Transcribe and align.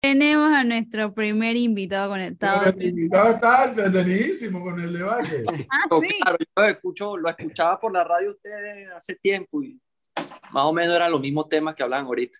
Tenemos 0.00 0.50
a 0.50 0.64
nuestro 0.64 1.12
primer 1.12 1.56
invitado 1.56 2.08
conectado. 2.10 2.70
el 2.70 2.82
invitado 2.88 3.34
está 3.34 3.64
entretenidísimo 3.66 4.62
con 4.62 4.80
el 4.80 4.92
debate. 4.94 5.44
Ah, 5.68 6.00
sí. 6.00 6.08
Claro, 6.22 6.38
yo 6.38 6.46
lo, 6.56 6.64
escucho, 6.64 7.16
lo 7.18 7.28
escuchaba 7.28 7.78
por 7.78 7.92
la 7.92 8.02
radio 8.04 8.30
ustedes 8.30 8.90
hace 8.92 9.14
tiempo 9.16 9.62
y 9.62 9.78
más 10.52 10.64
o 10.64 10.72
menos 10.72 10.94
eran 10.94 11.10
los 11.12 11.20
mismos 11.20 11.48
temas 11.50 11.74
que 11.74 11.82
hablan 11.82 12.06
ahorita. 12.06 12.38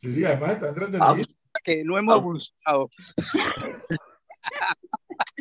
Sí, 0.00 0.12
sí, 0.12 0.24
además 0.24 0.52
está 0.52 0.68
entretenido. 0.68 1.16
que 1.62 1.84
no 1.84 1.96
hemos 1.96 2.18
evolucionado. 2.18 2.90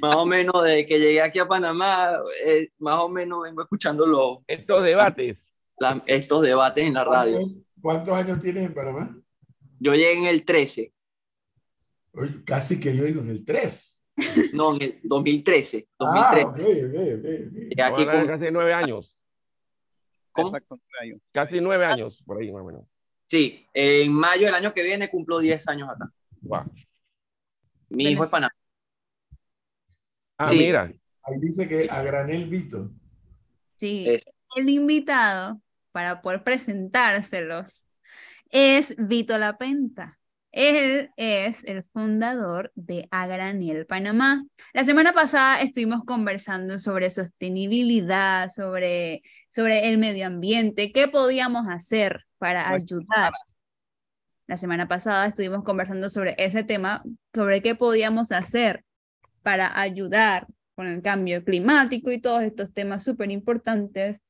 Más 0.02 0.16
o 0.16 0.26
menos 0.26 0.64
desde 0.64 0.86
que 0.86 1.00
llegué 1.00 1.22
aquí 1.22 1.40
a 1.40 1.48
Panamá, 1.48 2.18
eh, 2.46 2.70
más 2.78 3.00
o 3.00 3.10
menos 3.10 3.44
vengo 3.44 3.62
escuchando 3.62 4.06
los, 4.06 4.40
Estos 4.48 4.84
debates. 4.84 5.54
la- 5.80 6.04
estos 6.08 6.42
debates 6.44 6.84
en 6.84 6.94
la 6.96 7.04
radio. 7.04 7.34
¿Cuántos, 7.40 7.64
cuántos 7.82 8.14
años 8.18 8.40
tienes 8.40 8.66
en 8.66 8.74
Panamá? 8.74 9.16
Yo 9.80 9.94
llegué 9.94 10.18
en 10.20 10.26
el 10.26 10.44
13, 10.46 10.82
Oye, 10.82 10.94
casi 12.46 12.80
que 12.80 12.96
yo 12.96 13.04
digo 13.04 13.22
en 13.22 13.30
el 13.30 13.46
3. 13.46 14.04
no, 14.54 14.76
en 14.76 14.82
el 14.82 15.00
2013. 15.04 15.88
Ah, 16.00 16.34
2013. 16.36 16.46
ok, 16.46 16.60
ok, 16.60 16.96
ok. 16.96 17.18
ok. 17.18 17.54
Llegué 17.54 17.84
aquí 17.84 18.06
con, 18.06 18.28
casi 18.28 18.52
nueve 18.52 18.74
años. 18.74 19.16
¿Cómo? 20.32 20.48
Exacto, 20.50 20.76
nueve 20.80 20.98
años. 21.02 21.22
Casi 21.32 21.62
nueve 21.62 21.86
años, 21.86 22.24
por 22.26 22.38
ahí 22.40 22.52
más 22.52 22.62
o 22.62 22.66
menos. 22.66 22.84
Sí, 23.28 23.66
en 23.74 24.12
mayo 24.14 24.46
del 24.46 24.56
año 24.56 24.74
que 24.74 24.84
viene 24.84 25.10
cumplo 25.10 25.40
10 25.40 25.68
años 25.68 25.90
acá. 25.90 26.12
Mi 27.90 28.06
hijo 28.06 28.24
es 28.24 28.30
Panamá. 28.30 28.54
Ah, 30.38 30.46
Sí. 30.46 30.58
mira. 30.58 30.84
Ahí 31.24 31.40
dice 31.42 31.68
que 31.68 31.88
a 31.90 32.02
granel 32.04 32.48
Vito. 32.50 32.92
Sí, 33.76 34.06
Es- 34.08 34.24
el 34.56 34.70
invitado 34.70 35.62
para 35.92 36.22
poder 36.22 36.44
presentárselos 36.44 37.86
es 38.50 38.96
Vito 38.98 39.38
Lapenta. 39.38 40.17
Él 40.58 41.12
es 41.18 41.64
el 41.66 41.84
fundador 41.84 42.72
de 42.74 43.08
Agranel 43.12 43.86
Panamá. 43.86 44.44
La 44.74 44.84
semana 44.84 45.14
pasada 45.14 45.62
estuvimos 45.62 46.04
conversando 46.04 46.80
sobre 46.80 47.12
sostenibilidad, 47.12 48.50
sobre, 48.50 49.22
sobre 49.50 49.88
el 49.88 50.00
medio 50.00 50.26
ambiente, 50.26 50.92
qué 50.92 51.08
podíamos 51.08 51.68
hacer 51.70 52.26
para 52.40 52.72
ayudar. 52.72 53.34
La 54.48 54.58
semana 54.58 54.88
pasada 54.88 55.28
estuvimos 55.28 55.64
conversando 55.64 56.10
sobre 56.10 56.34
ese 56.40 56.64
tema, 56.64 57.04
sobre 57.36 57.62
qué 57.62 57.76
podíamos 57.76 58.32
hacer 58.32 58.84
para 59.44 59.80
ayudar 59.80 60.48
con 60.74 60.88
el 60.88 61.04
cambio 61.04 61.44
climático 61.44 62.12
y 62.12 62.20
todos 62.20 62.42
estos 62.42 62.74
temas 62.74 63.04
súper 63.04 63.30
importantes. 63.30 64.22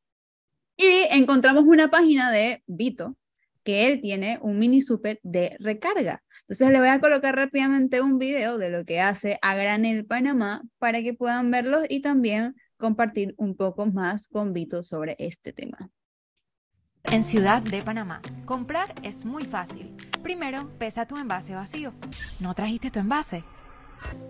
Y 0.76 1.08
encontramos 1.10 1.64
una 1.64 1.90
página 1.90 2.32
de 2.34 2.64
Vito, 2.68 3.16
que 3.68 3.86
él 3.86 4.00
tiene 4.00 4.40
un 4.42 4.58
mini 4.60 4.82
super 4.82 5.20
de 5.24 5.58
recarga. 5.60 6.24
Entonces 6.40 6.70
le 6.70 6.80
voy 6.80 6.88
a 6.88 7.02
colocar 7.02 7.36
rápidamente 7.36 8.00
un 8.00 8.18
video 8.18 8.58
de 8.58 8.70
lo 8.70 8.86
que 8.86 9.02
hace 9.02 9.38
a 9.42 9.56
Granel 9.56 10.06
Panamá 10.06 10.62
para 10.78 11.02
que 11.02 11.14
puedan 11.14 11.52
verlo 11.52 11.82
y 11.90 12.02
también 12.02 12.56
compartir 12.78 13.36
un 13.36 13.58
poco 13.58 13.86
más 13.86 14.30
con 14.30 14.54
Vito 14.54 14.84
sobre 14.84 15.18
este 15.20 15.52
tema. 15.52 15.90
En 17.12 17.26
Ciudad 17.26 17.62
de 17.62 17.82
Panamá, 17.82 18.22
comprar 18.46 18.96
es 19.04 19.26
muy 19.26 19.44
fácil. 19.44 19.94
Primero, 20.24 20.70
pesa 20.78 21.06
tu 21.06 21.18
envase 21.18 21.54
vacío. 21.54 21.94
¿No 22.40 22.54
trajiste 22.54 22.90
tu 22.90 23.00
envase? 23.00 23.44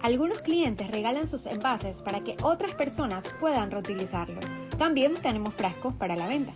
Algunos 0.01 0.41
clientes 0.41 0.89
regalan 0.89 1.27
sus 1.27 1.45
envases 1.45 2.01
para 2.01 2.23
que 2.23 2.37
otras 2.43 2.75
personas 2.75 3.33
puedan 3.39 3.71
reutilizarlo. 3.71 4.39
También 4.77 5.15
tenemos 5.15 5.53
frascos 5.55 5.95
para 5.95 6.15
la 6.15 6.27
venta. 6.27 6.53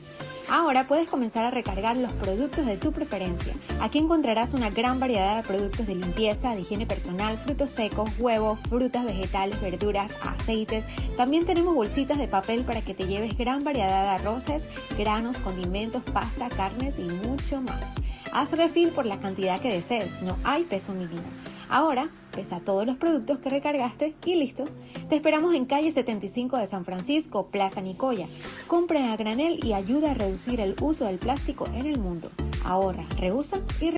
Ahora 0.49 0.85
puedes 0.85 1.07
comenzar 1.09 1.45
a 1.45 1.51
recargar 1.51 1.97
los 1.97 2.11
productos 2.13 2.65
de 2.65 2.77
tu 2.77 2.91
preferencia. 2.91 3.53
Aquí 3.79 3.99
encontrarás 3.99 4.53
una 4.53 4.69
gran 4.69 4.99
variedad 4.99 5.37
de 5.37 5.47
productos 5.47 5.87
de 5.87 5.95
limpieza, 5.95 6.53
de 6.53 6.59
higiene 6.59 6.85
personal, 6.85 7.37
frutos 7.37 7.71
secos, 7.71 8.09
huevos, 8.19 8.59
frutas, 8.69 9.05
vegetales, 9.05 9.59
verduras, 9.61 10.11
aceites. 10.23 10.85
También 11.15 11.45
tenemos 11.45 11.73
bolsitas 11.73 12.17
de 12.17 12.27
papel 12.27 12.63
para 12.63 12.81
que 12.81 12.93
te 12.93 13.07
lleves 13.07 13.37
gran 13.37 13.63
variedad 13.63 14.03
de 14.03 14.21
arroces, 14.21 14.67
granos, 14.97 15.38
condimentos, 15.38 16.03
pasta, 16.03 16.50
carnes 16.50 17.00
y 17.00 17.03
mucho 17.03 17.61
más. 17.61 17.95
Haz 18.33 18.53
refill 18.53 18.89
por 18.89 19.05
la 19.05 19.19
cantidad 19.19 19.59
que 19.59 19.73
desees, 19.73 20.21
no 20.21 20.38
hay 20.44 20.63
peso 20.63 20.94
mínimo. 20.94 21.23
Ahora, 21.71 22.09
pesa 22.35 22.59
todos 22.59 22.85
los 22.85 22.97
productos 22.97 23.39
que 23.39 23.49
recargaste 23.49 24.13
y 24.25 24.35
listo. 24.35 24.65
Te 25.07 25.15
esperamos 25.15 25.55
en 25.55 25.63
calle 25.63 25.89
75 25.89 26.57
de 26.57 26.67
San 26.67 26.83
Francisco, 26.83 27.49
Plaza 27.49 27.79
Nicoya. 27.79 28.27
Compra 28.67 29.13
a 29.13 29.15
granel 29.15 29.57
y 29.63 29.71
ayuda 29.71 30.11
a 30.11 30.13
reducir 30.13 30.59
el 30.59 30.75
uso 30.81 31.05
del 31.05 31.17
plástico 31.17 31.65
en 31.67 31.85
el 31.85 31.97
mundo. 31.97 32.29
Ahorra, 32.65 33.05
reusa 33.17 33.61
y 33.79 33.95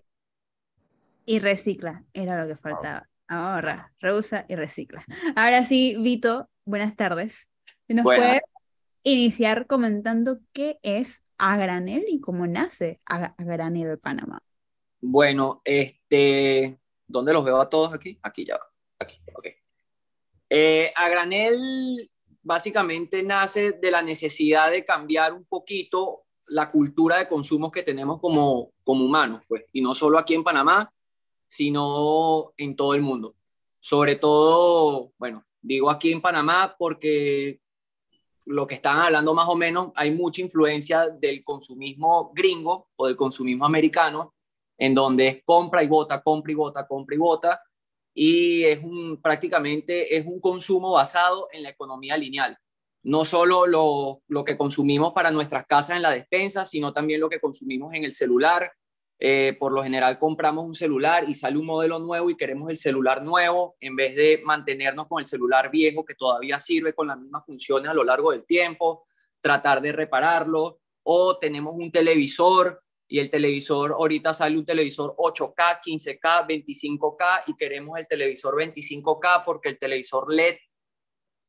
Y 1.25 1.39
recicla, 1.39 2.03
era 2.13 2.39
lo 2.39 2.47
que 2.47 2.57
faltaba. 2.57 3.09
Ahorra, 3.27 3.91
reusa 3.99 4.45
y 4.47 4.55
recicla. 4.55 5.03
Ahora 5.35 5.63
sí, 5.63 5.95
Vito, 5.99 6.47
buenas 6.65 6.95
tardes. 6.95 7.49
¿Nos 7.87 8.03
Buenas. 8.03 8.27
puedes 8.27 8.41
iniciar 9.01 9.65
comentando 9.65 10.37
qué 10.53 10.77
es 10.83 11.23
a 11.39 11.57
granel 11.57 12.05
y 12.07 12.21
cómo 12.21 12.45
nace 12.45 13.01
a, 13.07 13.33
a 13.35 13.43
granel 13.43 13.97
Panamá? 13.97 14.43
Bueno, 15.01 15.61
este, 15.65 16.77
¿dónde 17.13 17.31
los 17.31 17.45
veo 17.45 17.61
a 17.61 17.69
todos 17.69 17.93
aquí? 17.93 18.17
Aquí 18.23 18.43
ya 18.43 18.57
va. 18.57 18.65
Aquí, 18.99 19.19
ok. 19.33 19.47
Eh, 20.49 20.91
a 20.95 21.09
granel 21.09 22.09
básicamente 22.41 23.23
nace 23.23 23.73
de 23.73 23.91
la 23.91 24.01
necesidad 24.01 24.71
de 24.71 24.83
cambiar 24.83 25.31
un 25.31 25.45
poquito 25.45 26.23
la 26.47 26.69
cultura 26.69 27.17
de 27.17 27.27
consumo 27.27 27.71
que 27.71 27.83
tenemos 27.83 28.19
como, 28.19 28.73
como 28.83 29.05
humanos, 29.05 29.43
pues, 29.47 29.63
y 29.71 29.81
no 29.81 29.93
solo 29.93 30.17
aquí 30.17 30.33
en 30.33 30.43
Panamá, 30.43 30.91
sino 31.47 32.53
en 32.57 32.75
todo 32.75 32.95
el 32.95 33.01
mundo. 33.01 33.35
Sobre 33.79 34.15
todo, 34.15 35.13
bueno, 35.17 35.45
digo 35.61 35.89
aquí 35.89 36.11
en 36.11 36.21
Panamá 36.21 36.75
porque 36.77 37.61
lo 38.45 38.67
que 38.67 38.75
están 38.75 38.99
hablando 38.99 39.33
más 39.33 39.47
o 39.47 39.55
menos, 39.55 39.91
hay 39.95 40.11
mucha 40.11 40.41
influencia 40.41 41.09
del 41.09 41.43
consumismo 41.43 42.31
gringo 42.33 42.89
o 42.95 43.07
del 43.07 43.15
consumismo 43.15 43.65
americano, 43.65 44.32
en 44.77 44.93
donde 44.93 45.27
es 45.27 45.43
compra 45.43 45.83
y 45.83 45.87
bota, 45.87 46.21
compra 46.21 46.51
y 46.51 46.55
bota, 46.55 46.87
compra 46.87 47.15
y 47.15 47.19
bota, 47.19 47.61
y 48.13 48.63
es 48.63 48.79
un, 48.83 49.21
prácticamente 49.21 50.15
es 50.15 50.25
un 50.25 50.39
consumo 50.39 50.91
basado 50.91 51.47
en 51.51 51.63
la 51.63 51.69
economía 51.69 52.15
lineal. 52.17 52.57
No 53.03 53.25
solo 53.25 53.67
lo, 53.67 54.21
lo 54.27 54.43
que 54.43 54.55
consumimos 54.55 55.13
para 55.13 55.31
nuestras 55.31 55.65
casas 55.65 55.97
en 55.97 56.03
la 56.03 56.11
despensa, 56.11 56.63
sino 56.63 56.93
también 56.93 57.19
lo 57.19 57.29
que 57.29 57.39
consumimos 57.39 57.93
en 57.93 58.03
el 58.03 58.13
celular. 58.13 58.71
Eh, 59.19 59.55
por 59.59 59.71
lo 59.71 59.83
general 59.83 60.19
compramos 60.19 60.65
un 60.65 60.73
celular 60.73 61.23
y 61.27 61.35
sale 61.35 61.57
un 61.57 61.65
modelo 61.65 61.97
nuevo 61.99 62.29
y 62.29 62.35
queremos 62.35 62.69
el 62.69 62.77
celular 62.77 63.23
nuevo 63.23 63.77
en 63.79 63.95
vez 63.95 64.15
de 64.15 64.41
mantenernos 64.43 65.07
con 65.07 65.21
el 65.21 65.25
celular 65.25 65.71
viejo 65.71 66.03
que 66.03 66.15
todavía 66.15 66.59
sirve 66.59 66.93
con 66.93 67.07
las 67.07 67.17
mismas 67.17 67.45
funciones 67.45 67.89
a 67.89 67.93
lo 67.93 68.03
largo 68.03 68.31
del 68.31 68.45
tiempo, 68.45 69.05
tratar 69.39 69.81
de 69.81 69.91
repararlo. 69.91 70.79
O 71.03 71.37
tenemos 71.37 71.73
un 71.75 71.91
televisor 71.91 72.82
y 73.13 73.19
el 73.19 73.29
televisor, 73.29 73.91
ahorita 73.91 74.33
sale 74.33 74.57
un 74.57 74.65
televisor 74.65 75.13
8K, 75.15 75.81
15K, 75.85 76.47
25K 76.47 77.43
y 77.45 77.55
queremos 77.55 77.99
el 77.99 78.07
televisor 78.07 78.55
25K 78.55 79.43
porque 79.45 79.69
el 79.69 79.77
televisor 79.77 80.33
LED 80.33 80.55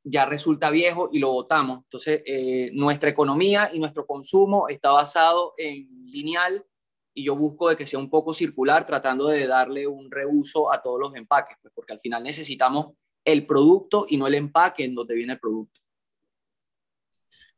ya 0.02 0.26
resulta 0.26 0.68
viejo 0.68 1.08
y 1.10 1.20
lo 1.20 1.30
botamos. 1.30 1.78
Entonces, 1.84 2.22
eh, 2.26 2.70
nuestra 2.74 3.08
economía 3.08 3.70
y 3.72 3.78
nuestro 3.78 4.04
consumo 4.04 4.68
está 4.68 4.90
basado 4.90 5.54
en 5.56 5.88
lineal 6.04 6.66
y 7.14 7.24
yo 7.24 7.34
busco 7.34 7.70
de 7.70 7.78
que 7.78 7.86
sea 7.86 7.98
un 7.98 8.10
poco 8.10 8.34
circular, 8.34 8.84
tratando 8.84 9.28
de 9.28 9.46
darle 9.46 9.86
un 9.86 10.10
reuso 10.10 10.70
a 10.70 10.82
todos 10.82 11.00
los 11.00 11.16
empaques, 11.16 11.56
pues, 11.62 11.72
porque 11.74 11.94
al 11.94 12.00
final 12.00 12.22
necesitamos 12.22 12.88
el 13.24 13.46
producto 13.46 14.04
y 14.06 14.18
no 14.18 14.26
el 14.26 14.34
empaque 14.34 14.84
en 14.84 14.94
donde 14.94 15.14
viene 15.14 15.32
el 15.32 15.40
producto. 15.40 15.80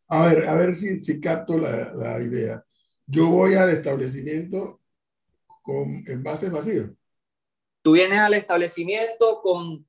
A 0.06 0.28
ver, 0.28 0.46
a 0.46 0.54
ver 0.54 0.76
si, 0.76 1.00
si 1.00 1.20
capto 1.20 1.58
la, 1.58 1.92
la 1.92 2.22
idea. 2.22 2.62
Yo 3.06 3.28
voy 3.28 3.54
al 3.54 3.70
establecimiento 3.70 4.80
con 5.62 6.04
envases 6.06 6.50
vacíos. 6.50 6.90
Tú 7.82 7.92
vienes 7.92 8.18
al 8.18 8.34
establecimiento 8.34 9.40
con 9.42 9.86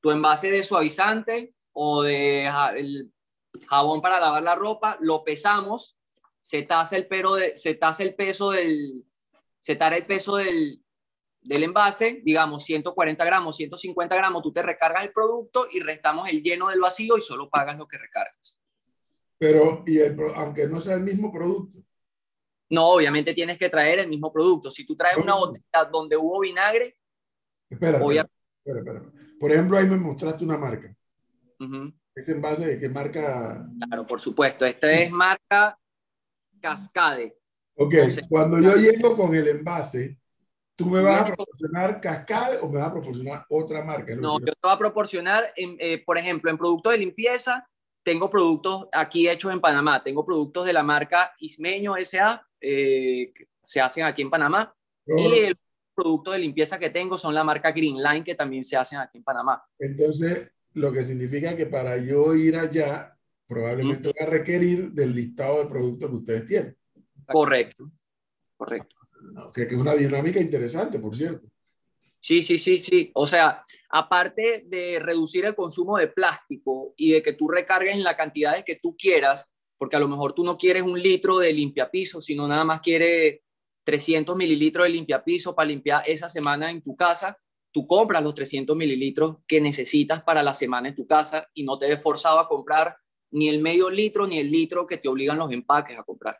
tu 0.00 0.10
envase 0.10 0.50
de 0.50 0.62
suavizante 0.62 1.54
o 1.72 2.02
de 2.02 2.50
jabón 3.68 4.00
para 4.00 4.20
lavar 4.20 4.42
la 4.42 4.54
ropa, 4.54 4.96
lo 5.00 5.24
pesamos, 5.24 5.98
se 6.40 6.62
tasa 6.62 6.96
el, 6.96 7.08
el 7.08 7.78
peso 10.06 10.36
del, 10.36 10.84
del 11.44 11.62
envase, 11.62 12.22
digamos 12.24 12.64
140 12.64 13.24
gramos, 13.24 13.56
150 13.56 14.16
gramos, 14.16 14.42
tú 14.42 14.52
te 14.52 14.62
recargas 14.62 15.04
el 15.04 15.12
producto 15.12 15.66
y 15.70 15.80
restamos 15.80 16.28
el 16.28 16.42
lleno 16.42 16.68
del 16.68 16.80
vacío 16.80 17.18
y 17.18 17.20
solo 17.20 17.50
pagas 17.50 17.76
lo 17.76 17.86
que 17.86 17.98
recargas. 17.98 18.58
Pero, 19.46 19.82
y 19.86 19.98
el, 19.98 20.16
aunque 20.36 20.66
no 20.66 20.80
sea 20.80 20.94
el 20.94 21.02
mismo 21.02 21.30
producto. 21.30 21.78
No, 22.70 22.88
obviamente 22.92 23.34
tienes 23.34 23.58
que 23.58 23.68
traer 23.68 23.98
el 23.98 24.08
mismo 24.08 24.32
producto. 24.32 24.70
Si 24.70 24.86
tú 24.86 24.96
traes 24.96 25.18
una 25.18 25.34
botella 25.34 25.84
donde 25.92 26.16
hubo 26.16 26.40
vinagre, 26.40 26.96
Espera, 27.68 27.98
Obvia- 28.02 28.26
espera, 28.64 28.78
espera. 28.80 29.12
Por 29.38 29.52
ejemplo, 29.52 29.76
ahí 29.76 29.86
me 29.86 29.96
mostraste 29.96 30.44
una 30.44 30.56
marca. 30.56 30.96
ujú, 31.60 31.92
Ese 32.14 32.32
envase 32.32 32.66
de 32.66 32.78
qué 32.80 32.88
marca. 32.88 33.68
claro, 33.86 34.06
por 34.06 34.18
supuesto. 34.18 34.64
Esta 34.64 34.90
es 34.92 35.10
marca 35.10 35.78
Cascade. 36.60 37.36
Ok, 37.76 37.94
No 37.94 38.10
sé. 38.10 38.22
cuando 38.28 38.60
yo 38.60 38.76
llego 38.76 39.14
con 39.16 39.34
el 39.34 39.46
envase, 39.48 40.18
¿Tú 40.76 40.86
me 40.86 41.00
vas 41.02 41.20
a 41.20 41.26
proporcionar 41.26 42.00
Cascade 42.00 42.58
o 42.60 42.68
me 42.68 42.78
vas 42.80 42.88
a 42.88 42.92
proporcionar 42.92 43.46
otra 43.48 43.84
marca? 43.84 44.12
Es 44.12 44.18
No, 44.18 44.34
o? 44.34 44.38
Es 44.38 44.46
yo 44.46 44.52
te 44.54 44.58
voy 44.60 44.72
a 44.72 44.78
proporcionar, 44.78 45.52
en, 45.54 45.76
eh, 45.78 46.02
por 46.04 46.18
ejemplo, 46.18 46.50
en 46.50 46.58
productos 46.58 46.90
de 46.92 46.98
limpieza, 46.98 47.68
tengo 48.04 48.30
productos 48.30 48.86
aquí 48.92 49.28
hechos 49.28 49.52
en 49.52 49.60
Panamá. 49.60 50.04
Tengo 50.04 50.24
productos 50.24 50.66
de 50.66 50.72
la 50.72 50.82
marca 50.82 51.32
Ismeño 51.38 51.96
SA, 51.96 52.46
eh, 52.60 53.32
que 53.34 53.48
se 53.62 53.80
hacen 53.80 54.04
aquí 54.04 54.22
en 54.22 54.30
Panamá. 54.30 54.72
Y 55.06 55.38
el 55.38 55.56
producto 55.94 56.32
de 56.32 56.38
limpieza 56.38 56.78
que 56.78 56.90
tengo 56.90 57.18
son 57.18 57.34
la 57.34 57.42
marca 57.42 57.72
Green 57.72 57.96
Line, 57.96 58.22
que 58.22 58.34
también 58.34 58.62
se 58.62 58.76
hacen 58.76 58.98
aquí 58.98 59.18
en 59.18 59.24
Panamá. 59.24 59.64
Entonces, 59.78 60.50
lo 60.74 60.92
que 60.92 61.04
significa 61.04 61.56
que 61.56 61.66
para 61.66 61.96
yo 61.96 62.34
ir 62.34 62.56
allá, 62.56 63.16
probablemente 63.46 64.10
voy 64.10 64.26
a 64.26 64.30
requerir 64.30 64.92
del 64.92 65.14
listado 65.14 65.58
de 65.58 65.66
productos 65.66 66.10
que 66.10 66.16
ustedes 66.16 66.44
tienen. 66.44 66.76
Correcto, 67.26 67.90
correcto. 68.56 68.96
que 69.52 69.62
es 69.62 69.72
una 69.72 69.94
dinámica 69.94 70.40
interesante, 70.40 70.98
por 70.98 71.16
cierto. 71.16 71.48
Sí, 72.24 72.40
sí, 72.40 72.56
sí, 72.56 72.78
sí. 72.78 73.10
O 73.12 73.26
sea, 73.26 73.62
aparte 73.90 74.64
de 74.66 74.98
reducir 74.98 75.44
el 75.44 75.54
consumo 75.54 75.98
de 75.98 76.08
plástico 76.08 76.94
y 76.96 77.12
de 77.12 77.22
que 77.22 77.34
tú 77.34 77.48
recargues 77.48 77.92
en 77.94 78.02
la 78.02 78.16
cantidades 78.16 78.64
que 78.64 78.76
tú 78.76 78.96
quieras, 78.96 79.52
porque 79.76 79.96
a 79.96 79.98
lo 79.98 80.08
mejor 80.08 80.32
tú 80.32 80.42
no 80.42 80.56
quieres 80.56 80.84
un 80.84 80.98
litro 80.98 81.36
de 81.36 81.52
limpiapiso, 81.52 82.22
sino 82.22 82.48
nada 82.48 82.64
más 82.64 82.80
quieres 82.80 83.40
300 83.84 84.34
mililitros 84.36 84.86
de 84.86 84.94
limpiapiso 84.94 85.54
para 85.54 85.68
limpiar 85.68 86.02
esa 86.06 86.30
semana 86.30 86.70
en 86.70 86.80
tu 86.80 86.96
casa, 86.96 87.36
tú 87.70 87.86
compras 87.86 88.22
los 88.22 88.34
300 88.34 88.74
mililitros 88.74 89.36
que 89.46 89.60
necesitas 89.60 90.22
para 90.22 90.42
la 90.42 90.54
semana 90.54 90.88
en 90.88 90.94
tu 90.94 91.06
casa 91.06 91.46
y 91.52 91.62
no 91.62 91.76
te 91.76 91.88
ves 91.88 92.02
forzado 92.02 92.38
a 92.38 92.48
comprar 92.48 92.96
ni 93.32 93.50
el 93.50 93.60
medio 93.60 93.90
litro 93.90 94.26
ni 94.26 94.38
el 94.38 94.50
litro 94.50 94.86
que 94.86 94.96
te 94.96 95.10
obligan 95.10 95.36
los 95.36 95.52
empaques 95.52 95.98
a 95.98 96.04
comprar. 96.04 96.38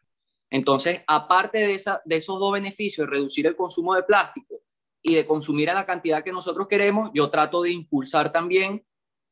Entonces, 0.48 1.02
aparte 1.06 1.58
de, 1.58 1.75
esa, 1.75 2.00
de 2.06 2.16
esos 2.16 2.40
dos 2.40 2.52
beneficios, 2.52 3.06
reducir 3.06 3.46
el 3.46 3.54
consumo 3.54 3.94
de 3.94 4.04
plástico 4.04 4.63
y 5.06 5.15
de 5.15 5.27
consumir 5.27 5.69
a 5.69 5.75
la 5.75 5.85
cantidad 5.85 6.25
que 6.25 6.33
nosotros 6.33 6.67
queremos, 6.67 7.11
yo 7.12 7.29
trato 7.29 7.61
de 7.62 7.71
impulsar 7.71 8.33
también 8.33 8.83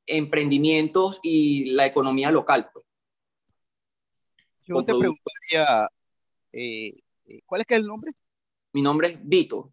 emprendimientos 0.06 1.18
y 1.22 1.70
la 1.72 1.86
economía 1.86 2.30
local. 2.30 2.68
pues. 2.72 2.84
Yo 4.66 4.74
con 4.76 4.84
te 4.84 4.92
preguntaría, 4.94 5.88
eh, 6.52 6.94
eh, 7.24 7.40
¿cuál 7.46 7.62
es 7.62 7.66
que 7.66 7.74
es 7.74 7.80
el 7.80 7.86
nombre? 7.86 8.12
Mi 8.74 8.82
nombre 8.82 9.08
es 9.08 9.18
Vito, 9.22 9.72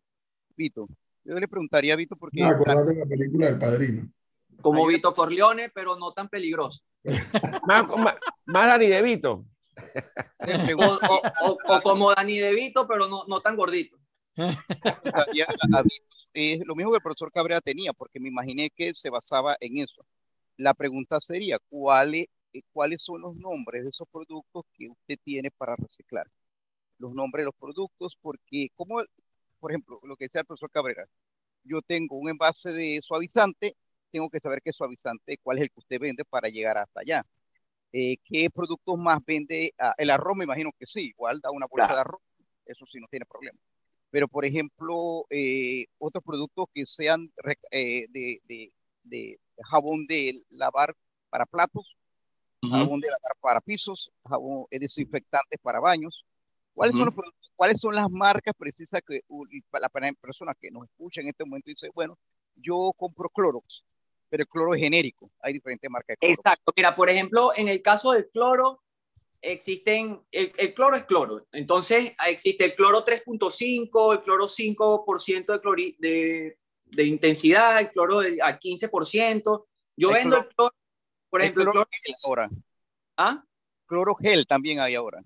Vito. 0.56 0.88
Yo 1.26 1.36
le 1.38 1.48
preguntaría 1.50 1.94
a 1.94 1.98
Vito 1.98 2.16
porque 2.16 2.40
No, 2.42 2.48
acordate 2.48 2.94
de 2.94 3.00
la 3.02 3.06
película 3.06 3.48
del 3.48 3.60
padrino. 3.60 4.10
como 4.62 4.88
Ahí- 4.88 4.96
Vito 4.96 5.14
Corleone, 5.14 5.70
pero 5.70 5.98
no 5.98 6.14
tan 6.14 6.30
peligroso. 6.30 6.82
Más, 7.68 7.88
más, 7.90 8.16
más 8.46 8.68
Dani 8.68 8.88
De 8.88 9.02
Vito. 9.02 9.46
o- 10.78 11.58
o 11.76 11.82
como 11.82 12.14
Dani 12.16 12.38
De 12.40 12.54
Vito, 12.54 12.88
pero 12.88 13.08
no, 13.10 13.26
no 13.28 13.42
tan 13.42 13.56
gordito. 13.58 13.98
Es 16.34 16.66
lo 16.66 16.76
mismo 16.76 16.92
que 16.92 16.98
el 16.98 17.04
profesor 17.04 17.32
Cabrera 17.32 17.62
tenía, 17.62 17.94
porque 17.94 18.20
me 18.20 18.30
imaginé 18.30 18.70
que 18.70 18.94
se 18.96 19.10
basaba 19.10 19.58
en 19.60 19.78
eso. 19.80 20.06
La 20.58 20.74
pregunta 20.74 21.20
sería, 21.20 21.58
¿cuáles, 21.70 22.28
eh, 22.54 22.62
¿cuáles 22.72 23.02
son 23.02 23.22
los 23.22 23.36
nombres 23.36 23.84
de 23.84 23.90
esos 23.90 24.08
productos 24.12 24.66
que 24.74 24.90
usted 24.90 25.18
tiene 25.24 25.52
para 25.52 25.76
reciclar? 25.76 26.28
Los 26.98 27.14
nombres 27.14 27.44
de 27.44 27.46
los 27.46 27.56
productos, 27.56 28.18
porque 28.22 28.70
como, 28.76 29.02
por 29.60 29.72
ejemplo, 29.72 30.00
lo 30.04 30.16
que 30.16 30.26
decía 30.26 30.42
el 30.42 30.48
profesor 30.48 30.72
Cabrera, 30.72 31.06
yo 31.64 31.82
tengo 31.82 32.18
un 32.18 32.30
envase 32.30 32.72
de 32.72 33.00
suavizante, 33.02 33.76
tengo 34.12 34.30
que 34.30 34.40
saber 34.40 34.62
qué 34.64 34.72
suavizante, 34.72 35.38
cuál 35.44 35.58
es 35.58 35.64
el 35.64 35.70
que 35.72 35.80
usted 35.80 36.00
vende 36.00 36.26
para 36.26 36.50
llegar 36.50 36.78
hasta 36.78 37.02
allá. 37.02 37.26
Eh, 37.92 38.18
¿qué 38.24 38.50
productos 38.50 38.98
más 38.98 39.20
vende? 39.26 39.74
Ah, 39.78 39.94
el 39.98 40.10
arroz, 40.10 40.38
me 40.38 40.44
imagino 40.44 40.72
que 40.78 40.86
sí, 40.86 41.08
igual 41.08 41.40
da 41.42 41.52
una 41.52 41.66
bolsa 41.66 41.88
Claro. 41.88 41.96
de 41.96 42.02
arroz, 42.02 42.22
eso 42.66 42.86
sí 42.86 43.00
no 43.00 43.08
tiene 43.08 43.26
problema. 43.26 43.60
Pero, 44.12 44.28
por 44.28 44.44
ejemplo, 44.46 45.26
eh, 45.30 45.86
otros 46.00 46.24
productos 46.24 46.66
que 46.74 46.86
sean 46.86 47.32
eh, 47.72 48.06
de, 48.10 48.42
de- 48.46 48.72
de 49.04 49.40
jabón 49.70 50.06
de 50.08 50.44
lavar 50.50 50.96
para 51.30 51.46
platos, 51.46 51.96
jabón 52.62 53.00
de 53.00 53.08
lavar 53.08 53.36
para 53.40 53.62
pisos, 53.62 54.12
jabón 54.28 54.66
eh, 54.72 54.80
desinfectantes 54.80 55.60
para 55.62 55.80
baños. 55.80 56.26
¿Cuáles 56.74 56.94
son 56.96 57.02
Ujú. 57.02 57.06
los 57.08 57.16
productos- 57.16 57.52
cuáles 57.56 57.80
son 57.80 57.96
las 57.96 58.10
marcas 58.10 58.54
precisas 58.58 59.02
que 59.08 59.22
la 59.72 59.90
persona 60.22 60.54
que 60.60 60.72
nos 60.72 60.86
escucha 60.86 61.22
en 61.22 61.28
este 61.30 61.44
momento 61.46 61.70
dice, 61.70 61.90
bueno, 61.94 62.18
yo 62.56 62.92
compro 62.98 63.30
Clorox, 63.30 63.84
pero 64.30 64.44
el 64.44 64.48
cloro 64.48 64.74
es 64.76 64.82
genérico, 64.82 65.30
hay 65.42 65.54
diferentes 65.54 65.90
marcas 65.90 66.16
de 66.16 66.18
Clorox. 66.18 66.40
Exacto. 66.40 66.72
Mira, 66.76 66.96
por 66.96 67.10
ejemplo, 67.10 67.52
en 67.56 67.68
el 67.68 67.82
caso 67.82 68.12
del 68.14 68.30
cloro, 68.30 68.82
existen, 69.42 70.22
el, 70.32 70.52
el 70.58 70.74
cloro 70.74 70.96
es 70.96 71.04
cloro. 71.06 71.46
Entonces, 71.52 72.14
existe 72.28 72.66
el 72.66 72.76
cloro 72.76 73.04
3.5, 73.06 74.14
el 74.14 74.22
cloro 74.22 74.48
5% 74.48 75.54
de, 75.54 75.62
clori- 75.62 75.96
de, 76.00 76.58
de 76.86 77.04
intensidad, 77.04 77.80
el 77.80 77.92
cloro 77.92 78.20
de- 78.20 78.42
a 78.42 78.60
15%. 78.60 79.66
Yo 79.98 80.12
vendo 80.12 80.36
cloro- 80.38 80.48
el 80.50 80.56
cloro, 80.56 80.76
por 81.30 81.42
ejemplo, 81.42 81.64
el 81.64 81.70
cloro 81.72 81.74
cloro, 81.74 81.90
gel 82.04 82.16
ahora, 82.26 82.50
¿ah? 83.18 83.44
cloro 83.86 84.16
gel 84.16 84.46
también 84.48 84.80
hay 84.80 84.96
ahora. 84.96 85.24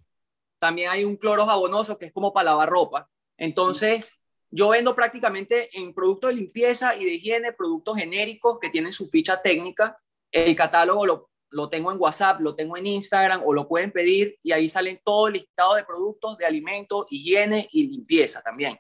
también 0.60 0.90
hay 0.90 1.04
un 1.04 1.18
cloro 1.18 1.46
jabonoso 1.46 1.98
que 1.98 2.06
es 2.08 2.14
como 2.14 2.32
para 2.34 2.46
lavar 2.52 2.70
ropa. 2.70 3.10
Entonces, 3.38 4.18
yo 4.50 4.70
vendo 4.70 4.96
prácticamente 4.96 5.70
en 5.78 5.94
productos 5.94 6.30
de 6.30 6.36
limpieza 6.38 6.96
y 6.96 7.04
de 7.04 7.14
higiene, 7.16 7.52
productos 7.52 7.98
genéricos 7.98 8.60
que 8.60 8.70
tienen 8.70 8.94
su 8.94 9.08
ficha 9.08 9.42
técnica. 9.42 9.98
El 10.32 10.56
catálogo 10.56 11.06
lo, 11.06 11.30
lo 11.54 11.70
tengo 11.70 11.92
en 11.92 12.00
WhatsApp, 12.00 12.42
lo 12.42 12.56
tengo 12.56 12.76
en 12.78 12.88
Instagram 12.88 13.42
o 13.46 13.54
lo 13.54 13.68
pueden 13.68 13.92
pedir 13.92 14.38
y 14.44 14.52
ahí 14.52 14.68
salen 14.68 15.00
todo 15.04 15.28
el 15.28 15.34
listado 15.34 15.76
de 15.76 15.84
productos 15.84 16.38
de 16.38 16.46
alimentos, 16.46 17.06
higiene 17.10 17.68
y 17.72 17.88
limpieza 17.88 18.42
también. 18.42 18.78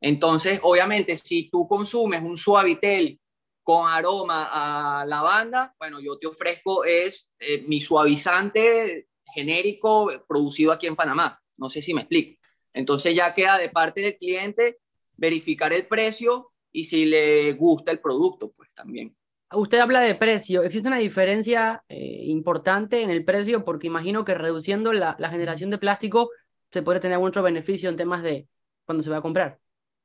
Entonces, 0.00 0.60
obviamente, 0.62 1.16
si 1.16 1.48
tú 1.50 1.66
consumes 1.68 2.22
un 2.22 2.36
suavitel 2.36 3.20
con 3.62 3.88
aroma 3.88 4.48
a 4.52 5.06
lavanda, 5.06 5.74
bueno, 5.78 6.00
yo 6.00 6.18
te 6.18 6.26
ofrezco 6.26 6.84
es 6.84 7.30
eh, 7.38 7.62
mi 7.66 7.80
suavizante 7.80 9.08
genérico 9.34 10.10
producido 10.28 10.72
aquí 10.72 10.86
en 10.86 10.96
Panamá. 10.96 11.40
No 11.56 11.68
sé 11.68 11.82
si 11.82 11.92
me 11.92 12.02
explico. 12.02 12.40
Entonces 12.72 13.14
ya 13.14 13.34
queda 13.34 13.58
de 13.58 13.70
parte 13.70 14.02
del 14.02 14.16
cliente 14.16 14.78
verificar 15.16 15.72
el 15.72 15.86
precio 15.86 16.52
y 16.70 16.84
si 16.84 17.06
le 17.06 17.52
gusta 17.54 17.90
el 17.90 18.00
producto, 18.00 18.52
pues 18.52 18.70
también. 18.74 19.15
Usted 19.52 19.78
habla 19.78 20.00
de 20.00 20.14
precio. 20.16 20.62
¿Existe 20.62 20.88
una 20.88 20.98
diferencia 20.98 21.84
eh, 21.88 22.22
importante 22.24 23.02
en 23.02 23.10
el 23.10 23.24
precio? 23.24 23.64
Porque 23.64 23.86
imagino 23.86 24.24
que 24.24 24.34
reduciendo 24.34 24.92
la, 24.92 25.16
la 25.18 25.30
generación 25.30 25.70
de 25.70 25.78
plástico 25.78 26.30
se 26.72 26.82
puede 26.82 27.00
tener 27.00 27.14
algún 27.14 27.28
otro 27.28 27.42
beneficio 27.42 27.88
en 27.88 27.96
temas 27.96 28.22
de 28.22 28.48
cuando 28.84 29.04
se 29.04 29.10
va 29.10 29.18
a 29.18 29.22
comprar. 29.22 29.58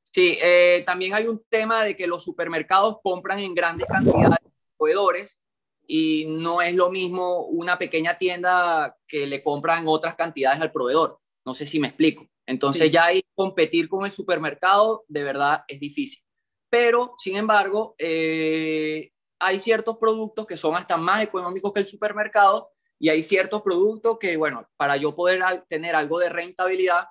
Sí, 0.03 0.37
eh, 0.41 0.83
también 0.85 1.13
hay 1.13 1.27
un 1.27 1.43
tema 1.49 1.83
de 1.83 1.95
que 1.95 2.05
los 2.07 2.23
supermercados 2.23 2.97
compran 3.01 3.39
en 3.39 3.55
grandes 3.55 3.87
cantidades 3.87 4.37
de 4.43 4.51
proveedores 4.77 5.39
y 5.87 6.25
no 6.27 6.61
es 6.61 6.75
lo 6.75 6.91
mismo 6.91 7.45
una 7.45 7.77
pequeña 7.77 8.17
tienda 8.17 8.95
que 9.07 9.25
le 9.25 9.41
compran 9.41 9.87
otras 9.87 10.15
cantidades 10.15 10.61
al 10.61 10.71
proveedor. 10.71 11.19
No 11.45 11.53
sé 11.53 11.65
si 11.65 11.79
me 11.79 11.87
explico. 11.87 12.27
Entonces 12.45 12.83
Sí. 12.83 12.91
ya 12.91 13.05
ahí 13.05 13.23
competir 13.35 13.89
con 13.89 14.05
el 14.05 14.11
supermercado 14.11 15.03
de 15.07 15.23
verdad 15.23 15.63
es 15.67 15.79
difícil. 15.79 16.21
Pero, 16.69 17.13
sin 17.17 17.37
embargo, 17.37 17.95
eh, 17.97 19.11
hay 19.41 19.59
ciertos 19.59 19.97
productos 19.97 20.45
que 20.45 20.55
son 20.55 20.75
hasta 20.75 20.97
más 20.97 21.23
económicos 21.23 21.73
que 21.73 21.81
el 21.81 21.87
supermercado 21.87 22.71
y 22.99 23.09
hay 23.09 23.23
ciertos 23.23 23.63
productos 23.63 24.19
que, 24.19 24.37
bueno, 24.37 24.69
para 24.77 24.95
yo 24.95 25.15
poder 25.15 25.41
tener 25.67 25.95
algo 25.95 26.19
de 26.19 26.29
rentabilidad, 26.29 27.05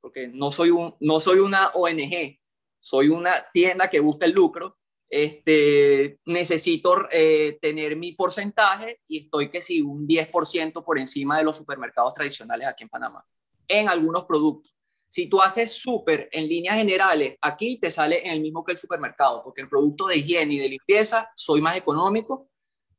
porque 0.00 0.26
no 0.26 0.50
soy, 0.50 0.70
un, 0.70 0.96
no 0.98 1.20
soy 1.20 1.38
una 1.38 1.68
ONG, 1.68 2.40
soy 2.80 3.08
una 3.08 3.32
tienda 3.52 3.88
que 3.88 4.00
busca 4.00 4.26
el 4.26 4.32
lucro, 4.32 4.76
este, 5.08 6.18
necesito 6.26 7.06
eh, 7.12 7.58
tener 7.62 7.96
mi 7.96 8.12
porcentaje 8.12 9.00
y 9.06 9.24
estoy 9.24 9.48
que 9.48 9.62
sí, 9.62 9.80
un 9.80 10.02
10% 10.06 10.84
por 10.84 10.98
encima 10.98 11.38
de 11.38 11.44
los 11.44 11.56
supermercados 11.56 12.12
tradicionales 12.12 12.66
aquí 12.66 12.82
en 12.82 12.90
Panamá, 12.90 13.24
en 13.68 13.88
algunos 13.88 14.24
productos. 14.24 14.75
Si 15.16 15.30
tú 15.30 15.40
haces 15.40 15.72
súper 15.72 16.28
en 16.30 16.46
líneas 16.46 16.76
generales, 16.76 17.38
aquí 17.40 17.78
te 17.78 17.90
sale 17.90 18.20
en 18.26 18.34
el 18.34 18.42
mismo 18.42 18.62
que 18.62 18.72
el 18.72 18.76
supermercado, 18.76 19.42
porque 19.42 19.62
el 19.62 19.68
producto 19.70 20.06
de 20.08 20.18
higiene 20.18 20.52
y 20.52 20.58
de 20.58 20.68
limpieza 20.68 21.30
soy 21.34 21.62
más 21.62 21.74
económico. 21.74 22.50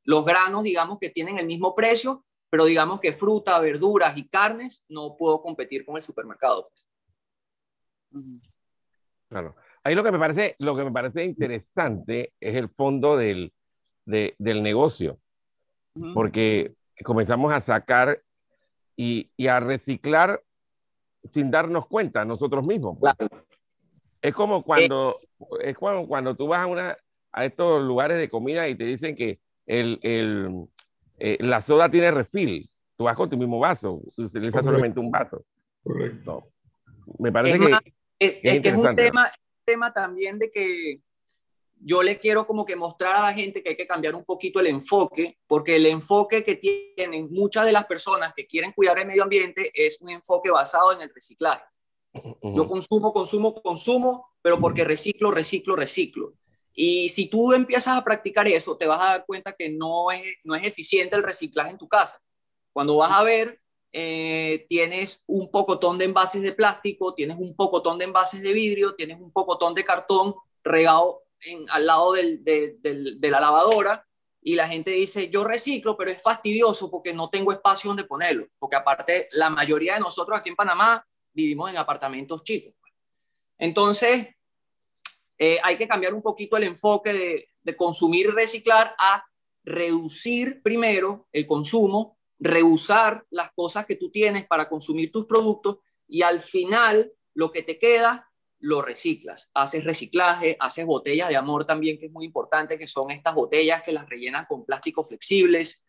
Los 0.03 0.25
granos, 0.25 0.63
digamos 0.63 0.97
que 1.00 1.12
tienen 1.12 1.38
el 1.38 1.45
mismo 1.45 1.75
precio, 1.75 2.25
pero 2.50 2.65
digamos 2.65 3.00
que 3.00 3.13
fruta, 3.13 3.59
verduras 3.59 4.17
y 4.17 4.27
carnes 4.27 4.83
no 4.89 5.15
puedo 5.15 5.43
competir 5.43 5.86
con 5.86 5.95
el 5.95 6.01
supermercado. 6.01 6.71
pues. 6.71 6.88
Claro. 9.29 9.55
Ahí 9.83 9.93
lo 9.93 10.03
que 10.03 10.12
me 10.12 10.17
parece, 10.17 10.55
lo 10.57 10.75
que 10.75 10.86
me 10.86 10.91
parece 10.91 11.24
interesante 11.24 12.33
es 12.39 12.55
el 12.55 12.69
fondo 12.69 13.15
del, 13.15 13.53
de- 14.05 14.33
del 14.39 14.63
negocio, 14.63 15.19
Ujú. 15.93 16.15
porque 16.15 16.74
comenzamos 17.03 17.53
a 17.53 17.62
sacar 17.62 18.24
y, 18.95 19.29
y 19.38 19.45
a 19.45 19.59
reciclar 19.59 20.41
sin 21.31 21.51
darnos 21.51 21.88
cuenta 21.88 22.25
nosotros 22.25 22.65
mismos. 22.65 22.97
pues. 23.00 23.13
Claro. 23.15 23.45
Es 24.21 24.33
como 24.33 24.63
cuando, 24.63 25.19
es 25.62 25.77
como 25.77 26.07
cuando 26.07 26.36
tú 26.36 26.47
vas 26.47 26.62
a, 26.62 26.65
una, 26.67 26.97
a 27.31 27.45
estos 27.45 27.83
lugares 27.83 28.17
de 28.17 28.29
comida 28.29 28.67
y 28.67 28.75
te 28.75 28.83
dicen 28.83 29.15
que 29.15 29.39
el, 29.65 30.00
el, 30.01 30.65
eh, 31.19 31.38
la 31.39 31.62
soda 31.62 31.89
tiene 31.89 32.12
refil. 32.12 32.69
Tú 32.97 33.03
vas 33.03 33.15
con 33.15 33.29
tu 33.29 33.38
mismo 33.38 33.59
vaso, 33.59 34.01
utilizas 34.17 34.63
solamente 34.63 35.00
un 35.00 35.12
vaso. 35.12 35.45
Correcto. 35.83 36.50
No. 37.05 37.13
Me 37.19 37.31
parece 37.31 37.57
Es 37.57 37.63
que 37.63 37.69
más, 37.69 37.81
Es, 38.19 38.31
que 38.39 38.50
es 38.50 38.55
es 38.55 38.62
que 38.62 38.69
es 38.69 38.75
un 38.75 38.95
tema, 38.95 39.27
tema 39.65 39.93
también 39.93 40.39
de 40.39 40.50
que 40.50 41.01
yo 41.79 42.03
le 42.03 42.19
quiero 42.19 42.46
como 42.46 42.65
que 42.65 42.75
mostrar 42.75 43.15
a 43.15 43.22
la 43.22 43.34
gente 43.34 43.62
que 43.62 43.69
hay 43.69 43.77
que 43.77 43.88
cambiar 43.88 44.15
un 44.15 44.25
poquito 44.25 44.60
el 44.60 44.67
enfoque, 44.67 45.38
porque 45.48 45.75
el 45.75 45.86
enfoque 45.86 46.43
que 46.43 46.55
tienen 46.55 47.29
muchas 47.31 47.65
de 47.65 47.72
las 47.72 47.86
personas 47.86 48.34
que 48.36 48.48
quieren 48.48 48.72
cuidar 48.74 49.00
el 49.00 49.07
medio 49.07 49.24
ambiente 49.24 49.72
es 49.74 50.01
un 50.01 50.10
enfoque 50.10 50.50
basado 50.50 50.91
en 50.93 51.01
el 51.01 51.13
reciclaje. 51.13 51.63
Yo 52.41 52.67
consumo, 52.67 53.13
consumo, 53.13 53.53
consumo, 53.62 54.34
pero 54.41 54.60
porque 54.60 54.84
reciclo, 54.84 55.31
reciclo, 55.31 55.75
reciclo. 55.75 56.34
Y 56.74 57.10
si 57.10 57.27
tú 57.27 57.53
empiezas 57.53 57.96
a 57.96 58.03
practicar 58.03 58.48
eso, 58.48 58.77
te 58.77 58.88
vas 58.88 59.01
a 59.01 59.12
dar 59.12 59.25
cuenta 59.25 59.53
que 59.53 59.69
no 59.69 60.12
es, 60.12 60.36
no 60.43 60.55
es 60.55 60.63
eficiente 60.63 61.15
el 61.15 61.24
reciclaje 61.24 61.72
en 61.72 61.77
tu 61.77 61.88
casa. 61.88 62.22
Cuando 62.72 62.98
vas 62.98 63.12
a 63.12 63.24
ver, 63.24 63.60
eh, 63.91 64.65
tienes 64.69 65.24
un 65.25 65.50
pocotón 65.50 65.98
de 65.98 66.05
envases 66.05 66.41
de 66.41 66.53
plástico, 66.53 67.13
tienes 67.13 67.38
un 67.39 67.55
pocotón 67.55 67.98
de 67.98 68.05
envases 68.05 68.41
de 68.41 68.53
vidrio, 68.53 68.96
tienes 68.96 69.19
un 69.19 69.31
pocotón 69.31 69.74
de 69.74 69.84
cartón 69.84 70.36
regado 70.63 71.24
al 71.70 71.86
lado 71.86 72.13
de 72.13 73.17
la 73.22 73.39
lavadora 73.39 74.08
y 74.41 74.56
la 74.56 74.67
gente 74.70 74.91
dice, 74.91 75.29
yo 75.29 75.44
reciclo, 75.44 75.98
pero 75.98 76.12
es 76.12 76.22
fastidioso 76.22 76.89
porque 76.89 77.13
no 77.13 77.29
tengo 77.29 77.51
espacio 77.51 77.89
donde 77.89 78.06
ponerlo, 78.06 78.48
porque 78.58 78.77
aparte 78.77 79.27
la 79.32 79.50
mayoría 79.50 79.96
de 79.96 80.00
nosotros 80.00 80.39
aquí 80.39 80.50
en 80.50 80.56
Panamá 80.56 81.06
vivimos 81.34 81.70
en 81.70 81.77
apartamentos 81.77 82.44
chicos. 82.44 82.74
Entonces, 83.58 84.27
eh, 85.38 85.58
hay 85.62 85.77
que 85.77 85.88
cambiar 85.88 86.13
un 86.13 86.22
poquito 86.22 86.58
el 86.58 86.63
enfoque 86.63 87.48
de, 87.62 87.75
consumir 87.75 88.27
y 88.27 88.29
reciclar 88.29 88.96
a 88.98 89.25
reducir 89.65 90.62
primero 90.63 91.27
el 91.34 91.46
consumo, 91.46 92.17
reusar 92.39 93.25
las 93.29 93.51
cosas 93.51 93.86
que 93.86 93.98
tú 93.98 94.10
tienes 94.10 94.48
para 94.48 94.70
consumir 94.70 95.12
tus 95.12 95.25
productos 95.25 95.79
y 96.08 96.22
al 96.22 96.39
final 96.39 97.12
lo 97.34 97.51
que 97.51 97.63
te 97.63 97.77
queda 97.77 98.26
lo 98.59 98.81
reciclas, 98.81 99.49
haces 99.53 99.83
reciclaje, 99.83 100.57
haces 100.59 100.85
botellas 100.85 101.29
de 101.29 101.35
amor 101.35 101.65
también, 101.65 101.97
que 101.97 102.07
es 102.07 102.11
muy 102.11 102.25
importante, 102.25 102.77
que 102.77 102.87
son 102.87 103.11
estas 103.11 103.35
botellas 103.35 103.83
que 103.83 103.91
las 103.91 104.09
rellenan 104.09 104.45
con 104.45 104.65
plásticos 104.65 105.07
flexibles, 105.07 105.85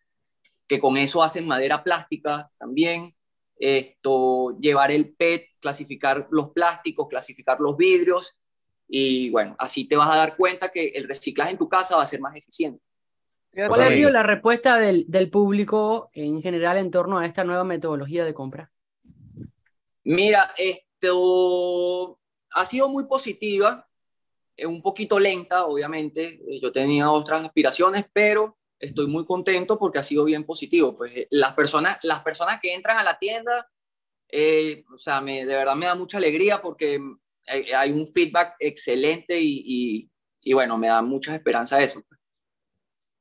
que 0.67 0.79
con 0.79 0.97
eso 0.97 1.23
hacen 1.23 1.47
madera 1.47 1.83
plástica 1.83 2.51
también. 2.59 3.15
Esto, 3.57 4.57
llevar 4.61 4.93
el 4.93 5.15
PET, 5.15 5.47
clasificar 5.61 6.29
los 6.31 6.51
plásticos, 6.51 7.09
clasificar 7.09 7.59
los 7.59 7.77
vidrios 7.77 8.37
y 8.87 9.31
bueno, 9.31 9.55
así 9.59 9.87
te 9.87 9.97
vas 9.97 10.09
a 10.11 10.17
dar 10.17 10.37
cuenta 10.37 10.71
que 10.71 10.89
el 10.89 11.07
reciclaje 11.07 11.53
en 11.53 11.59
tu 11.59 11.69
casa 11.69 11.97
va 11.97 12.03
a 12.03 12.07
ser 12.07 12.21
más 12.21 12.35
eficiente. 12.37 12.83
¿Cuál 13.53 13.83
ha 13.83 13.91
sido 13.91 14.11
la 14.11 14.23
respuesta 14.23 14.79
del, 14.79 15.05
del 15.09 15.31
público 15.31 16.11
en 16.13 16.43
general 16.43 16.77
en 16.77 16.91
torno 16.91 17.19
a 17.19 17.27
esta 17.27 17.45
nueva 17.45 17.65
metodología 17.65 18.25
de 18.25 18.35
compra? 18.35 18.71
Mira, 20.05 20.55
esto 20.57 22.19
ha 22.51 22.65
sido 22.65 22.89
muy 22.89 23.05
positiva, 23.07 23.89
eh, 24.57 24.67
un 24.67 24.83
poquito 24.83 25.19
lenta, 25.19 25.65
obviamente. 25.65 26.41
Eh, 26.49 26.61
yo 26.61 26.73
tenía 26.73 27.11
otras 27.11 27.45
aspiraciones, 27.45 28.05
pero 28.13 28.59
estoy 28.79 29.07
muy 29.07 29.25
contento 29.25 29.79
porque 29.79 29.99
ha 29.99 30.03
sido 30.03 30.25
bien 30.25 30.45
positivo. 30.45 30.97
Pues 30.97 31.13
eh, 31.15 31.29
las 31.31 31.55
personas, 31.55 31.99
las 32.03 32.21
personas 32.23 32.61
que 32.61 32.75
entran 32.75 32.99
a 32.99 33.05
la 33.05 33.19
tienda, 33.19 33.71
o 34.93 34.99
sea, 34.99 35.21
me, 35.21 35.47
de 35.47 35.57
verdad 35.57 35.75
me 35.75 35.87
da 35.87 35.95
mucha 35.95 36.19
alegría 36.19 36.61
porque 36.61 37.01
hay, 37.47 37.93
un 37.93 38.05
feedback 38.05 38.57
excelente 38.59 39.41
y, 39.41 40.11
y, 40.43 40.53
bueno, 40.53 40.77
me 40.77 40.89
da 40.89 41.01
mucha 41.01 41.35
esperanza 41.35 41.81
eso. 41.83 42.03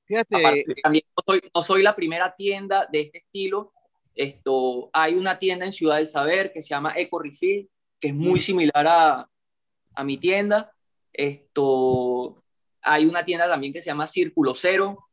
Fíjate. 0.06 0.66
también 0.84 1.04
no 1.16 1.24
soy, 1.26 1.42
no 1.54 1.62
soy, 1.62 1.84
la 1.84 1.96
primera 1.96 2.36
tienda 2.36 2.88
de 2.92 3.02
este 3.02 3.20
estilo. 3.20 3.74
Esto, 4.16 4.90
hay 4.92 5.14
una 5.14 5.38
tienda 5.40 5.66
en 5.66 5.72
Ciudad 5.72 5.98
del 5.98 6.08
Saber 6.10 6.52
que 6.52 6.62
se 6.62 6.70
llama 6.70 6.94
Eco 6.96 7.20
Refill, 7.20 7.70
que 8.00 8.10
es 8.10 8.14
muy 8.14 8.40
similar 8.40 8.88
a, 8.88 9.30
a 9.96 10.04
mi 10.04 10.18
tienda. 10.18 10.72
Esto, 11.12 12.44
hay 12.82 13.06
una 13.06 13.24
tienda 13.26 13.48
también 13.48 13.74
que 13.74 13.82
se 13.82 13.88
llama 13.88 14.08
Círculo 14.08 14.54
Cero 14.54 15.08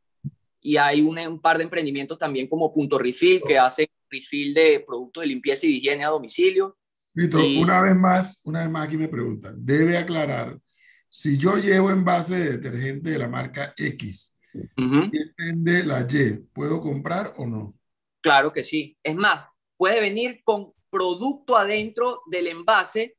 y 0.61 0.77
hay 0.77 1.01
un, 1.01 1.17
un 1.19 1.39
par 1.39 1.57
de 1.57 1.63
emprendimientos 1.63 2.17
también 2.17 2.47
como 2.47 2.73
Punto 2.73 2.97
Refill 2.97 3.41
que 3.45 3.57
hace 3.57 3.89
refill 4.09 4.53
de 4.53 4.83
productos 4.85 5.21
de 5.21 5.27
limpieza 5.27 5.65
y 5.65 5.69
de 5.69 5.75
higiene 5.77 6.05
a 6.05 6.09
domicilio. 6.09 6.77
Víctor, 7.13 7.41
una 7.41 7.81
vez 7.81 7.95
más, 7.95 8.41
una 8.43 8.61
vez 8.61 8.69
más 8.69 8.87
aquí 8.87 8.97
me 8.97 9.07
preguntan, 9.07 9.55
debe 9.57 9.97
aclarar, 9.97 10.59
si 11.09 11.37
yo 11.37 11.57
llevo 11.57 11.89
envase 11.89 12.35
de 12.35 12.57
detergente 12.57 13.11
de 13.11 13.17
la 13.17 13.29
marca 13.29 13.73
X 13.77 14.37
y 14.53 15.09
vende 15.37 15.83
la 15.85 16.01
Y, 16.01 16.45
¿puedo 16.53 16.81
comprar 16.81 17.33
o 17.37 17.45
no? 17.45 17.75
Claro 18.21 18.51
que 18.51 18.63
sí. 18.63 18.97
Es 19.01 19.15
más, 19.15 19.47
puede 19.77 20.01
venir 20.01 20.41
con 20.43 20.73
producto 20.95 21.57
adentro 21.57 22.21
del 22.25 22.47
envase, 22.47 23.17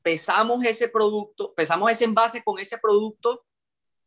pesamos 0.00 0.64
ese 0.64 0.88
producto, 0.88 1.52
pesamos 1.52 1.92
ese 1.92 2.04
envase 2.04 2.42
con 2.42 2.58
ese 2.58 2.78
producto, 2.78 3.44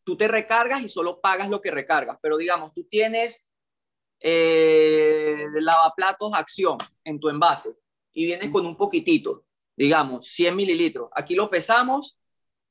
tú 0.04 0.18
te 0.18 0.28
recargas 0.28 0.82
y 0.82 0.90
solo 0.90 1.22
pagas 1.22 1.48
lo 1.48 1.62
que 1.62 1.70
recargas. 1.70 2.18
Pero 2.24 2.38
digamos, 2.38 2.74
tú 2.74 2.86
tienes 2.86 3.46
eh, 4.20 5.46
lavaplatos 5.60 6.34
acción 6.34 6.80
en 7.04 7.20
tu 7.20 7.30
envase 7.30 7.78
y 8.14 8.26
vienes 8.26 8.50
con 8.50 8.66
un 8.66 8.76
poquitito, 8.76 9.46
digamos, 9.76 10.26
100 10.26 10.56
mililitros. 10.56 11.12
Aquí 11.14 11.36
lo 11.36 11.52
pesamos, 11.52 12.18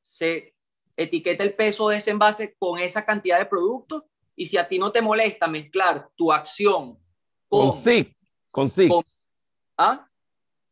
se 0.02 0.56
etiqueta 0.96 1.44
el 1.44 1.54
peso 1.54 1.88
de 1.90 1.98
ese 1.98 2.10
envase 2.10 2.56
con 2.58 2.80
esa 2.80 3.04
cantidad 3.04 3.38
de 3.38 3.46
producto 3.46 4.06
y 4.34 4.46
si 4.46 4.56
a 4.56 4.66
ti 4.66 4.76
no 4.76 4.90
te 4.90 5.02
molesta 5.02 5.46
mezclar 5.46 6.10
tu 6.16 6.32
acción 6.32 6.98
con, 7.46 7.70
con 7.70 7.80
SIC, 7.80 8.16
con 8.50 8.68
SIC. 8.68 8.90
¿ah? 9.78 10.08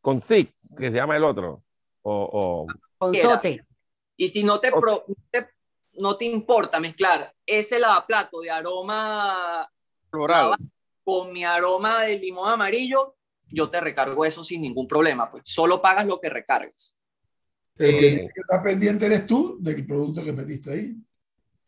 Con 0.04 0.20
SIC, 0.20 0.54
que 0.76 0.90
se 0.90 0.96
llama 0.96 1.16
el 1.16 1.24
otro. 1.24 1.64
O, 2.02 2.66
Con 2.98 3.14
Sote. 3.14 3.64
Y 4.18 4.28
si 4.28 4.44
no 4.44 4.60
te, 4.60 4.70
no 5.94 6.16
te 6.18 6.26
importa 6.26 6.78
mezclar 6.78 7.34
ese 7.46 7.78
lavaplato 7.78 8.42
de 8.42 8.50
aroma 8.50 9.66
floral 10.10 10.56
con 11.02 11.32
mi 11.32 11.42
aroma 11.42 12.02
de 12.02 12.18
limón 12.18 12.52
amarillo, 12.52 13.16
yo 13.46 13.70
te 13.70 13.80
recargo 13.80 14.26
eso 14.26 14.44
sin 14.44 14.60
ningún 14.60 14.86
problema. 14.86 15.30
Pues 15.30 15.44
solo 15.46 15.80
pagas 15.80 16.04
lo 16.04 16.20
que 16.20 16.28
recargues. 16.28 16.98
El 17.78 17.96
que, 17.96 18.14
eh, 18.14 18.28
está 18.34 18.62
pendiente 18.62 19.06
eres 19.06 19.24
tú 19.24 19.56
del 19.58 19.86
producto 19.86 20.22
que 20.22 20.34
metiste 20.34 20.70
ahí. 20.70 20.96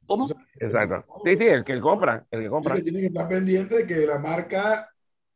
¿Cómo? 0.06 0.28
Exacto. 0.60 1.06
Sí, 1.24 1.38
sí, 1.38 1.46
el 1.46 1.64
que 1.64 1.80
compra. 1.80 2.26
El 2.30 2.42
que 2.42 2.48
compra. 2.50 2.74
El 2.74 2.80
que 2.80 2.84
tiene 2.84 3.00
que 3.00 3.06
estar 3.06 3.28
pendiente 3.28 3.76
de 3.78 3.86
que 3.86 4.06
la 4.06 4.18
marca 4.18 4.90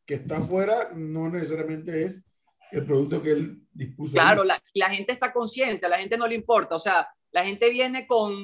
que 0.04 0.14
está 0.14 0.37
afuera 0.37 0.90
no 0.95 1.30
necesariamente 1.30 2.04
es 2.04 2.25
el 2.73 2.85
producto 2.85 3.23
que 3.23 3.33
él 3.33 3.67
dispuso. 3.73 4.15
Claro, 4.15 4.45
la, 4.45 4.91
gente 4.91 5.12
está 5.12 5.33
consciente, 5.33 5.87
a 5.87 5.89
la 5.89 5.99
gente 5.99 6.17
no 6.17 6.27
le 6.27 6.35
importa. 6.35 6.77
O 6.77 6.79
sea, 6.79 7.09
la 7.31 7.45
gente 7.45 7.71
viene 7.71 8.07
con, 8.07 8.35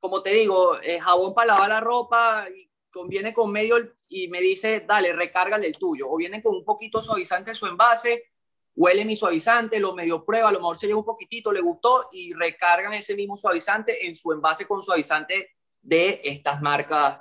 como 0.00 0.22
te 0.22 0.30
digo, 0.30 0.80
eh, 0.82 1.00
jabón 1.00 1.34
para 1.34 1.54
lavar 1.54 1.68
la 1.68 1.80
ropa, 1.80 2.46
y 2.54 2.70
viene 3.08 3.32
con 3.32 3.50
medio 3.50 3.76
y 4.08 4.28
me 4.28 4.40
dice, 4.40 4.84
dale, 4.86 5.12
recárgale 5.12 5.66
el 5.66 5.76
tuyo. 5.76 6.06
O 6.08 6.16
viene 6.16 6.42
con 6.42 6.56
un 6.56 6.64
poquito 6.64 7.00
suavizante 7.00 7.50
en 7.50 7.56
su 7.56 7.66
envase, 7.66 8.30
huele 8.74 9.04
mi 9.04 9.16
suavizante, 9.16 9.78
lo 9.78 9.94
medio 9.94 10.24
prueba, 10.24 10.48
a 10.48 10.52
lo 10.52 10.58
mejor 10.58 10.76
se 10.76 10.86
lleva 10.86 10.98
un 10.98 11.04
poquitito, 11.04 11.52
le 11.52 11.60
gustó 11.60 12.08
y 12.12 12.32
recargan 12.32 12.94
ese 12.94 13.14
mismo 13.14 13.36
suavizante 13.36 14.06
en 14.06 14.16
su 14.16 14.32
envase 14.32 14.66
con 14.66 14.82
suavizante 14.82 15.56
de 15.82 16.20
estas 16.24 16.60
marcas 16.60 17.20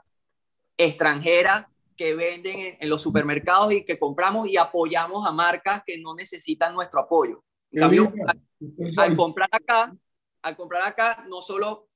extranjeras 0.77 1.65
que 1.99 2.15
venden 2.15 2.77
en, 2.79 2.89
los 2.89 3.01
supermercados 3.01 3.73
y 3.73 3.83
que 3.83 3.99
compramos 3.99 4.47
y 4.47 4.55
apoyamos 4.55 5.27
a 5.27 5.33
marcas 5.33 5.83
que 5.85 5.99
no 5.99 6.15
necesitan 6.15 6.73
nuestro 6.73 7.01
apoyo. 7.01 7.43
al, 7.77 9.17
comprar 9.17 9.49
acá, 9.51 9.93
al 10.41 10.55
comprar 10.55 10.83
acá, 10.87 11.25
no 11.27 11.41
solo 11.41 11.89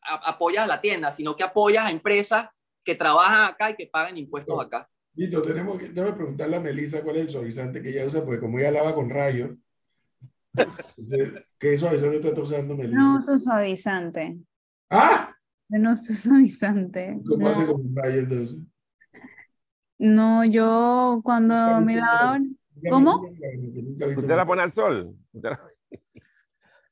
apoyas 0.00 0.64
a 0.64 0.66
la 0.66 0.80
tienda, 0.80 1.10
sino 1.10 1.36
que 1.36 1.44
apoyas 1.44 1.84
a 1.84 1.90
empresas 1.90 2.48
que 2.82 2.94
trabajan 2.94 3.42
acá 3.42 3.70
y 3.70 3.76
que 3.76 3.86
pagan 3.86 4.16
impuestos 4.16 4.58
acá. 4.64 4.88
Vito, 5.12 5.42
tenemos 5.42 5.78
que 5.78 5.90
tengo 5.90 6.14
preguntarle 6.14 6.56
a 6.56 6.60
Melissa 6.60 7.02
cuál 7.02 7.16
es 7.16 7.22
el 7.22 7.30
suavizante 7.30 7.82
que 7.82 7.90
ella 7.90 8.06
usa, 8.06 8.24
porque 8.24 8.40
como 8.40 8.58
ella 8.58 8.70
lava 8.70 8.94
con 8.94 9.10
rayos, 9.10 9.58
¿qué 11.58 11.76
suavizante 11.76 12.26
está 12.26 12.40
usando 12.40 12.74
Melissa? 12.74 12.98
No 12.98 13.18
uso 13.18 13.38
suavizante. 13.38 14.38
¿Ah? 14.88 15.36
No 15.68 15.92
uso 15.92 16.14
suavizante. 16.14 17.20
¿Cómo 17.28 17.46
hace 17.46 17.66
con 17.66 17.82
un 17.82 17.94
rayo 17.94 18.20
entonces? 18.20 18.58
No, 20.00 20.46
yo 20.46 21.20
cuando 21.22 21.78
me 21.82 21.96
la 21.96 22.40
¿Cómo? 22.88 23.22
¿Usted 23.22 24.28
la 24.28 24.46
pone 24.46 24.62
al 24.62 24.72
sol? 24.72 25.14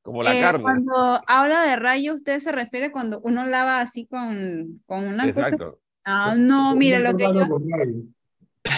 Como 0.02 0.22
la 0.22 0.36
eh, 0.36 0.40
carne. 0.40 0.62
Cuando 0.62 1.22
habla 1.26 1.62
de 1.62 1.76
rayo, 1.76 2.16
¿usted 2.16 2.38
se 2.38 2.52
refiere 2.52 2.92
cuando 2.92 3.20
uno 3.20 3.46
lava 3.46 3.80
así 3.80 4.06
con, 4.06 4.82
con 4.84 5.06
una 5.06 5.26
Exacto. 5.26 5.72
cosa? 5.72 5.78
Ah, 6.04 6.34
no, 6.36 6.74
mire 6.76 7.00
lo 7.00 7.16
que 7.16 7.24
yo... 7.24 7.46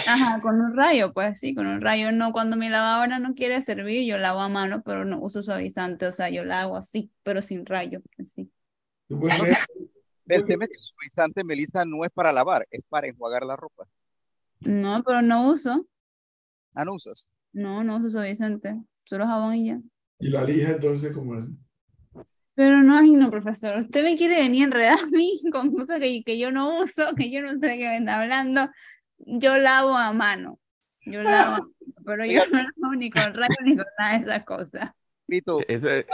Ajá, 0.07 0.39
con 0.41 0.61
un 0.61 0.77
rayo, 0.77 1.11
pues 1.11 1.37
sí, 1.37 1.53
con 1.53 1.67
un 1.67 1.81
rayo. 1.81 2.13
No, 2.13 2.31
cuando 2.31 2.55
mi 2.55 2.69
lavadora 2.69 3.19
no 3.19 3.33
quiere 3.33 3.61
servir, 3.61 4.07
yo 4.07 4.17
lavo 4.17 4.39
a 4.39 4.47
mano, 4.47 4.81
pero 4.81 5.03
no 5.03 5.19
uso 5.19 5.43
suavizante, 5.43 6.05
o 6.05 6.13
sea, 6.13 6.29
yo 6.29 6.45
la 6.45 6.61
hago 6.61 6.77
así, 6.77 7.11
pero 7.23 7.41
sin 7.41 7.65
rayo, 7.65 7.99
sí. 8.23 8.49
El 9.09 10.45
tema 10.45 10.63
es 10.63 10.69
que 10.69 10.77
el 10.77 10.83
suavizante, 10.83 11.43
Melissa, 11.43 11.83
no 11.83 12.05
es 12.05 12.11
para 12.11 12.31
lavar, 12.31 12.65
es 12.71 12.81
para 12.87 13.07
enjuagar 13.07 13.43
la 13.43 13.57
ropa. 13.57 13.85
No, 14.61 15.03
pero 15.03 15.21
no 15.21 15.49
uso. 15.49 15.87
¿Ah, 16.73 16.85
no 16.85 16.93
usas? 16.95 17.27
No, 17.53 17.83
no 17.83 17.97
uso 17.97 18.09
suavizante. 18.11 18.75
Solo 19.03 19.25
jabón 19.25 19.55
y 19.55 19.67
ya. 19.67 19.79
¿Y 20.19 20.29
la 20.29 20.43
lija 20.43 20.71
entonces 20.71 21.11
cómo 21.11 21.35
es? 21.37 21.49
Pero 22.53 22.81
no, 22.83 22.95
ay 22.97 23.11
no, 23.11 23.31
profesor, 23.31 23.77
usted 23.79 24.03
me 24.03 24.15
quiere 24.17 24.35
venir 24.35 24.63
a 24.63 24.65
enredar 24.65 24.99
a 24.99 25.05
mí 25.07 25.39
con 25.51 25.71
cosas 25.71 25.99
que, 25.99 26.23
que 26.23 26.37
yo 26.39 26.51
no 26.51 26.81
uso, 26.81 27.15
que 27.15 27.31
yo 27.31 27.41
no 27.41 27.49
sé 27.51 27.57
de 27.67 27.77
qué 27.77 27.87
me 27.89 27.97
está 27.97 28.21
hablando. 28.21 28.69
Yo 29.17 29.57
lavo 29.57 29.95
a 29.97 30.13
mano, 30.13 30.59
yo 31.05 31.23
lavo, 31.23 31.55
a 31.55 31.59
mano, 31.59 31.71
pero 32.05 32.25
yo 32.25 32.41
no 32.51 32.59
lavo 32.59 32.95
ni 32.95 33.09
con 33.09 33.33
rayo 33.33 33.55
ni 33.63 33.75
con 33.75 33.85
nada 33.97 34.17
de 34.19 34.23
esas 34.25 34.45
cosas. 34.45 34.91
Vito, 35.27 35.59
Eso, 35.67 35.89
es- 35.89 36.05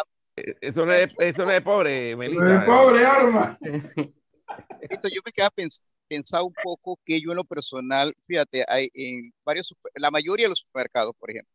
eso, 0.62 0.86
no 0.86 0.94
es, 0.94 1.12
eso 1.18 1.44
no 1.44 1.52
es 1.52 1.62
pobre, 1.64 2.16
Melissa. 2.16 2.46
De 2.46 2.66
pobre 2.66 3.06
arma. 3.06 3.58
Vito, 3.62 5.08
yo 5.10 5.22
me 5.26 5.32
quedaba 5.32 5.52
pens- 5.56 5.84
pensado 6.08 6.46
un 6.46 6.54
poco 6.64 7.00
que 7.06 7.22
yo 7.22 7.32
en 7.32 7.38
lo 7.38 7.46
personal, 7.46 8.16
fíjate, 8.28 8.66
hay 8.68 8.90
en 8.94 9.34
varios, 9.46 9.74
la 9.96 10.12
mayoría 10.12 10.46
de 10.46 10.50
los 10.50 10.60
supermercados, 10.60 11.14
por 11.20 11.32
ejemplo, 11.32 11.54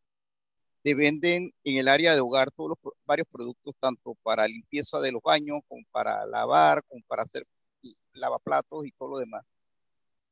te 0.83 0.95
venden 0.95 1.53
en 1.65 1.77
el 1.79 1.89
área 1.89 2.15
de 2.15 2.21
hogar 2.21 2.51
todos 2.53 2.71
los 2.71 2.95
varios 3.05 3.29
productos, 3.31 3.75
tanto 3.81 4.15
para 4.23 4.49
limpieza 4.49 5.01
de 5.01 5.13
los 5.13 5.23
baños, 5.23 5.61
como 5.69 5.83
para 5.93 6.27
lavar, 6.27 6.83
como 6.89 7.03
para 7.07 7.23
hacer 7.23 7.47
lavaplatos 8.15 8.87
y 8.87 8.93
todo 8.93 9.11
lo 9.11 9.19
demás. 9.19 9.45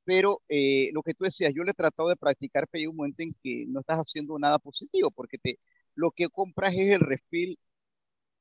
Pero 0.04 0.42
eh, 0.48 0.90
lo 0.92 1.02
que 1.02 1.14
tú 1.14 1.24
decías, 1.24 1.52
yo 1.54 1.62
le 1.62 1.72
he 1.72 1.74
tratado 1.74 2.08
de 2.08 2.16
practicar, 2.16 2.66
pero 2.68 2.80
hay 2.82 2.86
un 2.86 2.96
momento 2.96 3.22
en 3.22 3.34
que 3.42 3.64
no 3.68 3.80
estás 3.80 3.98
haciendo 3.98 4.38
nada 4.38 4.58
positivo, 4.58 5.10
porque 5.10 5.38
te, 5.38 5.58
lo 5.94 6.10
que 6.10 6.28
compras 6.28 6.74
es 6.74 6.92
el 6.92 7.00
refil, 7.00 7.58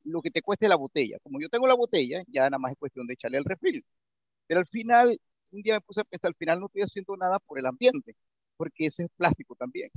lo 0.03 0.21
que 0.21 0.31
te 0.31 0.41
cueste 0.41 0.67
la 0.69 0.75
botella. 0.77 1.19
Como 1.23 1.39
yo 1.41 1.49
tengo 1.49 1.67
la 1.67 1.75
botella, 1.75 2.23
ya 2.27 2.43
nada 2.49 2.59
más 2.59 2.71
es 2.73 2.77
cuestión 2.79 3.07
de 3.07 3.13
echarle 3.15 3.37
el 3.39 3.45
refil. 3.45 3.85
Pero 4.47 4.61
al 4.61 4.67
final, 4.67 5.19
un 5.51 5.61
día 5.61 5.75
me 5.75 5.81
puse 5.81 6.01
a 6.01 6.03
pensar, 6.03 6.29
al 6.29 6.35
final 6.35 6.59
no 6.59 6.67
estoy 6.67 6.81
haciendo 6.83 7.15
nada 7.17 7.39
por 7.39 7.59
el 7.59 7.65
ambiente, 7.65 8.15
porque 8.57 8.87
ese 8.87 9.03
es 9.05 9.09
plástico 9.17 9.55
también. 9.55 9.89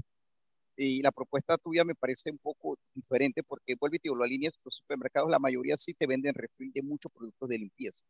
Y 0.77 1.03
la 1.03 1.13
propuesta 1.13 1.59
tuya 1.59 1.85
me 1.85 1.95
parece 1.95 2.31
un 2.31 2.39
poco 2.39 2.77
diferente 2.95 3.43
porque, 3.43 3.75
vuelvo 3.79 3.97
y 3.97 3.99
te 3.99 4.09
digo, 4.09 4.17
lo 4.17 4.25
alineas 4.25 4.55
los 4.65 4.77
supermercados, 4.77 5.31
la 5.31 5.39
mayoría 5.39 5.77
sí 5.79 5.95
te 5.95 6.07
venden 6.07 6.35
refil 6.35 6.73
de 6.73 6.83
muchos 6.83 7.13
productos 7.13 7.49
de 7.49 7.59
limpieza. 7.59 8.03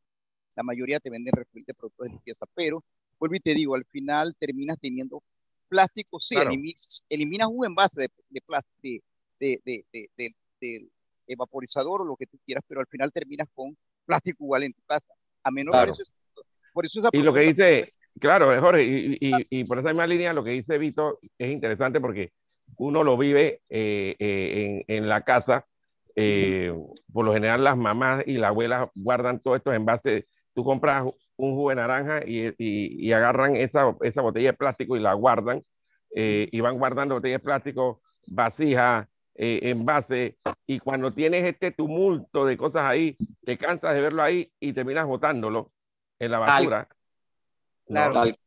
La 0.56 0.62
mayoría 0.62 1.00
te 1.00 1.10
venden 1.10 1.32
refil 1.34 1.64
de 1.66 1.74
productos 1.74 2.06
de 2.06 2.10
limpieza, 2.12 2.46
pero, 2.54 2.84
vuelvo 3.18 3.36
y 3.36 3.40
te 3.40 3.54
digo, 3.54 3.74
al 3.74 3.84
final 3.86 4.34
terminas 4.38 4.78
teniendo 4.80 5.22
plástico, 5.68 6.20
sí, 6.20 6.34
Claro. 6.36 6.50
eliminas, 6.50 7.04
eliminas 7.08 7.48
un 7.50 7.66
envase 7.66 8.02
de, 8.02 8.10
de 8.30 8.40
plástico, 8.42 9.04
de, 9.40 9.60
de, 9.64 9.84
de, 9.92 10.10
de- 10.60 10.88
evaporizador 11.26 12.02
o 12.02 12.04
lo 12.04 12.16
que 12.16 12.26
tú 12.26 12.38
quieras, 12.44 12.64
pero 12.68 12.80
al 12.80 12.86
final 12.86 13.12
terminas 13.12 13.48
con 13.54 13.76
plástico 14.06 14.44
igual 14.44 14.64
en 14.64 14.72
tu 14.74 14.82
casa, 14.82 15.12
a 15.42 15.50
menor 15.50 15.72
Claro. 15.72 15.94
precio. 15.94 16.04
Por 16.72 16.86
eso 16.86 17.00
esa 17.00 17.10
Y 17.12 17.22
lo 17.22 17.32
que 17.34 17.40
dice, 17.40 17.92
claro, 18.20 18.58
Jorge, 18.60 18.84
y, 18.84 19.16
y- 19.20 19.46
y 19.50 19.64
por 19.64 19.78
esa 19.78 19.88
misma 19.88 20.06
línea, 20.06 20.32
lo 20.32 20.44
que 20.44 20.50
dice 20.50 20.78
Vito 20.78 21.18
es 21.38 21.50
interesante 21.52 22.00
porque 22.00 22.32
uno 22.76 23.04
lo 23.04 23.16
vive 23.16 23.60
eh, 23.68 24.16
eh, 24.18 24.82
en, 24.88 24.96
en 24.96 25.08
la 25.08 25.22
casa. 25.22 25.66
eh, 26.16 26.72
por 27.12 27.24
lo 27.24 27.32
general, 27.32 27.64
las 27.64 27.76
mamás 27.76 28.24
y 28.26 28.34
las 28.38 28.48
abuelas 28.50 28.88
guardan 28.94 29.40
todos 29.40 29.58
estos 29.58 29.74
envases. 29.74 30.24
Tú 30.54 30.64
compras 30.64 31.04
un 31.36 31.54
jugo 31.54 31.70
de 31.70 31.76
naranja 31.76 32.22
y, 32.26 32.52
y- 32.58 33.12
agarran 33.12 33.56
esa, 33.56 33.94
esa 34.02 34.20
botella 34.22 34.50
de 34.52 34.56
plástico 34.58 34.96
y 34.96 35.00
la 35.00 35.14
guardan. 35.14 35.62
eh, 36.14 36.48
y 36.52 36.60
van 36.60 36.78
guardando 36.78 37.14
botellas 37.16 37.40
de 37.40 37.44
plástico, 37.44 38.02
vasijas, 38.26 39.08
eh, 39.34 39.60
envases. 39.64 40.34
Y 40.66 40.78
cuando 40.78 41.12
tienes 41.14 41.44
este 41.44 41.70
tumulto 41.72 42.44
de 42.46 42.56
cosas 42.56 42.84
ahí, 42.84 43.18
te 43.44 43.56
cansas 43.58 43.94
de 43.94 44.00
verlo 44.02 44.22
ahí 44.22 44.52
y 44.60 44.72
terminas 44.72 45.06
botándolo 45.06 45.72
en 46.24 46.30
la 46.30 46.44
Tal- 46.44 46.46
basura. 46.66 46.88
Claro. 47.86 48.12
Tal- 48.12 48.38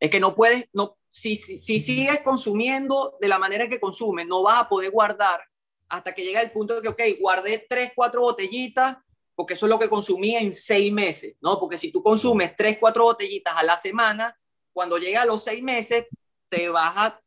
Es 0.00 0.10
que 0.10 0.20
no 0.20 0.34
puedes, 0.34 0.68
no, 0.72 0.98
si, 1.08 1.34
si, 1.34 1.56
si 1.58 1.78
sigues 1.78 2.20
consumiendo 2.22 3.16
de 3.20 3.28
la 3.28 3.38
manera 3.38 3.68
que 3.68 3.80
consumes, 3.80 4.26
no 4.26 4.42
vas 4.42 4.60
a 4.62 4.68
poder 4.68 4.90
guardar 4.90 5.40
hasta 5.88 6.14
que 6.14 6.22
llega 6.22 6.40
el 6.40 6.52
punto 6.52 6.74
de 6.74 6.82
que, 6.82 6.88
ok, 6.88 7.20
guardé 7.20 7.66
tres, 7.68 7.92
cuatro 7.96 8.20
botellitas, 8.20 8.96
porque 9.34 9.54
eso 9.54 9.66
es 9.66 9.70
lo 9.70 9.78
que 9.78 9.88
consumí 9.88 10.36
en 10.36 10.52
seis 10.52 10.92
meses, 10.92 11.36
¿no? 11.40 11.58
Porque 11.58 11.78
si 11.78 11.90
tú 11.90 12.02
consumes 12.02 12.54
tres, 12.56 12.76
cuatro 12.78 13.04
botellitas 13.04 13.54
a 13.56 13.62
la 13.62 13.76
semana, 13.76 14.38
cuando 14.72 14.98
llega 14.98 15.22
a 15.22 15.26
los 15.26 15.42
seis 15.42 15.62
meses, 15.62 16.06
te 16.50 16.68
vas 16.68 16.92
a 16.96 17.20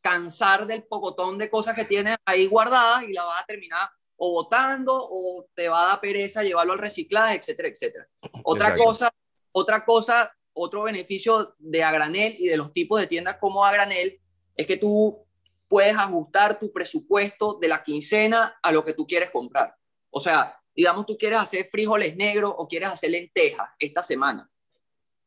cansar 0.00 0.66
del 0.66 0.82
pocotón 0.82 1.38
de 1.38 1.48
cosas 1.48 1.74
que 1.74 1.84
tienes 1.84 2.16
ahí 2.26 2.46
guardadas 2.46 3.04
y 3.04 3.12
la 3.12 3.24
vas 3.24 3.42
a 3.42 3.46
terminar 3.46 3.88
o 4.16 4.30
botando 4.32 4.92
o 4.94 5.46
te 5.54 5.68
va 5.68 5.84
a 5.84 5.88
dar 5.88 6.00
pereza 6.00 6.42
llevarlo 6.42 6.72
al 6.72 6.78
reciclaje, 6.78 7.36
etcétera, 7.36 7.68
etcétera. 7.68 8.08
Otra 8.42 8.68
Exacto. 8.68 8.84
cosa, 8.84 9.14
otra 9.52 9.84
cosa, 9.84 10.36
otro 10.52 10.82
beneficio 10.82 11.54
de 11.58 11.82
a 11.82 11.92
granel 11.92 12.36
y 12.38 12.46
de 12.46 12.56
los 12.56 12.72
tipos 12.72 13.00
de 13.00 13.06
tiendas 13.06 13.36
como 13.40 13.64
a 13.64 13.72
granel 13.72 14.20
es 14.56 14.66
que 14.66 14.76
tú 14.76 15.26
puedes 15.68 15.96
ajustar 15.96 16.58
tu 16.58 16.72
presupuesto 16.72 17.58
de 17.60 17.68
la 17.68 17.82
quincena 17.82 18.58
a 18.62 18.70
lo 18.70 18.84
que 18.84 18.92
tú 18.92 19.06
quieres 19.06 19.30
comprar. 19.30 19.74
O 20.10 20.20
sea, 20.20 20.60
digamos 20.74 21.06
tú 21.06 21.16
quieres 21.16 21.38
hacer 21.38 21.68
frijoles 21.68 22.16
negros 22.16 22.54
o 22.56 22.68
quieres 22.68 22.88
hacer 22.90 23.10
lentejas 23.10 23.68
esta 23.78 24.02
semana 24.02 24.50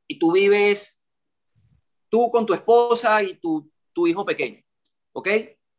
y 0.08 0.18
tú 0.18 0.32
vives 0.32 1.06
tú 2.10 2.32
con 2.32 2.46
tu 2.46 2.54
esposa 2.54 3.22
y 3.22 3.38
tu, 3.40 3.70
tu 3.94 4.08
hijo 4.08 4.26
pequeño, 4.26 4.64
¿ok? 5.12 5.28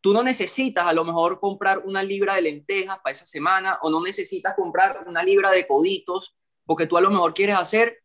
Tú 0.01 0.13
no 0.13 0.23
necesitas 0.23 0.87
a 0.87 0.93
lo 0.93 1.05
mejor 1.05 1.41
comprar 1.41 1.79
una 1.85 2.03
libra 2.03 2.35
de 2.35 2.43
lentejas 2.43 2.99
para 2.99 3.13
esa 3.13 3.27
semana 3.27 3.79
o 3.83 3.91
no 3.91 4.01
necesitas 4.01 4.55
comprar 4.55 5.05
una 5.07 5.23
libra 5.23 5.51
de 5.51 5.67
coditos 5.67 6.37
porque 6.65 6.87
tú 6.87 6.97
a 6.97 7.01
lo 7.01 7.11
mejor 7.11 7.35
quieres 7.35 7.57
hacer 7.57 8.03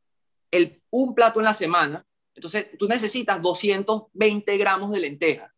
el, 0.49 0.82
un 0.89 1.13
plato 1.13 1.39
en 1.39 1.45
la 1.45 1.53
semana. 1.53 2.06
Entonces, 2.34 2.67
tú 2.79 2.88
necesitas 2.88 3.41
220 3.41 4.58
gramos 4.58 4.91
de 4.91 4.99
lentejas. 5.01 5.51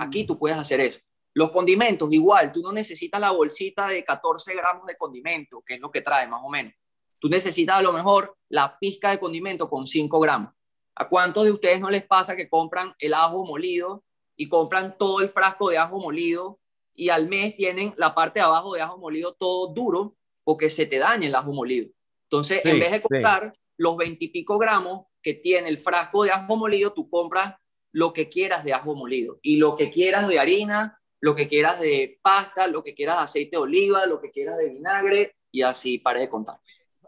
Aquí 0.00 0.24
tú 0.24 0.38
puedes 0.38 0.58
hacer 0.58 0.80
eso. 0.80 1.00
Los 1.34 1.50
condimentos, 1.50 2.10
igual, 2.12 2.50
tú 2.50 2.62
no 2.62 2.72
necesitas 2.72 3.20
la 3.20 3.30
bolsita 3.30 3.88
de 3.88 4.02
14 4.02 4.54
gramos 4.54 4.86
de 4.86 4.96
condimento, 4.96 5.62
que 5.64 5.74
es 5.74 5.80
lo 5.80 5.90
que 5.90 6.00
trae 6.00 6.26
más 6.26 6.40
o 6.42 6.48
menos. 6.48 6.72
Tú 7.18 7.28
necesitas 7.28 7.76
a 7.76 7.82
lo 7.82 7.92
mejor 7.92 8.36
la 8.48 8.78
pizca 8.78 9.10
de 9.10 9.20
condimento 9.20 9.68
con 9.68 9.86
5 9.86 10.18
gramos. 10.18 10.52
¿A 10.94 11.08
cuántos 11.08 11.44
de 11.44 11.52
ustedes 11.52 11.78
no 11.78 11.90
les 11.90 12.06
pasa 12.06 12.34
que 12.34 12.48
compran 12.48 12.94
el 12.98 13.12
ajo 13.12 13.44
molido 13.44 14.02
y 14.36 14.48
compran 14.48 14.96
todo 14.98 15.20
el 15.20 15.28
frasco 15.28 15.70
de 15.70 15.78
ajo 15.78 16.00
molido 16.00 16.60
y 16.94 17.08
al 17.10 17.28
mes 17.28 17.56
tienen 17.56 17.92
la 17.96 18.14
parte 18.14 18.40
de 18.40 18.46
abajo 18.46 18.74
de 18.74 18.80
ajo 18.82 18.98
molido 18.98 19.34
todo 19.34 19.68
duro 19.72 20.16
porque 20.44 20.70
se 20.70 20.86
te 20.86 20.98
daña 20.98 21.26
el 21.28 21.34
ajo 21.34 21.52
molido? 21.52 21.88
Entonces, 22.24 22.62
Sí, 22.62 22.68
en 22.70 22.78
vez 22.78 22.92
de 22.92 22.96
sí. 22.98 23.02
comprar 23.02 23.54
los 23.76 23.96
20 23.96 24.24
y 24.24 24.28
pico 24.28 24.58
gramos 24.58 25.06
que 25.22 25.34
tiene 25.34 25.68
el 25.68 25.78
frasco 25.78 26.24
de 26.24 26.30
ajo 26.30 26.56
molido, 26.56 26.92
tú 26.92 27.08
compras 27.10 27.54
lo 27.92 28.12
que 28.12 28.28
quieras 28.28 28.64
de 28.64 28.72
ajo 28.74 28.94
molido 28.94 29.38
y 29.42 29.56
lo 29.56 29.74
que 29.76 29.90
quieras 29.90 30.28
de 30.28 30.38
harina, 30.38 31.00
lo 31.20 31.34
que 31.34 31.48
quieras 31.48 31.80
de 31.80 32.18
pasta, 32.22 32.66
lo 32.68 32.82
que 32.82 32.94
quieras 32.94 33.16
de 33.16 33.22
aceite 33.22 33.56
de 33.56 33.62
oliva, 33.62 34.06
lo 34.06 34.20
que 34.20 34.30
quieras 34.30 34.58
de 34.58 34.68
vinagre 34.68 35.36
y 35.50 35.62
así 35.62 35.98
paré 35.98 36.20
de 36.20 36.28
contar. 36.28 36.60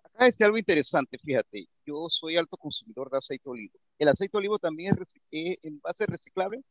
Acá 0.04 0.24
dice 0.26 0.44
algo 0.44 0.58
interesante, 0.58 1.18
fíjate, 1.18 1.68
yo 1.86 2.08
soy 2.08 2.36
alto 2.36 2.56
consumidor 2.56 3.10
de 3.10 3.18
aceite 3.18 3.44
de 3.44 3.50
olivo. 3.50 3.78
¿El 3.98 4.08
aceite 4.08 4.32
de 4.32 4.38
olivo 4.38 4.58
también 4.58 4.94
es, 5.00 5.14
es 5.30 5.58
en 5.62 5.80
base 5.80 6.06
reciclable? 6.06 6.62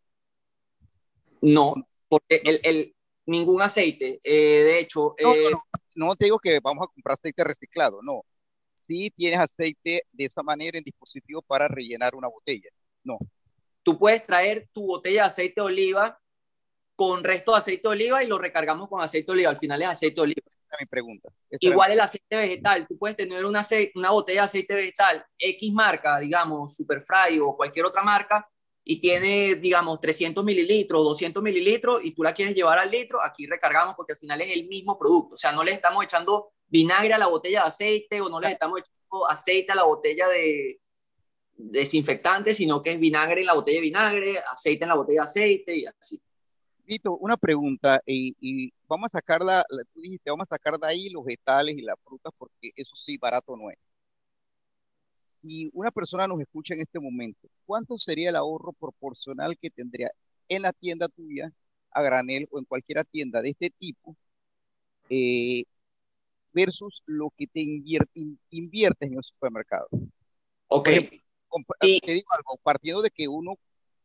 No, 1.41 1.75
porque 2.07 2.41
el, 2.43 2.59
el- 2.63 2.93
ningún 3.25 3.61
aceite, 3.61 4.19
eh, 4.23 4.63
de 4.63 4.79
hecho, 4.79 5.15
No, 5.21 5.33
eh, 5.35 5.43
no, 5.43 5.49
no, 5.51 6.07
no 6.07 6.15
te 6.15 6.25
digo 6.25 6.39
que 6.39 6.59
vamos 6.61 6.85
a 6.87 6.93
comprar 6.93 7.15
aceite 7.15 7.43
reciclado, 7.43 7.99
no. 8.01 8.21
Si 8.73 9.09
tienes 9.11 9.39
aceite 9.39 10.03
de 10.13 10.25
esa 10.25 10.43
manera 10.43 10.77
en 10.77 10.83
dispositivo 10.83 11.41
para 11.41 11.67
rellenar 11.67 12.15
una 12.15 12.27
botella. 12.29 12.69
No. 13.03 13.17
tú 13.83 13.97
puedes 13.97 14.25
traer 14.25 14.67
tu 14.73 14.85
botella 14.87 15.21
de 15.23 15.27
aceite 15.27 15.61
de 15.61 15.65
oliva 15.67 16.19
con 16.95 17.23
resto 17.23 17.51
de 17.53 17.57
aceite 17.59 17.87
de 17.87 17.93
oliva 17.93 18.23
y 18.23 18.27
lo 18.27 18.37
recargamos 18.37 18.89
con 18.89 19.01
aceite 19.01 19.27
de 19.27 19.31
oliva. 19.33 19.49
Al 19.51 19.59
final 19.59 19.81
es 19.81 19.87
aceite 19.89 20.15
de 20.15 20.21
oliva. 20.21 20.41
Esa 20.45 20.75
es 20.75 20.81
mi 20.81 20.85
pregunta. 20.87 21.29
Esa 21.49 21.65
Igual 21.65 21.91
el 21.91 21.99
aceite 21.99 22.35
vegetal, 22.35 22.87
tú 22.87 22.97
puedes 22.97 23.15
tener 23.15 23.45
una, 23.45 23.65
una 23.95 24.11
botella 24.11 24.41
de 24.41 24.45
aceite 24.45 24.73
vegetal 24.75 25.25
X 25.37 25.73
marca, 25.73 26.19
digamos, 26.19 26.75
Superfry 26.75 27.39
o 27.39 27.55
cualquier 27.55 27.85
otra 27.85 28.03
marca, 28.03 28.49
y 28.89 29.01
tiene, 29.01 29.55
digamos, 29.55 29.99
300 29.99 30.45
mililitros, 30.45 31.03
200 31.03 31.43
mililitros, 31.43 31.99
y 32.05 32.11
tú 32.11 32.23
la 32.23 32.33
quieres 32.33 32.55
llevar 32.55 32.79
al 32.79 32.89
litro, 32.89 33.21
aquí 33.21 33.45
recargamos 33.45 33.95
porque 33.95 34.13
al 34.13 34.19
final 34.19 34.39
es 34.39 34.53
el 34.53 34.65
mismo 34.67 34.97
producto. 34.97 35.35
O 35.35 35.37
sea, 35.37 35.51
no 35.51 35.61
le 35.61 35.73
estamos 35.73 36.03
echando 36.05 36.53
vinagre 36.67 37.13
a 37.13 37.17
la 37.17 37.27
botella 37.27 37.63
de 37.63 37.67
aceite 37.67 38.21
o 38.21 38.29
no 38.29 38.39
le 38.39 38.47
estamos 38.51 38.79
echando 38.79 39.29
aceite 39.29 39.73
a 39.73 39.75
la 39.75 39.83
botella 39.83 40.27
de 40.29 40.79
desinfectante, 41.55 42.53
sino 42.53 42.81
que 42.81 42.91
es 42.91 42.99
vinagre 42.99 43.41
en 43.41 43.47
la 43.47 43.53
botella 43.55 43.77
de 43.77 43.81
vinagre, 43.81 44.39
aceite 44.39 44.83
en 44.85 44.89
la 44.89 44.95
botella 44.95 45.21
de 45.21 45.25
aceite 45.25 45.75
y 45.75 45.85
así. 45.85 46.21
Vito, 46.85 47.17
una 47.17 47.35
pregunta, 47.35 48.01
y, 48.05 48.35
y 48.39 48.71
vamos 48.87 49.13
a 49.13 49.17
sacarla, 49.17 49.65
la- 49.69 49.83
tú 49.93 49.99
dijiste, 49.99 50.29
vamos 50.29 50.47
a 50.49 50.55
sacar 50.55 50.79
de 50.79 50.87
ahí 50.87 51.09
los 51.09 51.25
vegetales 51.25 51.75
y 51.77 51.81
las 51.81 51.97
frutas 52.01 52.31
porque 52.37 52.71
eso 52.75 52.95
sí, 52.95 53.17
barato 53.17 53.57
no 53.57 53.69
es. 53.69 53.77
Si 55.47 55.69
una 55.73 55.91
persona 55.91 56.27
nos 56.27 56.41
escucha 56.41 56.73
en 56.73 56.81
este 56.81 56.99
momento, 56.99 57.47
¿cuánto 57.65 57.97
sería 57.97 58.29
el 58.31 58.35
ahorro 58.35 58.73
proporcional 58.73 59.57
que 59.57 59.69
tendría 59.69 60.11
en 60.49 60.61
la 60.63 60.73
tienda 60.73 61.07
tuya, 61.07 61.53
a 61.91 62.01
granel 62.01 62.47
o 62.51 62.59
en 62.59 62.65
cualquier 62.65 63.05
tienda 63.05 63.41
de 63.41 63.51
este 63.51 63.69
tipo, 63.69 64.17
eh, 65.09 65.63
versus 66.51 67.01
lo 67.05 67.29
que 67.37 67.47
te 67.47 67.61
invier- 67.61 68.09
in- 68.13 68.37
inviertes 68.49 69.09
en 69.09 69.17
el 69.17 69.23
supermercado? 69.23 69.87
Ok, 70.67 70.89
ejemplo, 70.89 71.17
compa- 71.47 71.75
Sí. 71.79 72.01
te 72.03 72.11
digo 72.11 72.27
algo, 72.33 72.59
partiendo 72.61 73.01
de 73.01 73.09
que 73.09 73.29
uno, 73.29 73.53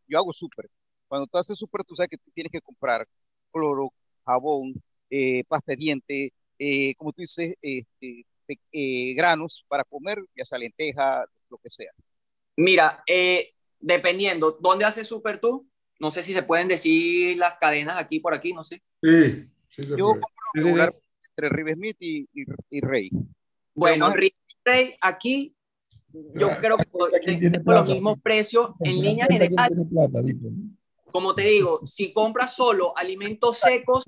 yo 0.06 0.18
hago 0.18 0.32
súper. 0.32 0.70
Cuando 1.08 1.26
tú 1.26 1.38
haces 1.38 1.58
súper, 1.58 1.82
tú 1.84 1.96
sabes 1.96 2.10
que 2.10 2.18
tú 2.18 2.30
tienes 2.32 2.52
que 2.52 2.60
comprar 2.60 3.04
cloro, 3.50 3.92
jabón, 4.24 4.74
eh, 5.10 5.42
pasta 5.48 5.72
de 5.72 5.76
diente, 5.76 6.32
eh, 6.60 6.94
como 6.94 7.12
tú 7.12 7.22
dices, 7.22 7.54
este, 7.60 8.26
eh, 8.72 9.14
granos 9.14 9.64
para 9.68 9.84
comer, 9.84 10.18
ya 10.36 10.44
sea 10.44 10.58
lenteja, 10.58 11.24
lo 11.50 11.58
que 11.58 11.70
sea. 11.70 11.90
Mira, 12.56 13.02
eh, 13.06 13.54
dependiendo, 13.80 14.56
¿dónde 14.60 14.84
haces 14.84 15.08
súper 15.08 15.40
tú? 15.40 15.68
No 16.00 16.10
sé 16.10 16.22
si 16.22 16.32
se 16.32 16.42
pueden 16.42 16.68
decir 16.68 17.36
las 17.36 17.54
cadenas 17.58 17.96
aquí 17.98 18.20
por 18.20 18.34
aquí, 18.34 18.52
no 18.52 18.64
sé. 18.64 18.82
Sí, 19.02 19.48
sí 19.68 19.82
se 19.84 19.96
Yo 19.96 20.08
puede. 20.08 20.20
compro 20.20 21.00
entre 21.28 21.48
River 21.48 21.74
Smith 21.76 21.96
y, 22.00 22.20
y, 22.34 22.44
y 22.70 22.80
Rey. 22.80 23.10
Bueno, 23.74 24.08
más- 24.08 24.16
Rey, 24.64 24.94
aquí 25.00 25.54
yo 26.34 26.50
creo 26.58 26.76
que 26.76 26.86
¿quién 27.20 27.38
tiene 27.38 27.58
tengo 27.58 27.72
los 27.72 27.88
mismos 27.88 28.20
precios 28.22 28.70
en 28.80 28.84
¿Te 28.84 28.90
das 28.96 29.02
línea 29.02 29.26
general. 29.26 29.68
tiene 29.68 29.84
plata? 29.86 30.20
Como 31.10 31.34
te 31.34 31.42
digo, 31.42 31.80
si 31.84 32.12
compras 32.12 32.54
solo 32.54 32.96
alimentos 32.96 33.58
secos. 33.58 34.04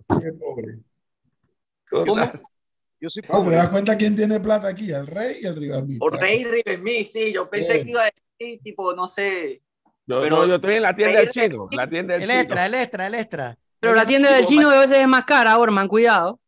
Yo 3.05 3.11
soy 3.11 3.23
No, 3.29 3.43
¿Te 3.43 3.51
das 3.51 3.69
cuenta 3.69 3.99
quién 3.99 4.17
tiene 4.17 4.41
plata 4.41 4.69
aquí? 4.69 4.91
El 4.91 5.07
rey 5.07 5.41
y 5.43 5.47
el 5.47 5.55
Rivamita. 5.57 6.03
O 6.03 6.09
Rey 6.09 6.43
Riverme, 6.43 7.05
sí, 7.05 7.35
yo 7.35 7.51
pensé 7.51 7.83
que 7.85 7.91
iba 7.91 8.01
a 8.03 8.05
decir, 8.39 8.61
tipo, 8.63 8.95
no 8.95 9.07
sé. 9.07 9.61
Yo, 10.07 10.23
Pero- 10.23 10.37
no, 10.39 10.47
yo 10.47 10.55
estoy 10.55 10.75
en 10.77 10.83
la 10.83 10.97
tienda 10.97 11.21
del 11.21 11.29
chino. 11.31 11.69
La 11.73 11.87
tienda 11.87 12.15
del 12.15 12.23
El 12.23 12.29
chino. 12.31 12.41
extra, 12.41 12.65
el 12.67 12.75
extra, 12.75 13.07
el 13.07 13.15
extra. 13.15 13.59
Pero 13.79 13.95
la 13.95 14.07
tienda 14.07 14.33
del 14.33 14.47
chino 14.47 14.71
a 14.71 14.79
veces 14.81 14.97
es 14.97 15.07
más 15.07 15.27
cara, 15.27 15.59
Orman, 15.59 15.87
cuidado. 15.87 16.41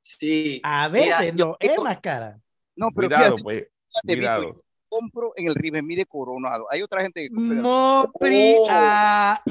Sí. 0.00 0.60
A 0.62 0.86
veces 0.86 1.34
no, 1.34 1.56
es 1.58 1.76
más 1.80 1.98
cara. 2.00 2.38
No, 2.76 2.90
pero 2.94 3.08
Cuidado, 3.08 3.24
fíjate, 3.38 3.42
pues. 3.42 3.66
Cuidado. 4.04 4.42
yo 4.44 4.60
compro 4.88 5.32
en 5.34 5.48
el 5.48 5.54
Smith 5.54 5.98
de 5.98 6.06
Coronado. 6.06 6.66
Hay 6.70 6.82
otra 6.82 7.00
gente 7.02 7.22
que 7.22 7.30
compra 7.34 7.56
el- 7.56 7.62
Mopri, 7.62 8.54
Oh. 8.60 8.66
ah, 8.70 9.42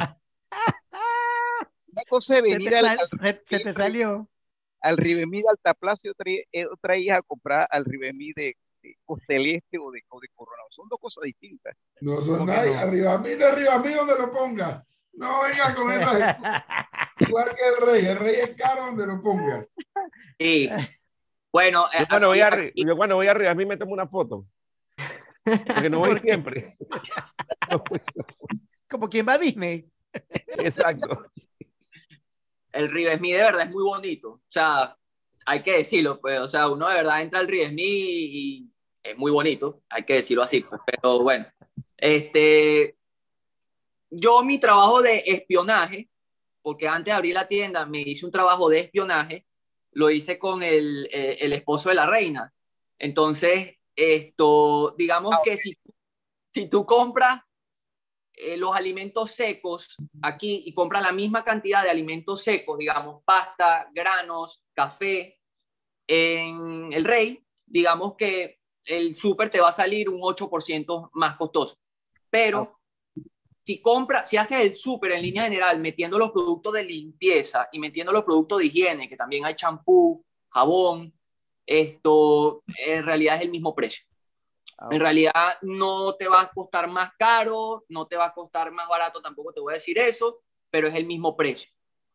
Una 1.91 2.03
cosa 2.09 2.35
de 2.35 2.41
se, 2.41 2.43
venir 2.55 2.69
te 2.69 2.75
al, 2.77 2.85
sal- 2.85 2.97
al, 2.99 3.07
se- 3.07 3.41
se 3.57 3.59
te 3.65 3.73
salió. 3.73 4.29
Al 4.81 4.95
Smith 4.97 5.43
de 5.43 5.49
Altaplaza 5.49 6.07
y 6.07 6.09
otra, 6.09 6.31
eh, 6.31 6.65
otra 6.71 6.97
hija 6.97 7.17
a 7.17 7.21
comprar 7.21 7.67
al 7.71 7.83
Smith 7.85 8.35
de, 8.35 8.55
de 8.83 8.97
Costeleste 9.05 9.77
o 9.79 9.91
de, 9.91 10.01
o 10.09 10.19
de 10.19 10.27
Coronado. 10.35 10.67
Son 10.69 10.87
dos 10.89 10.99
cosas 10.99 11.23
distintas. 11.23 11.75
No 12.01 12.21
son 12.21 12.39
¿Cómo 12.39 12.51
que 12.51 12.57
nadie. 12.57 12.73
no? 12.73 12.79
Arriba 12.79 13.17
mí, 13.17 13.29
de 13.31 13.45
arriba 13.45 13.79
mí, 13.79 13.93
donde 13.93 14.17
lo 14.17 14.31
ponga. 14.31 14.85
No 15.13 15.41
venga 15.41 15.73
con 15.75 15.91
esa. 15.91 16.37
Igual 17.19 17.55
que 17.55 17.67
el 17.67 17.87
rey. 17.87 18.05
El 18.05 18.17
rey 18.17 18.35
es 18.35 18.49
caro 18.55 18.85
donde 18.87 19.07
lo 19.07 19.21
pongas. 19.23 19.67
Sí. 20.39 20.69
Bueno, 21.51 21.85
eh, 21.93 21.99
Yo 22.01 22.07
cuando, 22.07 22.27
voy 22.27 22.41
aquí- 22.41 22.71
a, 22.79 22.85
yo 22.85 22.95
cuando 22.95 23.15
voy 23.15 23.27
arriba, 23.27 23.51
a 23.51 23.55
mí 23.55 23.65
me 23.65 23.77
tomo 23.77 23.93
una 23.93 24.07
foto. 24.07 24.45
Porque 25.43 25.89
no 25.89 25.99
voy 25.99 26.19
siempre. 26.19 26.77
Como 28.89 29.09
quien 29.09 29.27
va 29.27 29.33
a 29.33 29.37
Disney. 29.37 29.89
Exacto. 30.59 31.25
El 32.77 32.91
Rivesmi 32.91 33.31
de 33.31 33.43
verdad 33.43 33.63
es 33.63 33.71
muy 33.71 33.83
bonito. 33.83 34.29
O 34.29 34.41
sea, 34.47 34.95
hay 35.45 35.63
que 35.63 35.77
decirlo, 35.77 36.19
pues, 36.21 36.39
o 36.39 36.47
sea, 36.47 36.69
uno 36.69 36.87
de 36.87 36.95
verdad 36.95 37.21
entra 37.21 37.39
al 37.39 37.47
Rivesmi 37.47 37.83
y 37.83 38.69
es 39.03 39.17
muy 39.17 39.31
bonito, 39.31 39.81
hay 39.89 40.03
que 40.03 40.15
decirlo 40.15 40.43
así, 40.43 40.61
pues, 40.61 40.81
pero 40.85 41.23
bueno, 41.23 41.45
este, 41.97 42.97
yo 44.09 44.43
mi 44.43 44.59
trabajo 44.59 45.01
de 45.01 45.23
espionaje, 45.25 46.09
porque 46.61 46.87
antes 46.87 47.13
de 47.13 47.17
abrir 47.17 47.33
la 47.33 47.47
tienda 47.47 47.85
me 47.85 48.01
hice 48.01 48.25
un 48.25 48.31
trabajo 48.31 48.69
de 48.69 48.81
espionaje, 48.81 49.45
lo 49.91 50.09
hice 50.09 50.37
con 50.37 50.61
el, 50.61 51.09
eh, 51.11 51.37
el 51.41 51.53
esposo 51.53 51.89
de 51.89 51.95
la 51.95 52.05
reina. 52.05 52.53
Entonces, 52.99 53.75
esto, 53.95 54.93
digamos 54.97 55.33
Ah, 55.33 55.41
que 55.43 55.57
si, 55.57 55.77
si 56.53 56.67
tú 56.69 56.85
compras 56.85 57.39
eh, 58.39 58.55
los 58.55 58.75
alimentos 58.75 59.31
secos 59.31 59.97
aquí 60.21 60.63
y 60.67 60.73
compras 60.73 61.01
la 61.01 61.11
misma 61.11 61.43
cantidad 61.43 61.81
de 61.81 61.89
alimentos 61.89 62.43
secos, 62.43 62.77
digamos, 62.77 63.23
pasta, 63.25 63.89
granos, 63.91 64.63
café, 64.73 65.39
en 66.05 66.93
el 66.93 67.03
Rey, 67.03 67.43
digamos 67.65 68.13
que 68.15 68.59
el 68.85 69.15
súper 69.15 69.49
te 69.49 69.59
va 69.59 69.69
a 69.69 69.73
salir 69.73 70.07
un 70.07 70.21
8% 70.21 71.09
más 71.13 71.35
costoso. 71.35 71.77
Pero 72.29 72.79
si 73.65 73.81
compras, 73.81 74.29
si 74.29 74.37
haces 74.37 74.61
el 74.61 74.75
súper 74.75 75.13
en 75.13 75.23
línea 75.23 75.43
general 75.43 75.79
metiendo 75.79 76.19
los 76.19 76.31
productos 76.31 76.73
de 76.73 76.83
limpieza 76.85 77.67
y 77.71 77.79
metiendo 77.79 78.11
los 78.11 78.23
productos 78.23 78.59
de 78.59 78.65
higiene, 78.67 79.09
que 79.09 79.17
también 79.17 79.45
hay 79.45 79.55
champú, 79.55 80.23
jabón, 80.49 81.11
esto 81.65 82.63
en 82.85 83.03
realidad 83.03 83.37
es 83.37 83.41
el 83.41 83.49
mismo 83.49 83.73
precio. 83.73 84.05
Ah, 84.77 84.89
En 84.91 84.99
realidad 84.99 85.57
no 85.61 86.15
te 86.15 86.27
va 86.27 86.41
a 86.41 86.49
costar 86.51 86.87
más 86.87 87.11
caro, 87.17 87.85
no 87.89 88.05
te 88.07 88.15
va 88.15 88.27
a 88.27 88.33
costar 88.33 88.71
más 88.71 88.87
barato, 88.87 89.21
tampoco 89.21 89.53
te 89.53 89.59
voy 89.59 89.73
a 89.73 89.75
decir 89.75 89.97
eso, 89.97 90.43
pero 90.69 90.87
es 90.87 90.95
el 90.95 91.05
mismo 91.05 91.35
precio. 91.35 91.71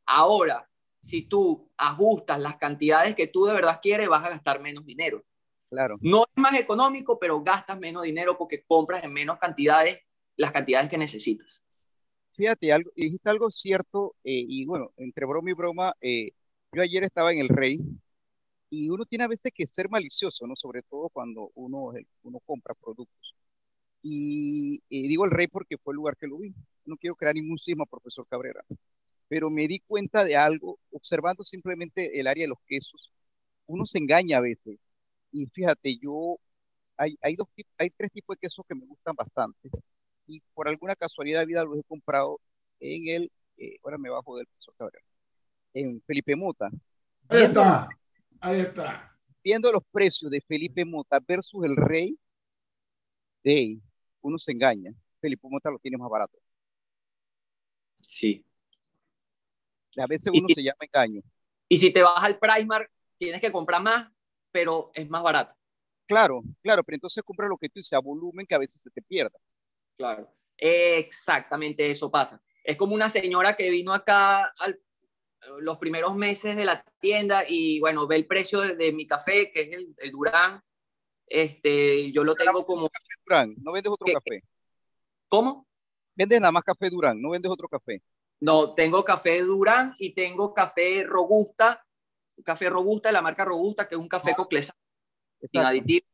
Ahora, 0.06 0.68
si 1.00 1.22
tú 1.22 1.70
ajustas 1.76 2.38
las 2.40 2.56
cantidades 2.56 3.14
que 3.16 3.26
tú 3.26 3.46
de 3.46 3.54
verdad 3.54 3.80
quieres, 3.82 4.08
vas 4.08 4.24
a 4.24 4.30
gastar 4.30 4.60
menos 4.60 4.84
dinero. 4.84 5.24
Claro. 5.68 5.96
No 6.00 6.22
es 6.22 6.42
más 6.42 6.54
económico, 6.54 7.18
pero 7.18 7.42
gastas 7.42 7.78
menos 7.78 8.02
dinero 8.02 8.36
porque 8.38 8.62
compras 8.62 9.02
en 9.02 9.12
menos 9.12 9.38
cantidades 9.38 9.98
las 10.36 10.52
cantidades 10.52 10.88
que 10.88 10.98
necesitas. 10.98 11.64
Fíjate, 12.32 12.72
algo, 12.72 12.90
dijiste 12.94 13.28
algo 13.28 13.50
cierto, 13.50 14.14
eh, 14.24 14.44
y 14.46 14.64
bueno, 14.64 14.92
entre 14.96 15.26
broma 15.26 15.50
y 15.50 15.54
broma, 15.54 15.94
eh, 16.00 16.30
yo 16.72 16.82
ayer 16.82 17.04
estaba 17.04 17.32
en 17.32 17.38
el 17.40 17.48
Rey 17.48 17.80
y 18.72 18.88
uno 18.88 19.04
tiene 19.04 19.24
a 19.24 19.28
veces 19.28 19.52
que 19.54 19.66
ser 19.66 19.90
malicioso, 19.90 20.46
¿no? 20.46 20.56
Sobre 20.56 20.82
todo 20.82 21.10
cuando 21.10 21.50
uno, 21.54 21.92
uno 22.22 22.40
compra 22.46 22.74
productos. 22.74 23.34
Y 24.02 24.80
digo 24.90 25.26
el 25.26 25.30
Rey 25.30 25.46
porque 25.46 25.76
fue 25.76 25.92
el 25.92 25.96
lugar 25.96 26.16
que 26.16 26.26
lo 26.26 26.38
vi. 26.38 26.54
No 26.86 26.96
quiero 26.96 27.14
crear 27.14 27.34
ningún 27.34 27.58
cisma, 27.58 27.84
profesor 27.84 28.26
Cabrera, 28.28 28.64
pero 29.28 29.50
me 29.50 29.68
di 29.68 29.80
cuenta 29.80 30.24
de 30.24 30.36
algo, 30.36 30.78
observando 30.90 31.44
simplemente 31.44 32.18
el 32.18 32.26
área 32.26 32.44
de 32.44 32.48
los 32.48 32.60
quesos, 32.66 33.12
uno 33.66 33.84
se 33.86 33.98
engaña 33.98 34.38
a 34.38 34.40
veces. 34.40 34.78
Y 35.32 35.46
fíjate, 35.46 35.98
yo, 35.98 36.38
hay, 36.96 37.18
hay, 37.20 37.36
dos, 37.36 37.48
hay 37.78 37.90
tres 37.90 38.10
tipos 38.12 38.36
de 38.36 38.40
quesos 38.40 38.64
que 38.66 38.74
me 38.74 38.86
gustan 38.86 39.14
bastante 39.14 39.70
y 40.26 40.40
por 40.54 40.66
alguna 40.68 40.96
casualidad 40.96 41.40
de 41.40 41.46
vida 41.46 41.64
los 41.64 41.78
he 41.78 41.84
comprado 41.84 42.40
en 42.80 43.08
el, 43.08 43.32
eh, 43.58 43.76
ahora 43.84 43.98
me 43.98 44.08
bajo 44.10 44.38
del 44.38 44.46
profesor 44.46 44.74
Cabrera, 44.78 45.04
en 45.74 46.00
Felipe 46.06 46.36
Mota. 46.36 46.70
Ahí 47.28 47.42
está. 47.42 47.88
Ahí 48.44 48.60
está. 48.60 49.08
viendo 49.44 49.70
los 49.72 49.82
precios 49.90 50.30
de 50.30 50.40
Felipe 50.40 50.84
Mota 50.84 51.18
versus 51.26 51.64
el 51.64 51.76
Rey, 51.76 52.18
de 53.42 53.80
uno 54.20 54.38
se 54.38 54.52
engaña. 54.52 54.92
Felipe 55.20 55.46
Mota 55.48 55.70
lo 55.70 55.78
tiene 55.78 55.96
más 55.96 56.08
barato. 56.10 56.36
Sí. 58.02 58.44
A 59.96 60.06
veces 60.06 60.28
uno 60.32 60.46
si- 60.48 60.54
se 60.54 60.62
llama 60.62 60.78
engaño. 60.80 61.22
Y 61.68 61.76
si 61.76 61.90
te 61.92 62.02
vas 62.02 62.22
al 62.22 62.38
Primark, 62.38 62.90
tienes 63.18 63.40
que 63.40 63.50
comprar 63.52 63.82
más, 63.82 64.10
pero 64.50 64.90
es 64.94 65.08
más 65.08 65.22
barato. 65.22 65.54
Claro, 66.06 66.42
claro, 66.62 66.82
pero 66.84 66.96
entonces 66.96 67.22
compra 67.24 67.48
lo 67.48 67.56
que 67.56 67.68
tú 67.68 67.78
dices 67.78 67.92
a 67.94 67.98
volumen 68.00 68.46
que 68.46 68.54
a 68.54 68.58
veces 68.58 68.80
se 68.82 68.90
te 68.90 69.02
pierda. 69.02 69.38
Claro. 69.96 70.28
Exactamente 70.56 71.90
eso 71.90 72.10
pasa. 72.10 72.40
Es 72.62 72.76
como 72.76 72.94
una 72.94 73.08
señora 73.08 73.56
que 73.56 73.70
vino 73.70 73.92
acá 73.92 74.44
al- 74.58 74.80
los 75.60 75.78
primeros 75.78 76.14
meses 76.14 76.56
de 76.56 76.64
la 76.64 76.84
tienda 77.00 77.44
y 77.48 77.80
bueno, 77.80 78.06
ve 78.06 78.16
el 78.16 78.26
precio 78.26 78.60
de, 78.60 78.76
de 78.76 78.92
mi 78.92 79.06
café, 79.06 79.50
que 79.52 79.62
es 79.62 79.72
el, 79.72 79.94
el 79.98 80.10
Durán. 80.10 80.62
Este, 81.26 82.12
yo 82.12 82.24
lo 82.24 82.34
tengo 82.34 82.64
como, 82.66 82.88
Durán, 83.24 83.54
no 83.62 83.72
vendes 83.72 83.92
otro 83.92 84.06
café. 84.12 84.42
¿cómo? 85.28 85.66
Vendes 86.14 86.40
nada 86.40 86.52
más 86.52 86.62
café 86.62 86.90
Durán, 86.90 87.20
no 87.20 87.30
vendes 87.30 87.50
otro 87.50 87.68
café. 87.68 88.02
No, 88.40 88.74
tengo 88.74 89.04
café 89.04 89.40
Durán 89.42 89.94
y 89.98 90.14
tengo 90.14 90.52
café 90.52 91.04
Robusta, 91.04 91.84
café 92.44 92.68
Robusta 92.68 93.08
de 93.08 93.14
la 93.14 93.22
marca 93.22 93.44
Robusta, 93.44 93.88
que 93.88 93.94
es 93.94 94.00
un 94.00 94.08
café 94.08 94.34
coclesano 94.34 94.78
sin 95.42 95.60
aditivo. 95.60 96.06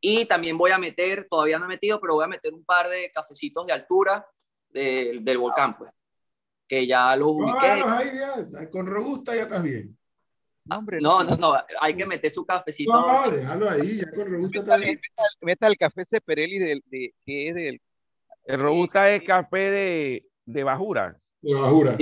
Y 0.00 0.24
también 0.26 0.58
voy 0.58 0.70
a 0.72 0.78
meter, 0.78 1.26
todavía 1.30 1.58
no 1.58 1.64
he 1.66 1.68
metido, 1.68 2.00
pero 2.00 2.14
voy 2.14 2.24
a 2.24 2.28
meter 2.28 2.52
un 2.52 2.64
par 2.64 2.88
de 2.88 3.10
cafecitos 3.10 3.66
de 3.66 3.72
altura 3.72 4.26
de- 4.68 5.18
del 5.22 5.38
volcán, 5.38 5.76
pues, 5.78 5.90
que 6.68 6.86
ya 6.86 7.14
los 7.16 7.28
ubiqué. 7.28 7.58
Bueno, 7.58 7.88
ahí 7.88 8.08
ya, 8.50 8.70
con 8.70 8.86
robusta 8.86 9.34
ya 9.34 9.42
estás 9.42 9.62
bien. 9.62 9.96
No, 10.64 10.78
hombre, 10.78 10.98
No, 11.00 11.22
no, 11.22 11.36
no, 11.36 11.54
hay 11.80 11.94
que 11.94 12.06
meter 12.06 12.30
su 12.30 12.44
cafecito. 12.44 12.92
No, 12.92 13.30
déjalo 13.30 13.70
ahí, 13.70 13.98
ya 13.98 14.10
con 14.10 14.30
robusta 14.32 14.58
está 14.58 14.76
Meta, 14.78 14.84
bien. 14.90 15.00
meta- 15.00 15.28
meta 15.42 15.66
el 15.68 15.76
café 15.76 16.04
Ceperelli 16.04 16.58
del, 16.58 16.82
de, 16.86 17.14
que 17.24 17.48
es 17.48 17.54
del 17.54 17.80
El 18.44 18.60
robusta 18.60 19.12
es 19.14 19.22
café 19.22 19.58
de, 19.70 20.26
de 20.44 20.64
bajura. 20.64 21.16
De 21.40 21.54
bajura. 21.54 21.96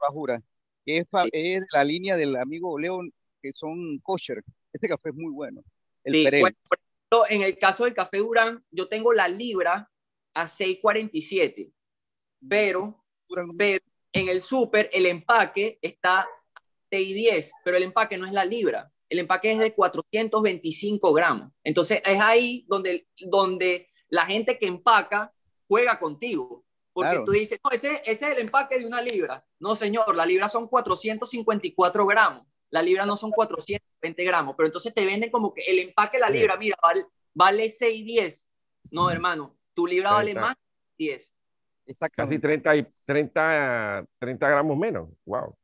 Bajura, 0.00 0.42
que 0.84 0.98
es, 0.98 1.06
Sí. 1.08 1.28
es 1.32 1.60
de 1.60 1.66
la 1.72 1.84
línea 1.84 2.16
del 2.16 2.34
amigo 2.36 2.76
León, 2.78 3.12
que 3.40 3.52
son 3.52 3.98
kosher. 4.00 4.42
Este 4.72 4.88
café 4.88 5.10
es 5.10 5.14
muy 5.14 5.32
bueno. 5.32 5.62
El 6.02 6.14
Sí, 6.14 6.24
Perel. 6.24 6.40
bueno, 6.40 6.56
por 6.68 6.78
ejemplo, 6.78 7.36
en 7.36 7.42
el 7.46 7.58
caso 7.58 7.84
del 7.84 7.94
café 7.94 8.18
Durán, 8.18 8.64
yo 8.72 8.88
tengo 8.88 9.12
la 9.12 9.28
libra 9.28 9.88
a 10.34 10.46
6.47, 10.46 11.70
pero, 12.48 13.04
pero 13.58 13.84
en 14.12 14.28
el 14.28 14.40
súper 14.40 14.90
el 14.92 15.06
empaque 15.06 15.78
está 15.82 16.20
a 16.20 16.28
6.10, 16.90 17.52
pero 17.64 17.76
el 17.76 17.84
empaque 17.84 18.18
no 18.18 18.26
es 18.26 18.32
la 18.32 18.44
libra, 18.44 18.90
el 19.08 19.18
empaque 19.20 19.52
es 19.52 19.58
de 19.58 19.74
425 19.74 21.12
gramos. 21.12 21.50
Entonces 21.64 22.02
es 22.04 22.20
ahí 22.20 22.64
donde, 22.68 23.08
donde 23.26 23.88
la 24.08 24.26
gente 24.26 24.58
que 24.58 24.66
empaca 24.66 25.32
juega 25.68 25.98
contigo. 25.98 26.64
Porque 26.92 27.10
Claro. 27.10 27.24
tú 27.24 27.32
dices, 27.32 27.58
no, 27.64 27.70
ese, 27.70 28.02
ese 28.04 28.26
es 28.26 28.32
el 28.32 28.38
empaque 28.38 28.78
de 28.78 28.86
una 28.86 29.00
libra. 29.00 29.46
No, 29.60 29.76
señor, 29.76 30.16
la 30.16 30.26
libra 30.26 30.48
son 30.48 30.66
454 30.66 32.06
gramos. 32.06 32.46
La 32.70 32.82
libra 32.82 33.06
no 33.06 33.16
son 33.16 33.30
400 33.30 33.90
20 34.00 34.24
gramos, 34.24 34.54
pero 34.56 34.66
entonces 34.66 34.94
te 34.94 35.04
venden 35.04 35.30
como 35.30 35.52
que 35.52 35.62
el 35.62 35.78
empaque 35.78 36.16
de 36.16 36.22
la 36.22 36.30
libra, 36.30 36.56
mira, 36.56 36.76
vale, 36.82 37.04
vale 37.34 37.66
6.10. 37.66 38.48
No, 38.90 39.10
hermano, 39.10 39.58
tu 39.74 39.86
libra 39.86 40.12
vale 40.12 40.34
más 40.34 40.54
10. 40.98 41.34
Casi 41.84 41.92
Exactamente. 41.92 42.38
30, 42.40 42.76
y 42.76 42.86
30, 43.04 44.06
30 44.18 44.48
gramos 44.48 44.76
menos. 44.78 45.08
Wow. 45.24 45.56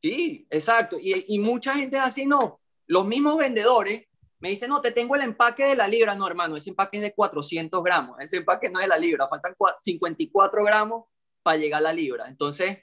Sí, 0.00 0.46
exacto. 0.50 0.96
Y, 1.00 1.24
y 1.28 1.38
mucha 1.38 1.74
gente 1.74 1.96
es 1.96 2.02
así, 2.02 2.26
no. 2.26 2.60
Los 2.86 3.06
mismos 3.06 3.38
vendedores 3.38 4.06
me 4.38 4.50
dicen, 4.50 4.68
no, 4.68 4.80
te 4.80 4.92
tengo 4.92 5.16
el 5.16 5.22
empaque 5.22 5.64
de 5.64 5.74
la 5.74 5.88
libra. 5.88 6.14
No, 6.14 6.26
hermano, 6.26 6.56
ese 6.56 6.70
empaque 6.70 6.98
es 6.98 7.02
de 7.02 7.14
400 7.14 7.82
gramos. 7.82 8.20
Ese 8.20 8.36
empaque 8.38 8.68
no 8.68 8.78
es 8.78 8.84
de 8.84 8.88
la 8.88 8.98
libra. 8.98 9.26
Faltan 9.28 9.54
cua- 9.56 9.74
54 9.80 10.62
gramos 10.64 11.04
para 11.42 11.56
llegar 11.56 11.78
a 11.78 11.84
la 11.84 11.92
libra. 11.92 12.28
Entonces, 12.28 12.78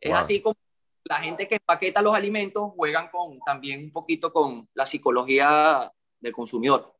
es 0.00 0.10
Wow. 0.10 0.18
así 0.18 0.42
como 0.42 0.56
la 1.04 1.16
gente 1.16 1.46
que 1.48 1.54
empaqueta 1.54 2.02
los 2.02 2.14
alimentos 2.14 2.70
juegan 2.76 3.08
con 3.10 3.38
también 3.46 3.80
un 3.84 3.92
poquito 3.92 4.32
con 4.32 4.68
la 4.74 4.84
psicología 4.84 5.90
del 6.20 6.32
consumidor. 6.32 6.92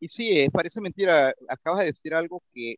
Y 0.00 0.08
sí, 0.08 0.28
eh, 0.38 0.50
parece 0.52 0.80
mentira. 0.80 1.32
Acabas 1.48 1.80
de 1.80 1.86
decir 1.86 2.12
algo 2.14 2.42
que 2.52 2.74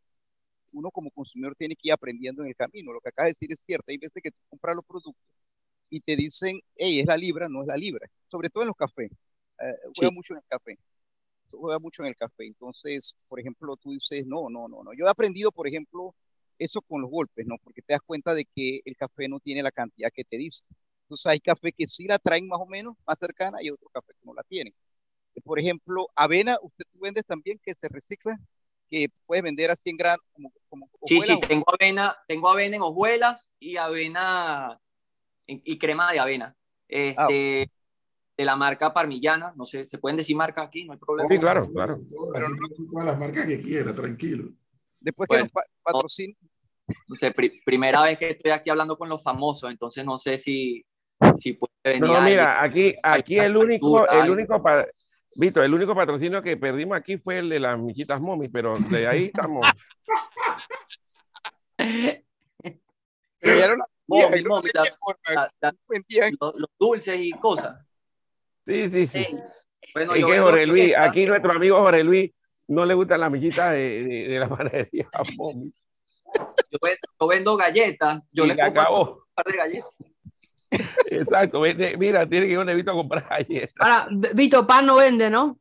uno 0.77 0.91
como 0.91 1.11
consumidor 1.11 1.55
tiene 1.55 1.75
que 1.75 1.89
ir 1.89 1.93
aprendiendo 1.93 2.43
en 2.43 2.49
el 2.49 2.55
camino. 2.55 2.93
Lo 2.93 3.01
que 3.01 3.09
acabas 3.09 3.27
de 3.27 3.31
decir 3.31 3.51
es 3.51 3.61
cierto. 3.65 3.85
Hay 3.89 3.97
veces 3.97 4.21
que 4.21 4.31
tú 4.31 4.37
compras 4.49 4.75
los 4.75 4.85
productos 4.85 5.15
y 5.89 6.01
te 6.01 6.15
dicen, 6.15 6.59
hey, 6.75 6.99
es 6.99 7.05
la 7.07 7.17
libra, 7.17 7.49
no 7.49 7.61
es 7.61 7.67
la 7.67 7.77
libra. 7.77 8.07
Sobre 8.27 8.49
todo 8.49 8.63
en 8.63 8.67
los 8.67 8.77
cafés. 8.77 9.11
Eh, 9.59 9.73
juega 9.95 10.09
Sí. 10.09 10.15
mucho 10.15 10.33
en 10.33 10.37
el 10.39 10.45
café. 10.47 10.77
Juega 11.51 11.79
mucho 11.79 12.03
en 12.03 12.09
el 12.09 12.15
café. 12.15 12.45
Entonces, 12.45 13.15
por 13.27 13.39
ejemplo, 13.39 13.75
tú 13.77 13.91
dices, 13.91 14.25
no, 14.27 14.49
no, 14.49 14.67
no, 14.67 14.83
no. 14.83 14.93
Yo 14.93 15.05
he 15.05 15.09
aprendido, 15.09 15.51
por 15.51 15.67
ejemplo, 15.67 16.13
eso 16.59 16.81
con 16.81 17.01
los 17.01 17.09
golpes, 17.09 17.45
¿no? 17.47 17.55
Porque 17.63 17.81
te 17.81 17.93
das 17.93 18.01
cuenta 18.05 18.33
de 18.33 18.45
que 18.45 18.81
el 18.85 18.95
café 18.97 19.27
no 19.29 19.39
tiene 19.39 19.63
la 19.63 19.71
cantidad 19.71 20.11
que 20.13 20.23
te 20.25 20.37
dice. 20.37 20.63
Entonces, 21.05 21.25
hay 21.27 21.39
café 21.39 21.71
que 21.71 21.87
sí 21.87 22.05
la 22.05 22.19
traen 22.19 22.47
más 22.47 22.59
o 22.59 22.65
menos 22.65 22.95
más 23.07 23.17
cercana 23.19 23.63
y 23.63 23.69
otro 23.69 23.87
café 23.89 24.13
que 24.13 24.25
no 24.25 24.33
la 24.33 24.43
tienen. 24.43 24.73
Por 25.43 25.59
ejemplo, 25.59 26.07
avena, 26.15 26.57
usted 26.61 26.83
tú 26.91 26.99
vendes 26.99 27.25
también 27.25 27.59
que 27.63 27.73
se 27.75 27.87
recicla, 27.87 28.37
que 28.89 29.07
puedes 29.25 29.43
vender 29.43 29.69
a 29.71 29.75
100 29.75 29.97
gramos 29.97 30.25
como, 30.33 30.51
como 30.69 30.89
Sí, 31.05 31.21
sí, 31.21 31.39
tengo 31.47 31.65
avena, 31.67 32.15
tengo 32.27 32.49
avena 32.49 32.75
en 32.77 32.81
hojuelas 32.81 33.49
y 33.59 33.77
avena 33.77 34.79
en- 35.47 35.61
y 35.63 35.77
crema 35.77 36.11
de 36.11 36.19
avena. 36.19 36.55
Este, 36.87 37.69
de 38.37 38.45
la 38.45 38.55
marca 38.55 38.93
Parmillana, 38.93 39.53
no 39.55 39.65
sé, 39.65 39.87
se 39.87 39.97
pueden 39.97 40.17
decir 40.17 40.35
marcas 40.35 40.65
aquí, 40.67 40.85
no 40.85 40.93
hay 40.93 40.99
problema. 40.99 41.27
Sí, 41.29 41.39
claro, 41.39 41.71
claro. 41.71 41.99
Pero 42.33 42.47
todas 42.91 43.05
las 43.07 43.17
marcas 43.19 43.45
que 43.45 43.61
quiera, 43.61 43.93
tranquilo. 43.95 44.51
Después 44.99 45.27
Bueno, 45.27 45.45
que 45.45 45.45
nos 45.45 45.51
pa- 45.51 45.69
patrocinen, 45.83 46.37
No 47.07 47.15
sé, 47.15 47.31
pri- 47.31 47.59
primera 47.65 48.01
vez 48.03 48.17
que 48.17 48.29
estoy 48.29 48.51
aquí 48.51 48.69
hablando 48.69 48.97
con 48.97 49.09
los 49.09 49.21
famosos, 49.21 49.69
entonces 49.69 50.05
no 50.05 50.17
sé 50.17 50.37
si, 50.37 50.85
si 51.35 51.53
puede 51.53 51.73
venir 51.83 52.01
No, 52.01 52.21
mira, 52.21 52.63
aquí, 52.63 52.95
aquí 53.03 53.37
el 53.39 53.57
único, 53.57 54.09
el 54.09 54.29
único, 54.29 54.61
Vito, 55.35 55.63
el 55.63 55.73
único 55.73 55.93
patrocinio 55.95 56.41
que 56.41 56.57
perdimos 56.57 56.97
aquí 56.97 57.17
fue 57.17 57.39
el 57.39 57.49
de 57.49 57.59
las 57.59 57.77
michitas 57.77 58.19
momi, 58.19 58.47
pero 58.49 58.75
de 58.77 59.07
ahí 59.07 59.25
estamos. 59.25 59.65
pero 63.39 63.75
los, 63.75 63.87
los 66.39 66.69
dulces 66.79 67.19
y 67.19 67.31
cosas. 67.31 67.77
Sí, 68.65 68.89
sí, 68.89 69.07
sí. 69.07 69.27
Bueno, 69.93 70.15
y 70.15 70.21
yo 70.21 70.27
que 70.27 70.39
Jorge 70.39 70.65
Luis, 70.65 70.93
aquí 70.97 71.25
nuestro 71.25 71.51
amigo 71.51 71.77
Jorge 71.79 72.03
Luis 72.03 72.31
no 72.67 72.85
le 72.85 72.93
gustan 72.93 73.21
las 73.21 73.31
michitas 73.31 73.71
de, 73.73 74.03
de, 74.03 74.27
de 74.27 74.39
la 74.39 74.49
panadería 74.57 75.07
momi. 75.37 75.71
yo 76.71 76.77
vendo, 76.81 76.97
yo 77.19 77.27
vendo 77.27 77.57
galletas, 77.57 78.19
yo 78.31 78.45
Y 78.45 78.47
le 78.47 78.55
le 78.55 78.61
compro 78.63 78.81
acabó. 78.81 79.13
un 79.15 79.33
par 79.33 79.45
de 79.45 79.57
galletas. 79.57 79.89
Exacto, 81.09 81.61
vende- 81.61 81.97
mira, 81.97 82.27
tiene 82.27 82.45
que 82.45 82.51
ir 82.53 82.57
a 82.57 82.61
un 82.61 82.75
Vito 82.75 82.91
a 82.91 82.95
comprar 82.95 83.27
ayer. 83.29 83.71
Ahora, 83.79 84.07
Vito, 84.33 84.65
pan 84.67 84.85
no 84.85 84.97
vende, 84.97 85.29
¿no? 85.29 85.59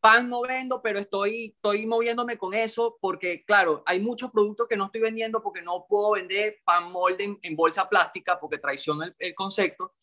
Pan 0.00 0.28
no 0.28 0.42
vendo, 0.42 0.80
pero 0.80 1.00
estoy, 1.00 1.54
estoy 1.56 1.84
moviéndome 1.86 2.38
con 2.38 2.54
eso 2.54 2.98
porque, 3.00 3.44
claro, 3.44 3.82
hay 3.84 3.98
muchos 3.98 4.30
productos 4.30 4.68
que 4.68 4.76
no 4.76 4.84
estoy 4.86 5.00
vendiendo 5.00 5.42
porque 5.42 5.60
no 5.62 5.86
puedo 5.88 6.12
vender 6.12 6.58
pan 6.64 6.92
molde 6.92 7.24
en, 7.24 7.38
en 7.42 7.56
bolsa 7.56 7.88
plástica 7.88 8.38
porque 8.38 8.58
traiciona 8.58 9.06
el, 9.06 9.16
el 9.18 9.34
concepto, 9.34 9.94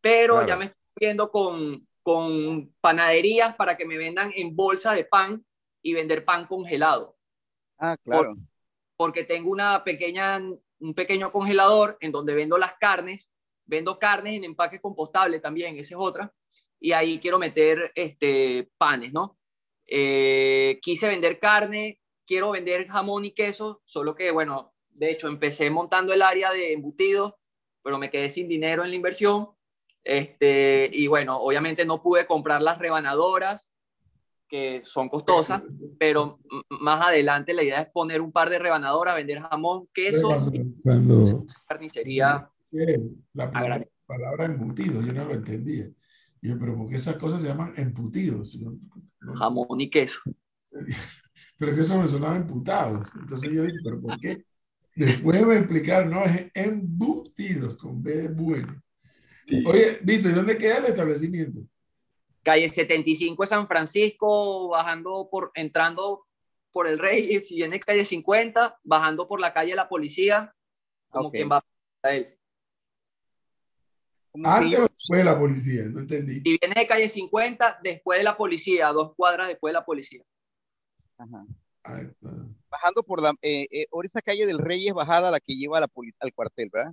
pero 0.00 0.34
Claro. 0.34 0.48
ya 0.48 0.56
me 0.56 0.64
estoy 0.64 0.78
viendo 0.98 1.30
con, 1.30 1.86
con 2.02 2.74
panaderías 2.80 3.54
para 3.54 3.76
que 3.76 3.84
me 3.86 3.96
vendan 3.98 4.32
en 4.34 4.56
bolsa 4.56 4.94
de 4.94 5.04
pan 5.04 5.44
y 5.80 5.92
vender 5.94 6.24
pan 6.24 6.46
congelado. 6.46 7.16
Ah, 7.78 7.96
claro. 8.02 8.34
porque 8.96 9.22
tengo 9.24 9.50
una 9.50 9.84
pequeña, 9.84 10.40
un 10.80 10.94
pequeño 10.94 11.32
congelador 11.32 11.96
en 12.00 12.12
donde 12.12 12.34
vendo 12.34 12.58
las 12.58 12.74
carnes, 12.74 13.32
vendo 13.64 13.98
carnes 13.98 14.34
en 14.34 14.44
empaque 14.44 14.80
compostable 14.80 15.40
también, 15.40 15.76
esa 15.76 15.94
es 15.94 16.00
otra, 16.00 16.32
y 16.78 16.92
ahí 16.92 17.18
quiero 17.18 17.38
meter 17.38 17.92
este, 17.94 18.70
panes, 18.76 19.12
¿no? 19.12 19.38
Eh, 19.86 20.78
quise 20.82 21.08
vender 21.08 21.38
carne, 21.38 22.00
quiero 22.26 22.50
vender 22.50 22.86
jamón 22.86 23.24
y 23.24 23.32
queso, 23.32 23.82
solo 23.84 24.14
que, 24.14 24.30
bueno, 24.30 24.74
de 24.88 25.10
hecho 25.10 25.28
empecé 25.28 25.70
montando 25.70 26.12
el 26.12 26.22
área 26.22 26.52
de 26.52 26.72
embutidos, 26.72 27.34
pero 27.82 27.98
me 27.98 28.10
quedé 28.10 28.30
sin 28.30 28.48
dinero 28.48 28.84
en 28.84 28.90
la 28.90 28.96
inversión, 28.96 29.50
este, 30.04 30.90
y 30.92 31.06
bueno, 31.08 31.40
obviamente 31.40 31.84
no 31.84 32.02
pude 32.02 32.26
comprar 32.26 32.62
las 32.62 32.78
rebanadoras, 32.78 33.72
que 34.48 34.82
son 34.84 35.08
costosas, 35.08 35.62
pero 35.98 36.38
más 36.68 37.04
adelante 37.04 37.54
la 37.54 37.62
idea 37.62 37.80
es 37.80 37.88
poner 37.90 38.20
un 38.20 38.32
par 38.32 38.50
de 38.50 38.58
rebanadoras, 38.58 39.14
vender 39.16 39.40
jamón, 39.40 39.88
queso 39.92 40.28
Cuando, 40.28 40.64
cuando 40.82 41.46
carnicería. 41.66 42.50
la 43.32 43.50
palabra 44.06 44.44
embutido, 44.44 45.02
yo 45.02 45.12
no 45.12 45.24
lo 45.24 45.34
entendía. 45.34 45.88
Yo, 46.40 46.58
pero 46.58 46.76
¿por 46.76 46.88
qué 46.88 46.96
esas 46.96 47.16
cosas 47.16 47.42
se 47.42 47.48
llaman 47.48 47.72
embutidos? 47.76 48.56
No- 48.56 48.78
no- 49.20 49.34
Jamón 49.34 49.80
y 49.80 49.90
queso. 49.90 50.20
Pero 51.58 51.74
que 51.74 51.80
eso 51.80 51.98
me 51.98 52.06
sonaba 52.06 52.36
emputados. 52.36 53.08
Entonces 53.18 53.50
yo 53.50 53.62
dije, 53.62 53.78
¿pero 53.82 53.98
por 54.00 54.20
qué? 54.20 54.44
Después 54.94 55.46
me 55.46 55.56
explicaron, 55.56 56.10
no, 56.10 56.22
es 56.24 56.50
embutidos, 56.54 57.76
con 57.78 58.02
B 58.02 58.14
de 58.14 58.28
bueno. 58.28 58.82
Oye, 59.64 59.98
Vito, 60.02 60.28
¿y 60.28 60.32
dónde 60.32 60.58
queda 60.58 60.78
el 60.78 60.86
establecimiento? 60.86 61.60
Calle 62.46 62.68
75 62.68 63.42
de 63.42 63.48
San 63.48 63.66
Francisco, 63.66 64.68
bajando 64.68 65.28
por, 65.28 65.50
entrando 65.54 66.28
por 66.70 66.86
el 66.86 66.96
Rey, 66.96 67.40
si 67.40 67.56
viene 67.56 67.80
calle 67.80 68.04
50, 68.04 68.78
bajando 68.84 69.26
por 69.26 69.40
la 69.40 69.52
calle 69.52 69.70
de 69.70 69.74
la 69.74 69.88
policía, 69.88 70.54
como 71.10 71.32
quien 71.32 71.50
va 71.50 71.64
a 72.04 72.14
él. 72.14 72.38
Antes 74.44 74.78
o 74.78 74.82
después 74.82 75.18
de 75.18 75.24
la 75.24 75.36
policía, 75.36 75.82
no 75.86 75.98
entendí. 75.98 76.34
Si 76.34 76.56
viene 76.60 76.74
de 76.76 76.86
calle 76.86 77.08
50, 77.08 77.80
después 77.82 78.20
de 78.20 78.24
la 78.24 78.36
policía, 78.36 78.92
dos 78.92 79.16
cuadras 79.16 79.48
después 79.48 79.70
de 79.70 79.80
la 79.80 79.84
policía. 79.84 80.22
Ajá. 81.18 81.44
Ay, 81.82 82.08
bajando 82.70 83.02
por 83.02 83.20
la, 83.20 83.30
eh, 83.42 83.66
eh, 83.72 83.86
por 83.90 84.06
esa 84.06 84.22
calle 84.22 84.46
del 84.46 84.58
Rey 84.58 84.86
es 84.86 84.94
bajada 84.94 85.32
la 85.32 85.40
que 85.40 85.56
lleva 85.56 85.78
a 85.78 85.80
la 85.80 85.88
al 86.20 86.32
cuartel, 86.32 86.70
¿verdad? 86.72 86.92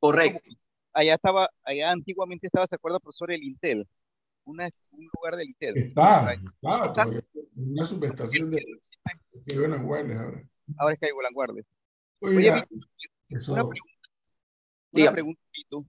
Correcto. 0.00 0.50
Allá 0.92 1.14
estaba, 1.14 1.48
allá 1.62 1.92
antiguamente 1.92 2.48
estaba, 2.48 2.66
¿se 2.66 2.74
acuerda, 2.74 2.98
profesor, 2.98 3.30
el 3.30 3.44
Intel? 3.44 3.86
Una, 4.48 4.70
un 4.92 5.10
lugar 5.14 5.36
del 5.36 5.48
Intel. 5.48 5.76
Está, 5.76 6.32
está, 6.32 6.86
Está. 6.86 7.06
una 7.54 7.84
subestación 7.84 8.50
de 8.50 8.64
que 9.46 9.58
buenas 9.58 9.82
guardias 9.82 10.18
ahora. 10.18 10.48
Ahora 10.78 10.94
es 10.94 11.00
Caigo 11.00 11.18
Guardia. 11.34 11.62
Oiga, 12.20 12.66
Oye, 12.70 12.80
eso, 13.28 13.52
Una 13.52 13.68
pregunta, 13.68 14.08
una 14.92 15.12
pregunta, 15.12 15.42
Vito. 15.54 15.86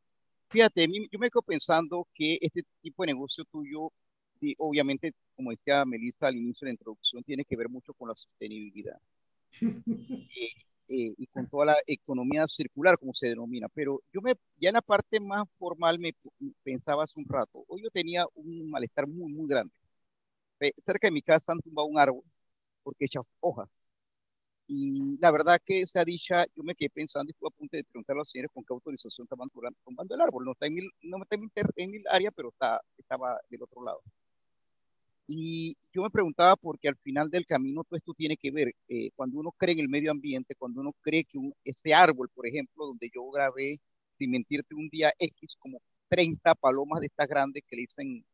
Fíjate, 0.50 0.88
yo 1.10 1.20
me 1.20 1.30
quedo 1.30 1.42
pensando 1.42 2.06
que 2.14 2.38
este 2.42 2.64
tipo 2.82 3.04
de 3.04 3.14
negocio 3.14 3.46
tuyo, 3.46 3.94
obviamente, 4.58 5.14
como 5.38 5.52
decía 5.52 5.86
Melissa 5.86 6.28
al 6.28 6.36
inicio 6.36 6.66
de 6.66 6.72
la 6.72 6.74
introducción, 6.74 7.24
tiene 7.24 7.46
que 7.46 7.56
ver 7.56 7.70
mucho 7.70 7.94
con 7.94 8.10
la 8.10 8.16
sostenibilidad 8.16 9.00
eh, 9.62 10.52
eh, 10.90 11.16
y 11.18 11.28
con 11.28 11.48
toda 11.48 11.68
la 11.68 11.78
economía 11.88 12.48
circular, 12.50 13.00
como 13.00 13.14
se 13.16 13.28
denomina. 13.30 13.70
Pero 13.76 14.02
yo 14.14 14.22
me, 14.22 14.36
ya 14.60 14.70
en 14.72 14.76
la 14.76 14.84
parte 14.84 15.20
más 15.22 15.46
formal 15.60 16.00
me 16.00 16.16
pensaba 16.64 17.04
hace 17.06 17.20
un 17.20 17.28
rato, 17.30 17.66
hoy 17.70 17.84
yo 17.84 17.92
tenía 17.92 18.26
un 18.36 18.70
malestar 18.72 19.08
muy, 19.08 19.32
muy 19.34 19.48
grande. 19.50 19.74
Cerca 20.86 21.08
de 21.08 21.12
mi 21.12 21.22
casa 21.22 21.52
han 21.52 21.60
tumbado 21.62 21.88
un 21.88 22.00
árbol 22.00 22.24
porque 22.84 23.06
echa 23.06 23.22
hojas. 23.42 23.70
Y 24.68 25.18
la 25.20 25.32
verdad 25.32 25.60
que 25.66 25.82
esa 25.82 26.04
dicha, 26.06 26.46
yo 26.56 26.64
me 26.64 26.76
quedé 26.76 26.90
pensando 26.92 27.30
y 27.30 27.32
estuve 27.34 27.50
a 27.50 27.58
punto 27.58 27.76
de 27.78 27.84
preguntar 27.84 28.16
a 28.16 28.20
los 28.20 28.30
señores 28.32 28.52
con 28.54 28.64
qué 28.64 28.74
autorización 28.74 29.26
estaban 29.26 29.50
tumbando 29.50 30.16
el 30.16 30.22
árbol. 30.22 30.46
No 30.46 30.52
está 30.54 30.68
en 30.68 30.76
mi, 30.76 30.82
no 31.04 31.24
está 31.24 31.36
en 31.36 31.42
mi, 31.42 31.50
ter- 31.50 31.74
en 31.76 31.92
mi 31.92 31.98
área, 32.10 32.32
pero 32.32 32.50
está, 32.50 32.82
estaba 32.98 33.40
del 33.50 33.64
otro 33.64 33.84
lado. 33.84 34.02
Y 35.32 35.78
yo 35.94 36.02
me 36.02 36.10
preguntaba 36.10 36.56
porque 36.56 36.88
al 36.88 36.96
final 37.04 37.30
del 37.30 37.46
camino 37.46 37.84
todo 37.84 37.98
esto 37.98 38.16
tiene 38.16 38.36
que 38.36 38.50
ver, 38.50 38.74
eh, 38.88 39.12
cuando 39.16 39.38
uno 39.38 39.52
cree 39.56 39.74
en 39.74 39.82
el 39.82 39.88
medio 39.88 40.10
ambiente, 40.10 40.56
cuando 40.56 40.82
uno 40.82 40.92
cree 41.02 41.24
que 41.24 41.38
un- 41.38 41.54
ese 41.64 41.94
árbol, 41.94 42.30
por 42.34 42.48
ejemplo, 42.48 42.88
donde 42.88 43.12
yo 43.14 43.30
grabé, 43.30 43.80
sin 44.18 44.32
mentirte, 44.32 44.74
un 44.74 44.90
día 44.90 45.14
X, 45.20 45.56
como 45.60 45.82
30 46.08 46.56
palomas 46.56 47.02
de 47.02 47.06
estas 47.06 47.28
grandes 47.30 47.64
que 47.68 47.76
le 47.76 47.82
dicen, 47.84 48.26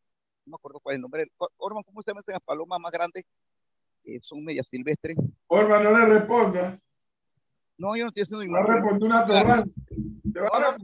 no 0.45 0.51
me 0.51 0.55
acuerdo 0.55 0.79
cuál 0.79 0.93
es 0.93 0.97
el 0.99 1.01
nombre, 1.01 1.25
Orman, 1.58 1.84
¿cómo 1.84 2.01
se 2.01 2.12
llaman 2.12 2.23
esas 2.25 2.41
palomas 2.41 2.79
más 2.79 2.93
grandes? 2.93 3.25
Eh, 4.05 4.21
son 4.21 4.41
medias 4.45 4.65
silvestres. 4.69 5.17
Orma, 5.47 5.79
no 5.84 5.97
le 5.97 6.05
responda. 6.05 6.79
No, 7.77 7.97
yo 7.97 8.03
no 8.03 8.08
estoy 8.08 8.23
haciendo 8.23 8.43
ningún 8.45 8.58
va 8.58 8.63
a 8.63 8.75
responder 8.75 9.03
una 9.10 9.25
Claro. 9.25 9.63
Te 10.35 10.41
No, 10.41 10.49
no, 10.49 10.57
a 10.57 10.77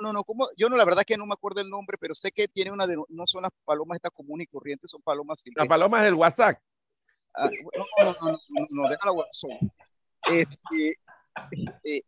no. 0.00 0.12
No. 0.12 0.22
¿cómo? 0.22 0.48
Yo 0.56 0.68
no, 0.68 0.76
la 0.76 0.84
verdad 0.84 1.02
que 1.04 1.16
no 1.16 1.26
me 1.26 1.32
acuerdo 1.32 1.60
el 1.60 1.68
nombre, 1.68 1.98
pero 1.98 2.14
sé 2.14 2.30
que 2.30 2.46
tiene 2.46 2.70
una 2.70 2.86
de, 2.86 2.96
no 3.08 3.26
son 3.26 3.42
las 3.42 3.50
palomas 3.64 3.96
estas 3.96 4.12
comunes 4.12 4.44
y 4.44 4.52
corrientes, 4.52 4.88
son 4.92 5.02
palomas 5.02 5.38
Las 5.38 5.42
silvestres. 5.42 5.68
palomas 5.68 6.04
del 6.04 6.14
WhatsApp. 6.14 6.60
Ah, 7.34 7.50
no, 7.50 7.84
no, 8.04 8.12
no, 8.12 8.30
no, 8.30 8.38
no, 8.48 8.66
no, 8.70 8.88
déjala 8.88 9.10
guasón. 9.10 9.50
Este, 10.30 10.96
este, 11.50 12.04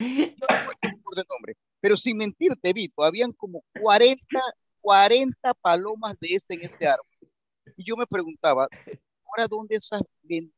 yo 0.00 0.34
no 0.40 0.46
me 0.48 0.72
acuerdo 0.72 1.20
el 1.20 1.26
nombre, 1.28 1.56
pero 1.80 1.96
sin 1.96 2.16
mentirte, 2.16 2.72
Vito, 2.72 3.04
habían 3.04 3.32
como 3.32 3.62
40, 3.80 4.40
40 4.80 5.54
palomas 5.54 6.18
de 6.18 6.34
ese 6.34 6.54
en 6.54 6.62
ese 6.62 6.88
árbol. 6.88 7.06
Y 7.76 7.84
yo 7.84 7.96
me 7.96 8.06
preguntaba, 8.06 8.66
ahora 9.26 9.46
dónde 9.46 9.76
esas, 9.76 10.02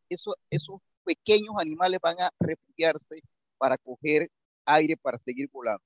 esos, 0.09 0.35
esos 0.48 0.81
pequeños 1.05 1.57
animales 1.59 2.00
van 2.00 2.18
a 2.20 2.31
refugiarse 2.40 3.22
para 3.62 3.79
coger 3.79 4.29
aire 4.64 4.96
para 4.96 5.18
seguir 5.18 5.48
volando. 5.53 5.85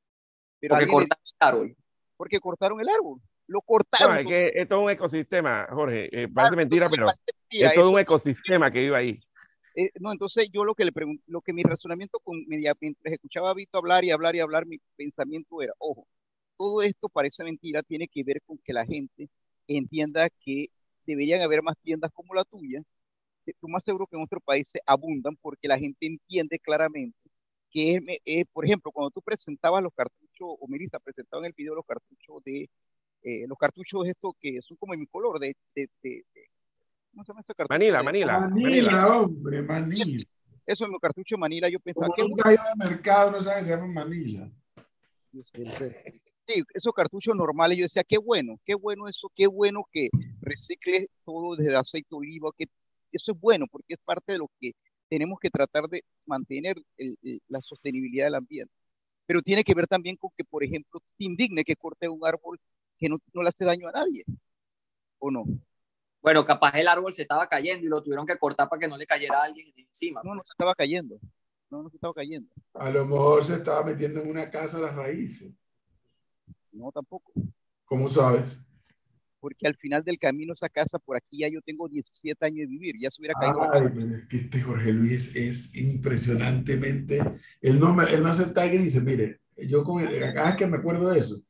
Pero 0.59 0.77
Porque 0.77 0.87
cortaron 0.89 1.23
el 1.27 1.47
árbol. 1.47 1.77
porque 2.17 2.41
cortaron 2.41 2.81
el 2.81 2.89
árbol, 2.89 3.21
lo 3.49 3.59
No, 3.59 3.65
cortaron. 3.67 4.17
es 4.17 4.27
que 4.27 4.53
es 4.55 4.67
todo 4.67 4.81
un 4.81 4.91
ecosistema, 4.91 5.67
Jorge. 5.71 6.09
eh, 6.11 6.27
parece 6.27 6.57
mentira, 6.57 6.87
entonces 6.87 7.05
pero 7.05 7.07
parece 7.13 7.33
mentira, 7.43 7.69
es 7.69 7.75
todo 7.75 7.85
eso- 7.85 7.93
un 7.93 8.01
ecosistema 8.01 8.71
que 8.73 8.79
vive 8.81 8.97
ahí. 8.97 9.21
Eh, 9.75 9.91
no, 10.01 10.11
entonces 10.11 10.49
yo 10.51 10.65
lo 10.65 10.75
que 10.75 10.87
le 10.87 10.93
pregunto, 10.93 11.23
lo 11.27 11.43
que 11.43 11.53
mi 11.53 11.63
razonamiento 11.65 12.19
con 12.21 12.47
media, 12.47 12.73
mientras 12.81 13.13
escuchaba 13.13 13.51
a 13.51 13.55
Vito 13.55 13.77
hablar 13.77 14.05
y 14.05 14.11
hablar 14.11 14.35
y 14.35 14.41
hablar, 14.41 14.65
mi 14.65 14.79
pensamiento 14.97 15.61
era, 15.61 15.75
ojo, 15.77 16.07
todo 16.57 16.81
esto 16.81 17.11
parece 17.11 17.45
mentira, 17.45 17.83
tiene 17.83 18.09
que 18.09 18.25
ver 18.25 18.41
con 18.47 18.57
que 18.65 18.73
la 18.73 18.87
gente 18.87 19.29
entienda 19.69 20.31
que 20.31 20.69
deberían 21.05 21.43
haber 21.43 21.63
más 21.63 21.77
tiendas 21.83 22.11
como 22.15 22.33
la 22.33 22.45
tuya. 22.45 22.81
Lo 23.61 23.69
más 23.69 23.85
seguro 23.85 24.07
que 24.07 24.17
en 24.17 24.21
nuestro 24.21 24.41
país 24.41 24.67
se 24.71 24.81
abundan 24.87 25.37
porque 25.43 25.69
la 25.69 25.79
gente 25.79 26.07
entiende 26.07 26.59
claramente 26.59 27.26
que 27.77 27.95
es, 27.97 28.03
es, 28.25 28.47
por 28.55 28.65
ejemplo, 28.65 28.91
cuando 28.91 29.11
tú 29.11 29.21
presentabas 29.21 29.83
los 29.83 29.93
cartuchos, 29.93 30.49
o 30.49 30.67
Melissa 30.67 30.99
presentaba 30.99 31.43
en 31.43 31.49
el 31.49 31.53
video 31.53 31.75
los 31.75 31.85
cartuchos 31.85 32.43
de, 32.43 32.71
eh, 33.23 33.45
los 33.47 33.59
cartuchos 33.59 34.07
estos 34.07 34.33
que 34.41 34.63
son 34.63 34.79
como 34.79 34.95
en 34.95 35.01
mi 35.01 35.07
color, 35.07 35.39
de, 35.39 35.55
de, 35.75 35.91
de- 36.03 36.25
de- 36.35 36.51
¿cómo 37.11 37.23
se 37.23 37.33
llama 37.33 37.41
ese 37.41 37.55
cartucho? 37.55 37.75
Manila, 37.75 37.99
De- 37.99 38.05
Manila, 38.05 38.39
Manila. 38.41 38.71
Manila, 38.71 39.21
hombre, 39.21 39.61
Manila. 39.63 40.25
Eso 40.65 40.87
en 40.87 40.91
mi 40.93 40.99
cartucho 40.99 41.35
de 41.35 41.41
Manila, 41.41 41.69
yo 41.69 41.79
pensaba, 41.79 42.07
Como 42.07 42.15
qué 42.17 42.23
nunca 42.23 42.53
ido 42.55 42.63
al 42.63 42.79
mercado, 42.79 43.31
no 43.31 43.43
sabe 43.43 43.59
que 43.59 43.65
se 43.65 43.71
llama 43.73 43.87
Manila. 43.89 44.51
Yo 45.33 45.45
sé, 45.45 45.65
yo 45.67 45.71
sé. 45.71 46.23
Sí, 46.49 46.63
esos 46.73 46.95
cartuchos 46.95 47.37
normales, 47.37 47.77
yo 47.77 47.83
decía, 47.85 48.05
qué 48.05 48.17
bueno, 48.17 48.59
qué 48.65 48.75
bueno 48.75 49.07
eso, 49.07 49.31
qué 49.37 49.47
bueno 49.49 49.85
que 49.93 50.09
recicle 50.41 51.09
todo 51.27 51.57
desde 51.57 51.77
aceite 51.77 52.09
de 52.11 52.17
oliva, 52.17 52.51
que 52.57 52.65
eso 53.13 53.33
es 53.33 53.39
bueno 53.39 53.67
porque 53.71 53.93
es 53.95 54.01
parte 54.03 54.33
de 54.33 54.39
lo 54.39 54.51
que 54.59 54.73
tenemos 55.09 55.39
que 55.41 55.51
tratar 55.51 55.89
de 55.89 56.05
mantener 56.27 56.77
el- 56.99 57.19
el- 57.23 57.41
la 57.49 57.61
sostenibilidad 57.63 58.27
del 58.27 58.37
ambiente. 58.37 58.73
Pero 59.27 59.43
tiene 59.43 59.65
que 59.65 59.75
ver 59.75 59.87
también 59.87 60.17
con 60.17 60.31
que, 60.37 60.45
por 60.45 60.65
ejemplo, 60.65 61.01
te 61.19 61.25
indigne 61.25 61.65
que 61.65 61.77
corte 61.77 62.09
un 62.09 62.25
árbol 62.27 62.59
que 62.99 63.09
no, 63.09 63.19
no 63.35 63.43
le 63.43 63.49
hace 63.51 63.65
daño 63.65 63.89
a 63.89 63.93
nadie, 63.93 64.25
¿o 65.19 65.31
no? 65.31 65.45
Bueno, 66.23 66.45
capaz 66.45 66.73
el 66.79 66.89
árbol 66.89 67.15
se 67.15 67.23
estaba 67.23 67.49
cayendo 67.49 67.87
y 67.87 67.89
lo 67.89 68.03
tuvieron 68.03 68.27
que 68.27 68.37
cortar 68.39 68.69
para 68.69 68.81
que 68.81 68.89
no 68.89 68.97
le 68.97 69.07
cayera 69.07 69.41
a 69.43 69.45
alguien 69.45 69.73
encima. 69.77 70.23
No, 70.25 70.35
no 70.35 70.43
se 70.43 70.53
estaba 70.53 70.75
cayendo, 70.75 71.19
no, 71.71 71.83
no 71.85 71.91
se 71.91 71.97
estaba 71.97 72.15
cayendo, 72.15 72.49
A 72.75 72.91
lo 72.91 73.05
mejor 73.07 73.45
se 73.45 73.55
estaba 73.55 73.85
metiendo 73.85 74.21
en 74.21 74.31
una 74.31 74.51
casa 74.51 74.79
a 74.79 74.81
las 74.81 74.95
raíces. 74.95 75.53
no 76.73 76.91
tampoco. 76.93 77.33
¿Cómo 77.85 78.09
sabes? 78.09 78.61
Porque 79.47 79.69
al 79.69 79.77
final 79.77 80.03
del 80.03 80.19
camino 80.19 80.55
esa 80.55 80.69
casa, 80.69 80.99
por 80.99 81.17
aquí 81.17 81.39
ya 81.39 81.49
yo 81.49 81.63
tengo 81.63 81.89
17 81.89 82.45
años 82.45 82.59
de 82.59 82.67
vivir, 82.67 82.97
ya 83.01 83.13
se 83.13 83.23
hubiera 83.23 83.35
caído. 83.39 83.73
Ay, 83.73 84.27
es 84.33 84.41
este 84.43 84.61
Jorge 84.61 84.93
Luis 84.93 85.37
es 85.37 85.73
impresionantemente. 85.77 87.21
Él 87.61 87.79
no, 87.79 88.03
él 88.03 88.25
no 88.25 88.29
acepta 88.29 88.67
grises. 88.67 89.05
Mire, 89.05 89.43
yo 89.69 89.85
con 89.85 90.03
el, 90.03 90.19
cada 90.35 90.49
vez 90.49 90.57
que 90.57 90.67
me 90.67 90.79
acuerdo 90.79 91.11
de 91.11 91.21
eso, 91.21 91.41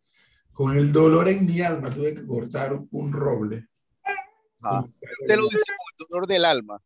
con 0.52 0.76
el 0.76 0.92
dolor 0.92 1.26
en 1.30 1.46
mi 1.46 1.62
alma 1.62 1.88
tuve 1.88 2.12
que 2.12 2.26
cortar 2.26 2.74
un, 2.74 2.86
un 2.90 3.14
roble. 3.14 3.66
Ajá. 4.60 4.80
Usted 4.82 5.36
lo 5.36 5.44
dice 5.44 5.56
con 5.56 5.86
el 5.98 6.06
dolor 6.10 6.26
del 6.26 6.44
alma. 6.44 6.82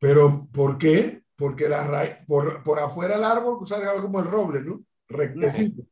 Pero, 0.00 0.48
¿por 0.50 0.76
qué? 0.76 1.22
Porque 1.36 1.68
la 1.68 1.86
raíz, 1.86 2.16
por, 2.26 2.64
por 2.64 2.80
afuera 2.80 3.14
el 3.14 3.22
árbol 3.22 3.64
salga 3.68 3.94
como 4.02 4.18
el 4.18 4.26
roble, 4.26 4.60
¿no? 4.62 4.84
Rectecito 5.06 5.84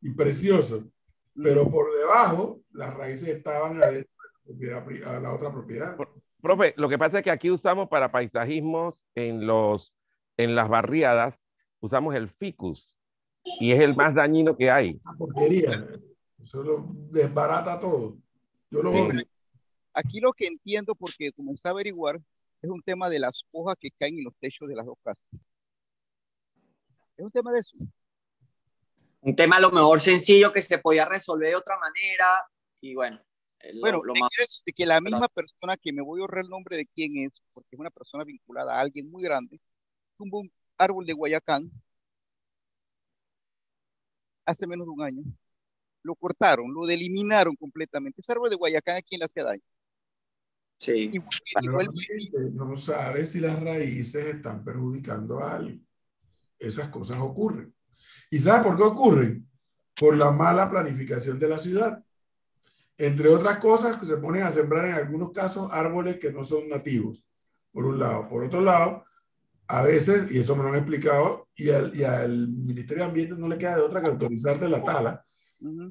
y 0.00 0.08
precioso. 0.12 0.90
Pero 1.34 1.70
por 1.70 1.96
debajo, 1.96 2.60
las 2.72 2.94
raíces 2.94 3.28
estaban 3.28 3.82
adentro 3.82 4.12
de 4.44 4.66
la 4.66 4.84
propiedad 4.84 5.16
a 5.16 5.20
la 5.20 5.32
otra 5.32 5.52
propiedad. 5.52 5.96
Profe, 6.40 6.74
lo 6.76 6.88
que 6.88 6.98
pasa 6.98 7.18
es 7.18 7.24
que 7.24 7.30
aquí 7.30 7.50
usamos 7.50 7.88
para 7.88 8.10
paisajismos 8.10 8.94
en, 9.14 9.46
los, 9.46 9.94
en 10.36 10.54
las 10.54 10.68
barriadas, 10.68 11.34
usamos 11.80 12.14
el 12.14 12.28
ficus 12.28 12.94
y 13.60 13.72
es 13.72 13.80
el 13.80 13.94
más 13.94 14.14
dañino 14.14 14.56
que 14.56 14.70
hay. 14.70 15.00
Una 15.04 15.16
porquería. 15.16 15.88
Eso 16.42 16.62
lo 16.62 16.86
desbarata 17.10 17.78
todo. 17.78 18.16
Yo 18.70 18.82
lo 18.82 18.92
Sí. 18.92 19.26
Aquí 19.94 20.20
lo 20.20 20.32
que 20.32 20.46
entiendo, 20.46 20.94
porque 20.94 21.32
comencé 21.32 21.68
a 21.68 21.72
averiguar, 21.72 22.20
es 22.62 22.70
un 22.70 22.80
tema 22.82 23.10
de 23.10 23.18
las 23.18 23.44
hojas 23.52 23.76
que 23.78 23.90
caen 23.90 24.18
en 24.18 24.24
los 24.24 24.34
techos 24.36 24.68
de 24.68 24.74
las 24.74 24.86
dos 24.86 24.96
casas. 25.02 25.24
Es 27.16 27.24
un 27.24 27.30
tema 27.30 27.52
de 27.52 27.60
eso. 27.60 27.76
Un 29.22 29.36
tema 29.36 29.56
a 29.56 29.60
lo 29.60 29.70
mejor 29.70 30.00
sencillo 30.00 30.52
que 30.52 30.62
se 30.62 30.78
podía 30.78 31.04
resolver 31.04 31.48
de 31.48 31.56
otra 31.56 31.78
manera 31.78 32.26
y 32.80 32.94
bueno, 32.94 33.20
eh, 33.60 33.72
lo, 33.74 33.80
Bueno, 33.80 34.02
lo 34.04 34.14
más... 34.14 34.30
decir 34.36 34.74
que 34.74 34.84
la 34.84 35.00
misma 35.00 35.28
persona 35.28 35.76
que 35.76 35.92
me 35.92 36.02
voy 36.02 36.20
a 36.20 36.22
ahorrar 36.22 36.42
el 36.44 36.50
nombre 36.50 36.76
de 36.76 36.86
quién 36.86 37.16
es, 37.18 37.40
porque 37.52 37.68
es 37.72 37.78
una 37.80 37.90
persona 37.90 38.24
vinculada 38.24 38.74
a 38.76 38.80
alguien 38.80 39.08
muy 39.10 39.22
grande, 39.22 39.60
tumbó 40.18 40.40
un 40.40 40.52
árbol 40.76 41.06
de 41.06 41.12
Guayacán 41.12 41.70
hace 44.44 44.66
menos 44.66 44.86
de 44.86 44.90
un 44.90 45.02
año. 45.02 45.22
Lo 46.02 46.16
cortaron, 46.16 46.74
lo 46.74 46.88
eliminaron 46.88 47.54
completamente. 47.54 48.20
Ese 48.20 48.32
árbol 48.32 48.50
de 48.50 48.56
Guayacán 48.56 48.96
a 48.96 49.02
quién 49.02 49.20
le 49.20 49.26
hacía 49.26 49.44
daño. 49.44 49.62
Sí. 50.76 51.10
El- 51.12 51.66
Nuevamente, 51.66 52.50
no 52.54 52.74
sabe 52.74 53.24
si 53.24 53.38
las 53.38 53.62
raíces 53.62 54.26
están 54.26 54.64
perjudicando 54.64 55.38
a 55.38 55.54
alguien. 55.54 55.86
Esas 56.58 56.88
cosas 56.88 57.20
ocurren. 57.20 57.72
¿Y 58.32 58.38
sabe 58.38 58.64
por 58.64 58.78
qué 58.78 58.82
ocurren? 58.82 59.46
Por 59.94 60.16
la 60.16 60.30
mala 60.30 60.70
planificación 60.70 61.38
de 61.38 61.48
la 61.48 61.58
ciudad. 61.58 62.02
Entre 62.96 63.28
otras 63.28 63.58
cosas, 63.58 63.98
que 63.98 64.06
se 64.06 64.16
ponen 64.16 64.42
a 64.42 64.50
sembrar 64.50 64.86
en 64.86 64.94
algunos 64.94 65.32
casos 65.32 65.68
árboles 65.70 66.16
que 66.16 66.32
no 66.32 66.42
son 66.42 66.66
nativos, 66.66 67.22
por 67.70 67.84
un 67.84 67.98
lado. 67.98 68.26
Por 68.30 68.42
otro 68.44 68.62
lado, 68.62 69.04
a 69.68 69.82
veces, 69.82 70.32
y 70.32 70.38
eso 70.38 70.56
me 70.56 70.62
lo 70.62 70.70
han 70.70 70.76
explicado, 70.76 71.48
y 71.54 71.68
al, 71.68 71.94
y 71.94 72.04
al 72.04 72.48
Ministerio 72.48 73.02
de 73.04 73.08
Ambiente 73.10 73.34
no 73.36 73.48
le 73.48 73.58
queda 73.58 73.76
de 73.76 73.82
otra 73.82 74.00
que 74.00 74.08
autorizarte 74.08 74.66
la 74.66 74.82
tala. 74.82 75.22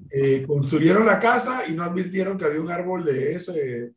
Eh, 0.09 0.43
construyeron 0.47 1.05
la 1.05 1.19
casa 1.19 1.67
y 1.67 1.73
no 1.73 1.83
advirtieron 1.83 2.39
que 2.39 2.45
había 2.45 2.59
un 2.59 2.71
árbol 2.71 3.05
de 3.05 3.33
eso. 3.33 3.53
eh, 3.55 3.93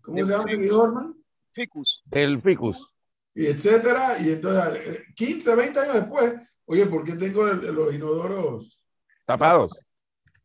¿Cómo 0.00 0.24
se 0.24 0.32
llama 0.32 0.44
ese 0.48 0.70
Orman? 0.72 1.14
Ficus. 1.52 2.04
El 2.12 2.40
ficus. 2.40 2.94
y 3.34 3.46
etcétera. 3.46 4.18
Y 4.20 4.30
entonces, 4.30 4.80
eh, 4.86 5.04
15, 5.16 5.54
20 5.56 5.80
años 5.80 5.94
después, 5.94 6.34
oye, 6.68 6.86
¿por 6.86 7.04
qué 7.04 7.12
tengo 7.14 7.46
el- 7.48 7.74
los 7.74 7.94
inodoros? 7.94 8.84
Tapados. 9.26 9.72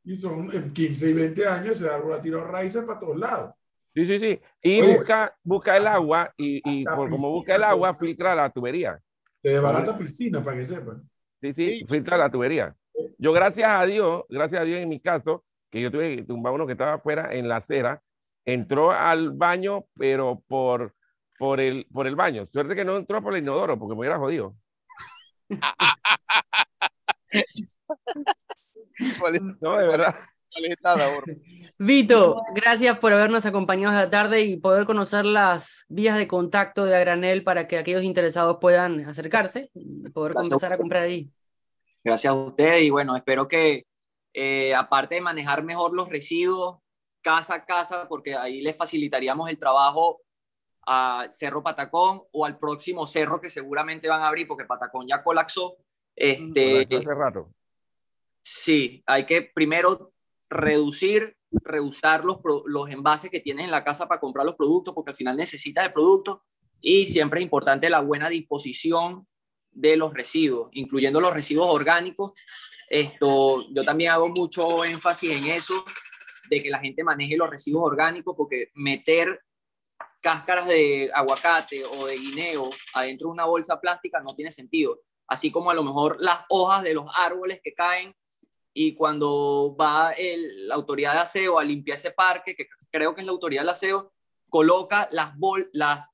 Y 0.03 0.17
son 0.17 0.51
en 0.53 0.73
15 0.73 1.09
y 1.09 1.13
20 1.13 1.47
años, 1.47 1.75
ese 1.81 1.89
árbol 1.89 2.13
ha 2.13 2.21
tirado 2.21 2.45
raíces 2.45 2.83
para 2.83 2.99
todos 2.99 3.17
lados. 3.17 3.53
Sí, 3.95 4.05
sí, 4.05 4.19
sí. 4.19 4.39
Y 4.61 4.81
Oye. 4.81 4.95
busca, 4.95 5.35
busca 5.43 5.77
el 5.77 5.85
agua 5.87 6.33
y, 6.35 6.61
y 6.65 6.83
por 6.83 7.09
como 7.09 7.31
busca 7.31 7.55
el 7.55 7.63
agua, 7.63 7.91
todo. 7.93 7.99
filtra 8.07 8.33
la 8.35 8.49
tubería. 8.49 8.99
Te 9.41 9.49
desbarata 9.49 9.97
piscina, 9.97 10.43
para 10.43 10.57
que 10.57 10.65
sepan. 10.65 11.07
Sí, 11.41 11.53
sí, 11.53 11.79
Sí. 11.79 11.85
filtra 11.87 12.17
la 12.17 12.29
tubería. 12.31 12.75
Yo, 13.17 13.31
gracias 13.33 13.71
a 13.71 13.85
Dios, 13.85 14.23
gracias 14.29 14.61
a 14.61 14.65
Dios 14.65 14.79
en 14.79 14.89
mi 14.89 14.99
caso, 14.99 15.43
que 15.71 15.79
yo 15.81 15.91
tuve 15.91 16.15
que 16.17 16.23
tumbar 16.23 16.53
uno 16.53 16.65
que 16.65 16.71
estaba 16.73 16.93
afuera 16.93 17.33
en 17.33 17.47
la 17.47 17.57
acera, 17.57 18.01
entró 18.45 18.91
al 18.91 19.31
baño, 19.31 19.85
pero 19.95 20.41
por, 20.47 20.93
por, 21.37 21.59
el, 21.59 21.85
por 21.93 22.07
el 22.07 22.15
baño. 22.15 22.47
Suerte 22.51 22.75
que 22.75 22.85
no 22.85 22.97
entró 22.97 23.21
por 23.21 23.33
el 23.35 23.43
inodoro, 23.43 23.77
porque 23.77 23.93
me 23.93 23.99
hubiera 23.99 24.17
jodido. 24.17 24.55
¿Cuál 29.19 29.35
es, 29.35 29.41
No, 29.61 29.77
de 29.77 29.87
verdad. 29.87 30.15
cuál 30.51 30.65
es 30.65 30.77
nada, 30.83 31.05
ahora? 31.05 31.33
Vito, 31.79 32.41
gracias 32.53 32.99
por 32.99 33.13
habernos 33.13 33.45
acompañado 33.45 33.97
esta 33.97 34.09
tarde 34.09 34.41
y 34.41 34.57
poder 34.57 34.85
conocer 34.85 35.25
las 35.25 35.85
vías 35.87 36.17
de 36.17 36.27
contacto 36.27 36.85
de 36.85 36.95
Agranel 36.95 37.43
para 37.43 37.67
que 37.67 37.77
aquellos 37.77 38.03
interesados 38.03 38.57
puedan 38.61 39.05
acercarse 39.05 39.69
y 39.73 40.09
poder 40.09 40.33
Gracias. 40.33 40.49
comenzar 40.49 40.73
a 40.73 40.77
comprar 40.77 41.03
ahí. 41.03 41.29
Gracias 42.03 42.31
a 42.31 42.33
ustedes 42.35 42.83
y 42.83 42.89
bueno, 42.89 43.15
espero 43.15 43.47
que 43.47 43.85
eh, 44.33 44.73
aparte 44.75 45.15
de 45.15 45.21
manejar 45.21 45.63
mejor 45.63 45.93
los 45.95 46.09
residuos 46.09 46.77
casa 47.21 47.55
a 47.55 47.65
casa, 47.65 48.07
porque 48.09 48.35
ahí 48.35 48.61
les 48.61 48.75
facilitaríamos 48.75 49.49
el 49.49 49.57
trabajo 49.57 50.19
a 50.85 51.27
Cerro 51.31 51.63
Patacón 51.63 52.23
o 52.31 52.45
al 52.45 52.57
próximo 52.57 53.07
cerro 53.07 53.39
que 53.39 53.49
seguramente 53.49 54.09
van 54.09 54.21
a 54.21 54.27
abrir, 54.27 54.47
porque 54.47 54.65
Patacón 54.65 55.07
ya 55.07 55.23
colapsó. 55.23 55.77
Este, 56.15 56.81
Hace 56.81 57.13
rato. 57.13 57.49
Sí, 58.41 59.01
hay 59.05 59.25
que 59.25 59.41
primero 59.41 60.13
reducir, 60.49 61.37
reusar 61.51 62.25
los, 62.25 62.39
los 62.65 62.89
envases 62.89 63.31
que 63.31 63.39
tienes 63.39 63.65
en 63.65 63.71
la 63.71 63.83
casa 63.83 64.07
para 64.07 64.19
comprar 64.19 64.45
los 64.45 64.55
productos, 64.55 64.93
porque 64.93 65.11
al 65.11 65.17
final 65.17 65.37
necesitas 65.37 65.85
el 65.85 65.93
producto. 65.93 66.43
Y 66.81 67.05
siempre 67.05 67.39
es 67.39 67.43
importante 67.45 67.89
la 67.89 68.01
buena 68.01 68.27
disposición 68.27 69.25
de 69.71 69.97
los 69.97 70.13
residuos, 70.13 70.69
incluyendo 70.73 71.21
los 71.21 71.33
residuos 71.33 71.67
orgánicos. 71.69 72.33
Esto, 72.89 73.65
yo 73.73 73.83
también 73.85 74.11
hago 74.11 74.29
mucho 74.29 74.83
énfasis 74.83 75.31
en 75.31 75.45
eso, 75.45 75.85
de 76.49 76.61
que 76.61 76.69
la 76.69 76.79
gente 76.79 77.03
maneje 77.03 77.37
los 77.37 77.49
residuos 77.49 77.85
orgánicos, 77.85 78.35
porque 78.37 78.69
meter 78.75 79.39
cáscaras 80.23 80.65
de 80.67 81.11
aguacate 81.13 81.83
o 81.83 82.05
de 82.05 82.17
guineo 82.17 82.69
adentro 82.93 83.27
de 83.27 83.33
una 83.33 83.43
bolsa 83.43 83.79
plástica 83.81 84.21
no 84.21 84.33
tiene 84.33 84.51
sentido. 84.51 85.01
Así 85.27 85.51
como 85.51 85.69
a 85.69 85.73
lo 85.73 85.83
mejor 85.83 86.15
las 86.21 86.45
hojas 86.47 86.81
de 86.81 86.93
los 86.93 87.11
árboles 87.13 87.59
que 87.61 87.73
caen 87.73 88.15
y 88.73 88.95
cuando 88.95 89.75
va 89.79 90.13
el, 90.13 90.69
la 90.69 90.75
autoridad 90.75 91.13
de 91.13 91.19
aseo 91.19 91.59
a 91.59 91.63
limpiar 91.63 91.97
ese 91.97 92.11
parque, 92.11 92.55
que 92.55 92.67
creo 92.89 93.13
que 93.13 93.19
es 93.19 93.27
la 93.27 93.33
autoridad 93.33 93.63
de 93.65 93.71
aseo, 93.71 94.13
coloca 94.49 95.09
las, 95.11 95.37
bol, 95.37 95.69
las 95.73 96.07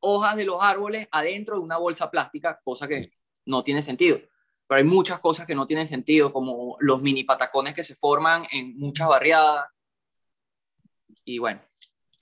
hojas 0.00 0.34
de 0.34 0.46
los 0.46 0.62
árboles 0.62 1.06
adentro 1.12 1.56
de 1.56 1.62
una 1.62 1.76
bolsa 1.76 2.10
plástica, 2.10 2.58
cosa 2.64 2.88
que 2.88 3.12
no 3.44 3.62
tiene 3.62 3.82
sentido. 3.82 4.18
Pero 4.66 4.78
hay 4.78 4.84
muchas 4.84 5.20
cosas 5.20 5.46
que 5.46 5.54
no 5.54 5.66
tienen 5.66 5.86
sentido, 5.86 6.32
como 6.32 6.76
los 6.80 7.02
mini 7.02 7.24
patacones 7.24 7.74
que 7.74 7.84
se 7.84 7.96
forman 7.96 8.44
en 8.50 8.78
muchas 8.78 9.08
barriadas. 9.08 9.66
Y 11.24 11.38
bueno, 11.38 11.60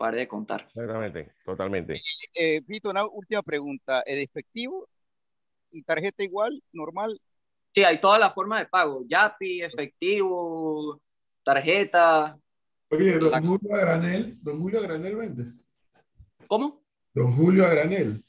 pare 0.00 0.16
de 0.20 0.26
contar. 0.28 0.66
Exactamente, 0.66 1.34
totalmente. 1.44 2.00
Eh, 2.34 2.62
Vito, 2.66 2.88
una 2.88 3.04
última 3.04 3.42
pregunta. 3.42 4.00
¿Es 4.06 4.16
efectivo? 4.16 4.88
¿Y 5.70 5.82
tarjeta 5.82 6.22
igual, 6.22 6.62
normal? 6.72 7.20
Sí, 7.74 7.84
hay 7.84 8.00
todas 8.00 8.18
las 8.18 8.32
formas 8.32 8.60
de 8.60 8.66
pago. 8.66 9.04
Yapi, 9.06 9.60
efectivo, 9.62 10.98
tarjeta. 11.42 12.38
Oye, 12.88 13.18
don 13.18 13.30
La- 13.30 13.42
Julio 13.42 13.74
a 13.74 13.78
granel, 13.78 14.38
don 14.42 14.58
Julio 14.58 14.78
a 14.78 14.82
granel 14.84 15.16
vendes. 15.16 15.66
¿Cómo? 16.46 16.82
Don 17.12 17.30
Julio 17.36 17.66
a 17.66 17.68
granel. 17.68 18.24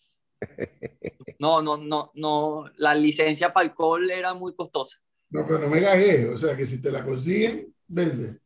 No, 1.39 1.61
no, 1.61 1.77
no, 1.77 2.11
no. 2.15 2.65
La 2.75 2.93
licencia 2.93 3.53
para 3.53 3.69
alcohol 3.69 4.11
era 4.11 4.33
muy 4.33 4.53
costosa. 4.53 4.97
No, 5.29 5.45
pero 5.47 5.59
no 5.59 5.69
me 5.69 5.79
gagué. 5.79 6.27
O 6.27 6.37
sea, 6.37 6.57
que 6.57 6.65
si 6.65 6.81
te 6.81 6.91
la 6.91 7.05
consiguen, 7.05 7.73
vende. 7.87 8.41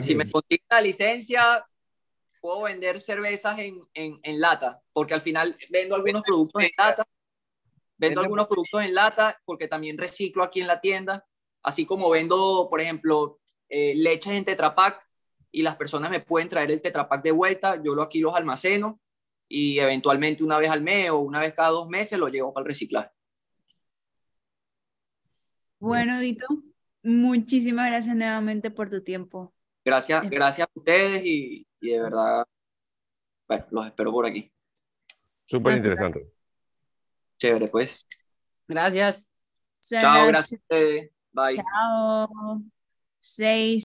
Si 0.00 0.14
me 0.14 0.30
consiguen 0.30 0.66
la 0.70 0.80
licencia, 0.80 1.66
puedo 2.40 2.62
vender 2.62 3.00
cervezas 3.00 3.58
en, 3.58 3.80
en, 3.94 4.18
en 4.22 4.40
lata, 4.40 4.80
porque 4.92 5.14
al 5.14 5.20
final 5.20 5.56
vendo 5.70 5.94
algunos 5.94 6.22
productos 6.22 6.62
en 6.62 6.70
lata. 6.76 7.04
Vendo 8.00 8.20
algunos 8.20 8.46
productos 8.46 8.84
en 8.84 8.94
lata 8.94 9.40
porque 9.44 9.66
también 9.66 9.98
reciclo 9.98 10.44
aquí 10.44 10.60
en 10.60 10.68
la 10.68 10.80
tienda, 10.80 11.26
así 11.64 11.84
como 11.84 12.08
vendo, 12.10 12.68
por 12.70 12.80
ejemplo, 12.80 13.40
eh, 13.68 13.92
leches 13.96 14.34
en 14.34 14.44
Tetra 14.44 14.74
Pak 14.74 15.04
y 15.50 15.62
las 15.62 15.74
personas 15.74 16.10
me 16.10 16.20
pueden 16.20 16.48
traer 16.48 16.70
el 16.70 16.80
Tetra 16.80 17.08
Pak 17.08 17.24
de 17.24 17.32
vuelta, 17.32 17.82
yo 17.82 17.96
lo 17.96 18.02
aquí 18.02 18.20
los 18.20 18.36
almaceno 18.36 19.00
y 19.48 19.80
eventualmente 19.80 20.44
una 20.44 20.58
vez 20.58 20.70
al 20.70 20.80
mes 20.82 21.10
o 21.10 21.18
una 21.18 21.40
vez 21.40 21.54
cada 21.54 21.70
dos 21.70 21.88
meses 21.88 22.18
lo 22.18 22.28
llevo 22.28 22.52
para 22.52 22.62
el 22.62 22.68
reciclaje. 22.68 23.10
Bueno, 25.80 26.20
Vito, 26.20 26.46
muchísimas 27.02 27.86
gracias 27.86 28.14
nuevamente 28.16 28.70
por 28.70 28.90
tu 28.90 29.02
tiempo. 29.02 29.52
Gracias, 29.84 30.22
Sí. 30.22 30.28
gracias 30.28 30.68
a 30.68 30.78
ustedes 30.78 31.22
y, 31.24 31.66
y 31.80 31.90
de 31.90 32.00
verdad, 32.00 32.46
bueno, 33.48 33.66
los 33.70 33.86
espero 33.86 34.12
por 34.12 34.26
aquí. 34.26 34.52
Súper 35.46 35.76
interesante. 35.76 36.30
Chévere, 37.38 37.68
pues. 37.68 38.06
Gracias. 38.66 39.32
Chao, 39.80 40.26
gracias. 40.26 40.60
Bye. 41.32 41.56
Chao. 41.56 42.62
Seis. 43.18 43.76